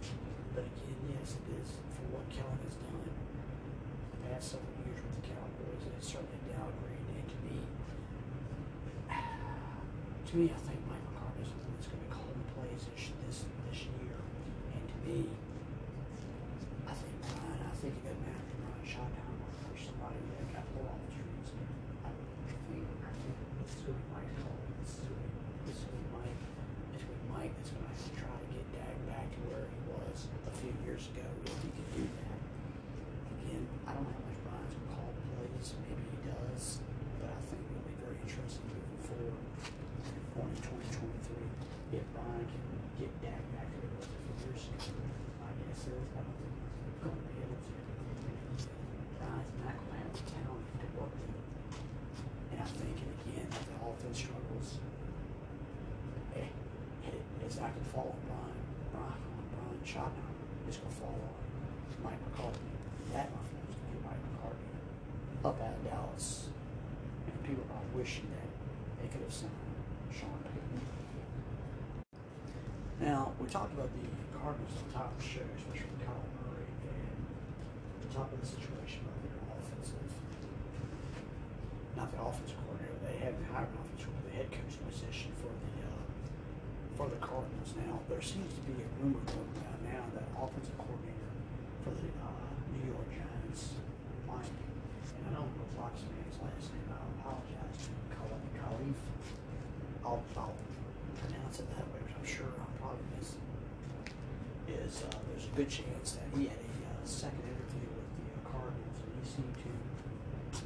But 0.55 0.71
again, 0.71 1.11
yes, 1.11 1.35
it 1.43 1.59
is 1.59 1.75
for 1.99 2.07
what 2.15 2.23
Kellen 2.31 2.55
has 2.55 2.79
done 2.87 3.03
the 3.03 4.31
past 4.31 4.55
several 4.55 4.79
years 4.87 5.03
with 5.03 5.11
the 5.19 5.27
Cowboys, 5.27 5.83
and 5.83 5.99
it's 5.99 6.07
certainly 6.07 6.39
downgrade 6.55 7.03
And 7.03 7.27
to 7.27 7.39
me, 7.43 7.59
to 9.11 10.33
me, 10.39 10.55
I 10.55 10.61
think. 10.71 10.76
we 73.47 73.53
talked 73.55 73.79
about 73.79 73.87
the 73.95 74.03
Cardinals 74.35 74.75
on 74.75 74.91
top 74.91 75.15
of 75.15 75.23
the 75.23 75.29
show, 75.31 75.47
especially 75.55 75.87
with 75.87 76.03
Kyler 76.03 76.35
Murray 76.43 76.67
and 76.67 77.15
the 78.03 78.11
top 78.11 78.27
of 78.35 78.43
the 78.43 78.49
situation 78.51 79.07
about 79.07 79.23
their 79.23 79.39
offensive, 79.55 80.11
not 81.95 82.11
the 82.11 82.19
offensive 82.19 82.59
coordinator, 82.59 82.99
they 83.07 83.23
have 83.23 83.39
hired 83.55 83.71
an 83.71 83.79
offensive 83.87 84.11
coordinator, 84.11 84.27
the 84.27 84.35
head 84.35 84.51
coaching 84.51 84.83
position 84.91 85.31
for 85.39 85.55
the 85.63 85.71
uh, 85.79 86.03
for 86.99 87.07
the 87.07 87.23
Cardinals. 87.23 87.71
Now 87.79 88.03
there 88.11 88.19
seems 88.19 88.51
to 88.51 88.63
be 88.67 88.83
a 88.83 88.89
rumor 88.99 89.23
going 89.31 89.55
around 89.63 89.79
now 89.95 90.03
that 90.19 90.27
offensive 90.35 90.75
coordinator 90.75 91.31
for 91.87 91.95
the 91.95 92.11
uh, 92.19 92.51
New 92.75 92.83
York 92.83 93.07
Giants, 93.15 93.79
Mike, 94.27 94.59
and 95.23 95.23
I 95.23 95.39
don't 95.39 95.55
know 95.55 95.71
Fox 95.79 96.03
man's 96.03 96.35
last 96.43 96.67
name. 96.75 96.91
I 96.91 96.99
apologize. 96.99 97.95
Khalif. 98.11 98.99
I'll, 100.03 100.23
I'll 100.35 100.59
pronounce 101.23 101.63
it 101.63 101.71
that 101.79 101.87
way, 101.95 102.03
which 102.03 102.15
I'm 102.19 102.27
sure 102.27 102.51
uh, 102.59 102.66
I'm 102.87 102.95
probably 102.95 103.19
missing. 103.19 103.43
Is 104.71 105.03
uh, 105.03 105.19
there's 105.31 105.47
a 105.51 105.55
good 105.59 105.71
chance 105.71 106.19
that 106.19 106.27
he 106.39 106.47
had 106.47 106.59
a 106.59 106.71
uh, 106.87 107.03
second 107.03 107.43
interview 107.43 107.87
with 107.91 108.07
the 108.15 108.27
uh, 108.31 108.47
Cardinals, 108.47 108.99
and 109.03 109.11
he 109.19 109.27
seemed 109.27 109.55
to 109.59 109.71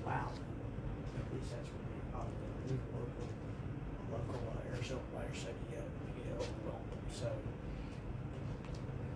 wow. 0.04 0.28
At 0.28 1.26
least 1.32 1.48
that's 1.48 1.68
what 1.72 1.80
the, 1.88 2.00
uh, 2.12 2.28
the 2.68 2.76
local 2.92 3.28
local 4.12 4.40
uh, 4.52 4.68
Arizona 4.76 5.00
player 5.16 5.32
said 5.32 5.56
he 5.68 5.80
had 5.80 5.88
he 6.12 6.28
overwhelmed 6.36 6.92
him. 6.92 7.04
So 7.08 7.28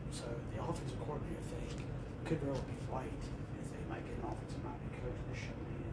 so 0.09 0.25
the 0.57 0.65
offensive 0.65 0.97
coordinator 1.05 1.45
thing 1.45 1.85
could 2.25 2.41
really 2.41 2.65
be 2.65 2.77
right 2.89 3.21
if 3.61 3.67
they 3.69 3.85
might 3.93 4.05
get 4.09 4.17
an 4.21 4.33
offensive 4.33 4.65
minded 4.65 4.93
coach 5.01 5.17
this 5.29 5.45
show 5.45 5.57
man. 5.61 5.93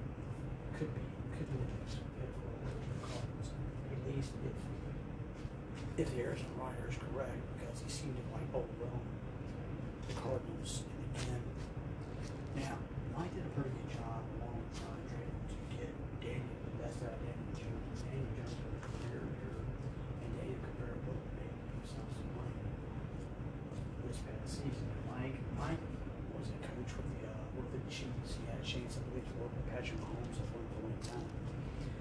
Could 0.80 0.92
be 0.96 1.04
could 1.36 1.48
be 1.52 1.60
the 1.60 1.70
next 1.76 2.00
fit 2.16 2.32
for 2.40 2.56
the 2.56 3.04
Cardinals. 3.04 3.50
At 3.92 4.00
least 4.08 4.32
if 4.48 4.56
if 6.00 6.08
the 6.16 6.24
Arizona 6.24 6.56
writer 6.56 6.88
is 6.88 6.98
correct, 6.98 7.44
because 7.60 7.84
he 7.84 7.90
seemed 7.92 8.16
to 8.16 8.24
like 8.32 8.48
overwhelm 8.56 9.06
the 10.08 10.16
Cardinals 10.16 10.88
and 10.88 11.04
again. 11.20 11.44
Now, 12.58 12.80
Mike 13.14 13.36
did 13.36 13.44
a 13.46 13.54
pretty 13.54 13.76
good 13.76 13.92
job 14.00 14.24
along 14.40 14.56
with 14.56 14.72
Brian 14.82 15.04
Drayton 15.12 15.40
to 15.52 15.58
get 15.76 15.92
Daniel 16.24 16.58
the 16.64 16.74
best 16.80 17.06
out 17.06 17.14
of 17.14 17.22
Daniel 17.22 17.54
Jones. 17.54 18.00
Daniel 18.08 18.34
Jones 18.40 18.56
had 18.56 18.72
a 18.72 18.82
career 18.82 19.20
year, 19.20 19.56
and 20.26 20.30
Daniel 20.42 20.60
could 20.64 20.78
very 20.80 20.98
well 21.06 21.22
make 21.38 21.54
himself 21.60 22.08
some 22.18 22.32
money 22.40 22.56
this 24.08 24.20
past 24.26 24.48
season. 24.48 24.88
Mike, 25.12 25.38
Mike 25.60 25.84
was 26.34 26.50
a 26.50 26.60
coach 26.66 26.92
with 26.98 27.08
the 27.20 27.30
uh, 27.30 27.46
with 27.60 27.68
the 27.68 27.84
Chiefs. 27.92 28.40
He 28.40 28.48
had 28.48 28.58
a 28.58 28.66
chance, 28.66 28.96
I 28.96 29.06
believe, 29.12 29.28
to 29.28 29.36
work 29.38 29.54
with 29.54 29.68
Patrick 29.70 30.00
Mahomes 30.02 30.40
at 30.40 30.48
one 30.56 30.66
point 30.72 30.98
in 30.98 31.04
time. 31.04 31.30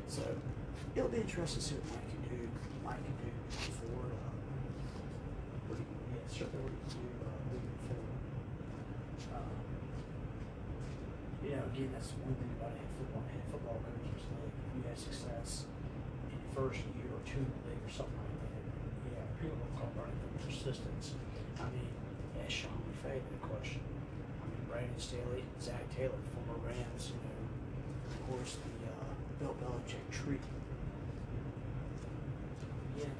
So 0.08 0.24
it'll 0.94 1.12
be 1.12 1.20
interesting 1.20 1.58
to 1.58 1.66
see 1.68 1.76
what 1.76 2.00
Mike 2.00 2.08
can 2.08 2.20
do. 2.90 2.98
Mike 2.98 3.06
can 3.06 3.14
do 3.22 3.30
for 3.78 4.02
uh, 4.10 4.34
what 5.70 5.78
yeah, 5.78 6.50
what 6.58 6.70
he 6.74 6.78
can 6.82 6.90
do 6.90 7.06
uh, 7.22 7.38
moving 7.46 7.78
forward. 7.86 8.18
Um, 9.30 9.54
you 11.44 11.50
know, 11.54 11.62
again, 11.70 11.90
that's 11.94 12.10
one 12.18 12.34
thing 12.34 12.50
about 12.58 12.74
head 12.74 12.90
football 12.98 13.22
head 13.30 13.44
football 13.46 13.78
coaches 13.78 14.26
league. 14.26 14.56
If 14.58 14.70
you 14.74 14.82
have 14.90 14.98
success 14.98 15.70
in 16.30 16.42
your 16.42 16.50
first 16.50 16.82
year 16.98 17.14
or 17.14 17.22
two 17.22 17.38
in 17.38 17.46
the 17.46 17.62
league 17.70 17.84
or 17.86 17.92
something 17.94 18.18
like 18.26 18.42
that, 18.42 18.58
yeah, 19.14 19.22
people 19.38 19.54
will 19.54 19.74
call 19.78 19.90
running 19.94 20.18
for 20.26 20.50
persistence. 20.50 21.14
I 21.62 21.70
mean, 21.70 21.94
yeah, 22.34 22.50
Sean 22.50 22.74
McVay, 22.90 23.22
the 23.22 23.38
question. 23.46 23.86
I 24.42 24.50
mean, 24.50 24.62
Brandon 24.66 24.98
Staley, 24.98 25.46
Zac 25.62 25.86
Taylor, 25.94 26.18
former 26.34 26.58
Rams, 26.66 27.14
you 27.14 27.22
know, 27.22 27.38
of 28.10 28.18
course, 28.26 28.58
the 28.58 28.90
uh, 28.90 29.14
Bill 29.38 29.54
Belichick 29.62 30.02
tree. 30.10 30.42
Again, 33.00 33.16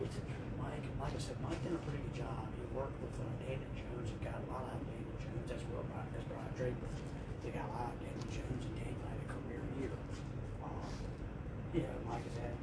it's 0.00 0.16
Mike, 0.56 0.88
like 0.96 1.12
I 1.12 1.20
said, 1.20 1.36
Mike 1.44 1.60
did 1.60 1.76
a 1.76 1.82
pretty 1.84 2.00
good 2.08 2.24
job. 2.24 2.48
He 2.56 2.64
worked 2.72 2.96
with 3.04 3.12
uh, 3.20 3.28
Jones 3.76 4.08
and 4.08 4.20
got 4.24 4.40
a 4.40 4.48
lot 4.48 4.64
out 4.64 4.80
of 4.80 4.88
Daniel 4.88 5.12
Jones. 5.20 5.44
That's 5.44 5.60
well, 5.68 5.84
Brian, 5.92 6.08
that's 6.08 6.24
Brian 6.24 6.48
Drake. 6.56 6.80
They 7.44 7.52
got 7.52 7.68
a 7.68 7.72
lot 7.76 7.92
out 7.92 7.92
of 7.92 8.00
Daniel 8.00 8.32
Jones, 8.32 8.64
and 8.64 8.74
Daniel 8.80 9.04
had 9.04 9.20
a 9.20 9.28
career 9.28 9.60
year. 9.76 9.92
Um, 10.64 10.88
yeah, 11.76 11.92
Mike 12.08 12.24
has 12.32 12.48
had 12.48 12.56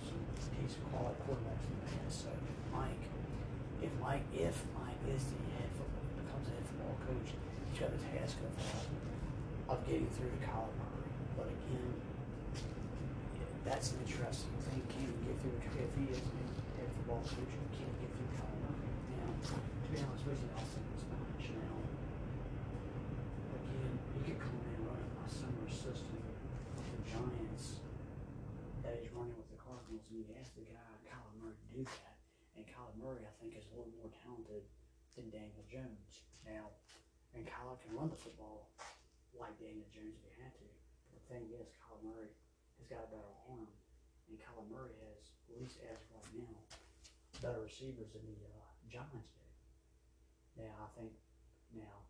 some 0.00 0.24
decent 0.56 0.88
quality 0.88 1.20
quarterbacks 1.20 1.68
in 1.68 1.76
the 1.76 2.00
past. 2.00 2.16
So, 2.24 2.32
Mike, 2.72 3.04
if 3.84 3.92
Mike, 4.00 4.24
if 4.32 4.56
Mike 4.72 5.04
is 5.04 5.20
the 5.36 5.36
head 5.52 5.68
football, 5.76 6.16
becomes 6.16 6.48
a 6.48 6.56
head 6.56 6.64
football 6.64 6.96
coach, 7.04 7.28
he's 7.36 7.76
got 7.76 7.92
the 7.92 8.00
task 8.08 8.40
of 8.40 8.56
uh, 8.56 9.76
of 9.76 9.84
getting 9.84 10.08
through 10.16 10.32
to 10.32 10.40
Kyler 10.48 10.72
Murray. 10.80 11.12
But 11.36 11.52
again, 11.52 11.92
that's 13.64 13.92
an 13.92 13.98
interesting 14.02 14.54
thing. 14.70 14.82
Can 14.90 15.06
he 15.06 15.14
get 15.26 15.38
through 15.42 15.58
if 15.78 15.92
he 15.94 16.04
is 16.10 16.18
football 17.02 17.22
coach? 17.22 17.52
Can 17.74 17.86
he 17.90 17.98
get 18.02 18.10
through 18.14 18.30
Murray? 18.62 18.88
Now, 19.20 19.28
to 19.44 19.88
be 19.92 19.98
honest 20.00 20.24
with 20.24 20.40
you, 20.40 20.48
I'll 20.56 20.64
say 20.64 20.82
this 20.96 21.04
much 21.12 21.46
now. 21.52 21.76
Again, 23.52 23.92
you 24.16 24.22
could 24.24 24.40
come 24.40 24.56
in 24.64 24.80
and 24.80 24.86
run 24.88 25.02
a 25.02 25.28
similar 25.28 25.68
system 25.68 26.18
with 26.24 26.88
the 26.88 27.00
Giants 27.04 27.84
that 28.80 28.98
he's 28.98 29.12
running 29.12 29.36
with 29.36 29.50
the 29.52 29.60
Cardinals, 29.60 30.08
and 30.08 30.22
you 30.22 30.26
ask 30.40 30.54
the 30.56 30.64
guy 30.66 30.90
Kyler 31.06 31.34
Murray 31.38 31.58
to 31.58 31.68
do 31.70 31.82
that. 31.84 32.16
And 32.56 32.64
Kyler 32.64 32.96
Murray, 32.98 33.28
I 33.28 33.32
think, 33.38 33.54
is 33.54 33.68
a 33.70 33.78
little 33.78 33.92
more 34.00 34.10
talented 34.24 34.66
than 35.14 35.28
Daniel 35.28 35.66
Jones. 35.68 36.24
Now, 36.48 36.72
and 37.36 37.44
Kyler 37.44 37.76
can 37.82 37.92
run 37.92 38.08
the 38.08 38.18
football 38.18 38.72
like 39.36 39.54
Daniel 39.60 39.86
Jones 39.92 40.18
if 40.24 40.32
he 40.32 40.40
had 40.42 40.54
to. 40.56 40.68
But 41.10 41.20
the 41.20 41.24
thing 41.28 41.44
is, 41.52 41.68
Kyler 41.82 42.00
Murray 42.00 42.32
has 42.80 42.86
got 42.88 43.04
a 43.06 43.12
better 43.12 43.34
arm, 43.50 43.68
and 44.30 44.38
Kyler 44.38 44.66
Murray 44.70 44.94
has, 45.02 45.34
at 45.50 45.58
least 45.60 45.82
as 45.86 45.98
of 45.98 46.22
right 46.22 46.34
now, 46.38 46.56
better 47.42 47.58
receivers 47.66 48.14
than 48.14 48.22
the 48.22 48.38
uh, 48.46 48.70
Giants 48.86 49.34
do. 49.34 49.42
Now, 50.62 50.86
I 50.86 50.88
think 50.94 51.10
now 51.74 52.06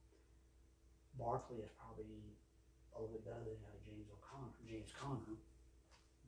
Barkley 1.16 1.64
is 1.64 1.72
probably 1.80 2.36
a 2.92 3.00
little 3.00 3.16
bit 3.16 3.24
better 3.24 3.40
than 3.48 3.60
uh, 3.64 3.72
James 3.80 4.12
O'Connor, 4.12 4.52
James 4.68 4.92
Conner. 4.92 5.40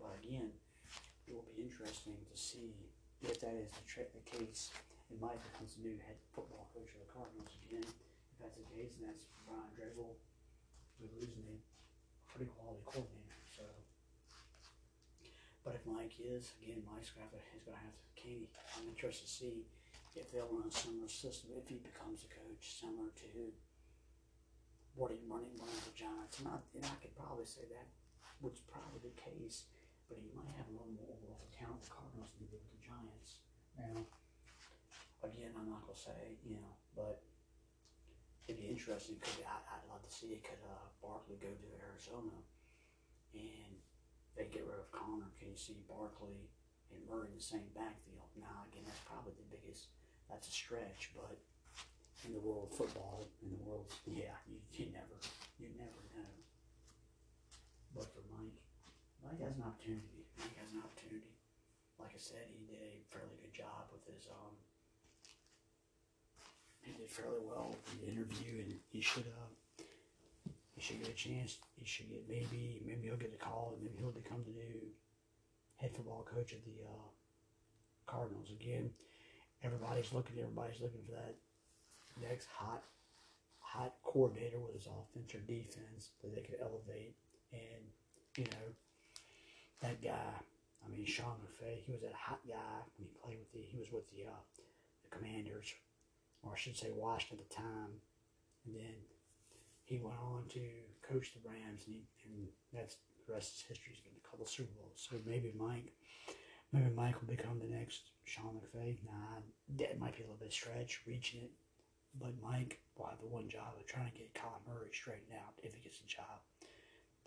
But 0.01 0.17
again, 0.25 0.49
it 1.29 1.37
will 1.37 1.45
be 1.53 1.69
interesting 1.69 2.17
to 2.17 2.37
see 2.37 2.73
if 3.21 3.41
that 3.45 3.53
is 3.61 3.69
the, 3.77 3.85
tra- 3.85 4.09
the 4.17 4.25
case, 4.25 4.73
and 5.13 5.21
Mike 5.21 5.41
becomes 5.53 5.77
the 5.77 5.85
new 5.85 5.97
head 6.09 6.17
football 6.33 6.73
coach 6.73 6.89
of 6.97 7.05
the 7.05 7.11
Cardinals 7.13 7.53
again. 7.69 7.85
If 7.85 8.37
that's 8.41 8.57
the 8.57 8.69
case, 8.73 8.97
and 9.01 9.13
that's 9.13 9.29
Brian 9.45 9.69
Drabble, 9.77 10.17
we're 10.97 11.13
losing 11.21 11.45
a 11.53 11.57
pretty 12.33 12.49
quality 12.57 12.81
coordinator. 12.89 13.44
If 15.75 15.83
Mike 15.91 16.15
is 16.23 16.55
again, 16.63 16.87
Mike's 16.87 17.11
gonna 17.11 17.27
he's 17.51 17.67
gonna 17.67 17.83
have 17.83 17.99
to. 17.99 18.03
Katie, 18.15 18.49
I'm 18.79 18.87
interested 18.89 19.27
to 19.27 19.33
see 19.35 19.67
if 20.15 20.31
they'll 20.31 20.49
run 20.49 20.71
a 20.71 20.73
similar 20.73 21.11
system 21.11 21.51
if 21.59 21.67
he 21.67 21.83
becomes 21.83 22.23
a 22.23 22.31
coach, 22.31 22.79
similar 22.79 23.11
to 23.11 23.51
what 24.95 25.11
he 25.11 25.19
running 25.27 25.53
running 25.59 25.83
the 25.83 25.93
Giants. 25.99 26.39
And 26.39 26.49
I, 26.49 26.63
and 26.79 26.87
I 26.87 26.97
could 27.03 27.13
probably 27.19 27.45
say 27.45 27.67
that 27.69 27.91
was 28.39 28.63
probably 28.71 29.03
the 29.03 29.17
case 29.19 29.67
but 30.09 30.21
he 30.21 30.29
might 30.37 30.53
have 30.57 30.69
a 30.69 30.75
little 30.77 30.93
more 30.93 31.09
overall 31.09 31.49
talent 31.53 31.81
with 31.81 31.89
the 31.89 31.95
Cardinals 31.97 32.31
than 32.37 32.45
he 32.45 32.49
did 32.53 32.61
with 32.61 32.75
the 32.77 32.85
Giants. 32.85 33.31
Now, 33.75 33.97
again, 35.25 35.57
I'm 35.57 35.69
not 35.69 35.89
gonna 35.89 35.97
say, 35.97 36.37
you 36.45 36.61
know, 36.61 36.73
but 36.93 37.25
it'd 38.47 38.61
be 38.61 38.69
interesting. 38.69 39.17
I, 39.49 39.59
I'd 39.59 39.87
love 39.89 40.05
to 40.05 40.13
see 40.13 40.37
it. 40.37 40.45
Could 40.45 40.61
uh, 40.69 40.87
Barkley 41.01 41.41
go 41.41 41.49
to 41.49 41.69
Arizona 41.81 42.37
and 43.33 43.75
they 44.37 44.51
get 44.51 44.67
rid 44.67 44.79
of 44.79 44.91
Conner? 44.91 45.31
See 45.55 45.79
Barkley 45.87 46.51
and 46.91 46.99
Murray 47.07 47.31
in 47.31 47.39
the 47.39 47.43
same 47.43 47.71
backfield? 47.79 48.27
Now, 48.35 48.67
again, 48.67 48.83
that's 48.83 48.99
probably 49.07 49.39
the 49.39 49.47
biggest. 49.55 49.87
That's 50.27 50.51
a 50.51 50.51
stretch, 50.51 51.15
but 51.15 51.39
in 52.27 52.35
the 52.35 52.43
world 52.43 52.67
of 52.67 52.75
football, 52.75 53.31
in 53.39 53.55
the 53.55 53.63
world, 53.63 53.87
yeah, 54.03 54.35
you, 54.51 54.59
you 54.75 54.91
never, 54.91 55.15
you 55.63 55.71
never 55.79 56.03
know. 56.11 56.35
But 57.95 58.11
for 58.11 58.27
Mike, 58.35 58.59
Mike 59.23 59.39
has 59.47 59.55
an 59.55 59.63
opportunity. 59.63 60.27
Mike 60.43 60.59
has 60.59 60.75
an 60.75 60.83
opportunity. 60.83 61.39
Like 62.03 62.11
I 62.11 62.19
said, 62.19 62.51
he 62.51 62.67
did 62.67 62.83
a 62.83 62.99
fairly 63.15 63.39
good 63.39 63.55
job 63.55 63.95
with 63.95 64.03
his 64.11 64.27
um. 64.27 64.59
He 66.83 66.99
did 66.99 67.07
fairly 67.07 67.47
well 67.47 67.79
with 67.79 67.87
the 68.03 68.11
interview, 68.11 68.67
and 68.67 68.75
he 68.91 68.99
should 68.99 69.31
uh. 69.31 69.55
Should 70.85 71.01
get 71.01 71.09
a 71.09 71.17
chance. 71.17 71.57
He 71.81 71.87
should 71.87 72.11
get 72.11 72.29
maybe 72.29 72.83
maybe 72.85 73.09
he'll 73.09 73.17
get 73.17 73.33
a 73.33 73.43
call, 73.43 73.73
and 73.73 73.83
maybe 73.83 73.97
he'll 74.01 74.13
become 74.13 74.45
the 74.45 74.53
new 74.53 74.93
head 75.77 75.97
football 75.97 76.29
coach 76.29 76.53
of 76.53 76.61
the 76.67 76.85
uh, 76.85 77.09
Cardinals 78.05 78.51
again. 78.53 78.91
Everybody's 79.63 80.13
looking. 80.13 80.37
Everybody's 80.37 80.83
looking 80.83 81.01
for 81.07 81.13
that 81.13 81.37
next 82.21 82.49
hot 82.53 82.83
hot 83.61 83.95
coordinator 84.05 84.61
with 84.61 84.75
his 84.75 84.85
offense 84.85 85.35
or 85.35 85.41
defense 85.49 86.11
that 86.21 86.35
they 86.35 86.43
could 86.43 86.61
elevate. 86.61 87.17
And 87.51 87.89
you 88.37 88.45
know, 88.45 88.69
that 89.81 90.03
guy, 90.03 90.37
I 90.85 90.91
mean, 90.91 91.07
Sean 91.07 91.41
McVay, 91.41 91.81
he 91.81 91.93
was 91.93 92.03
that 92.03 92.13
hot 92.13 92.41
guy 92.47 92.85
when 92.99 93.09
he 93.09 93.17
played 93.25 93.39
with 93.39 93.53
the, 93.53 93.65
he 93.65 93.79
was 93.79 93.91
with 93.91 94.05
the, 94.13 94.29
uh, 94.29 94.43
the 95.01 95.17
Commanders, 95.17 95.73
or 96.43 96.53
I 96.53 96.59
should 96.59 96.77
say 96.77 96.93
Washington 96.95 97.39
at 97.41 97.49
the 97.49 97.57
time. 97.57 98.05
And 98.67 98.77
then 98.77 98.95
he 99.85 99.99
went 99.99 100.19
on 100.19 100.45
to 100.51 100.61
coach 101.07 101.33
the 101.35 101.49
Rams, 101.49 101.85
and, 101.87 101.95
he, 101.95 102.03
and 102.25 102.49
that's 102.73 102.97
the 103.27 103.33
rest 103.33 103.49
of 103.49 103.55
his 103.55 103.65
history. 103.69 103.93
He's 103.93 104.01
been 104.03 104.17
a 104.17 104.29
couple 104.29 104.47
Super 104.47 104.73
Bowls. 104.81 105.07
So 105.09 105.17
maybe 105.27 105.53
Mike, 105.57 105.93
maybe 106.73 106.91
Mike 106.95 107.21
will 107.21 107.29
become 107.29 107.59
the 107.59 107.75
next 107.75 108.11
Sean 108.25 108.57
McVay. 108.57 108.99
Nah, 109.05 109.41
that 109.77 109.99
might 110.01 110.17
be 110.17 110.23
a 110.23 110.27
little 110.27 110.41
bit 110.41 110.53
stretch, 110.53 111.03
reaching 111.07 111.43
it. 111.43 111.53
But 112.21 112.41
Mike 112.43 112.81
will 112.97 113.07
have 113.07 113.21
the 113.21 113.27
one 113.27 113.49
job 113.49 113.75
of 113.79 113.87
trying 113.87 114.11
to 114.11 114.19
get 114.19 114.35
Kyler 114.35 114.63
Murray 114.69 114.91
straightened 114.93 115.35
out 115.35 115.55
if 115.63 115.75
he 115.75 115.81
gets 115.81 116.01
a 116.01 116.07
job. 116.07 116.41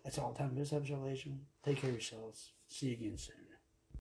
That's 0.03 0.17
all 0.17 0.31
the 0.31 0.39
time 0.39 0.49
for 0.49 0.55
this 0.55 0.71
episode, 0.71 1.03
ladies. 1.03 1.27
Take 1.65 1.81
care 1.81 1.89
of 1.89 1.95
yourselves. 1.95 2.51
See 2.67 2.87
you 2.87 2.93
again 2.93 3.17
soon. 3.17 3.46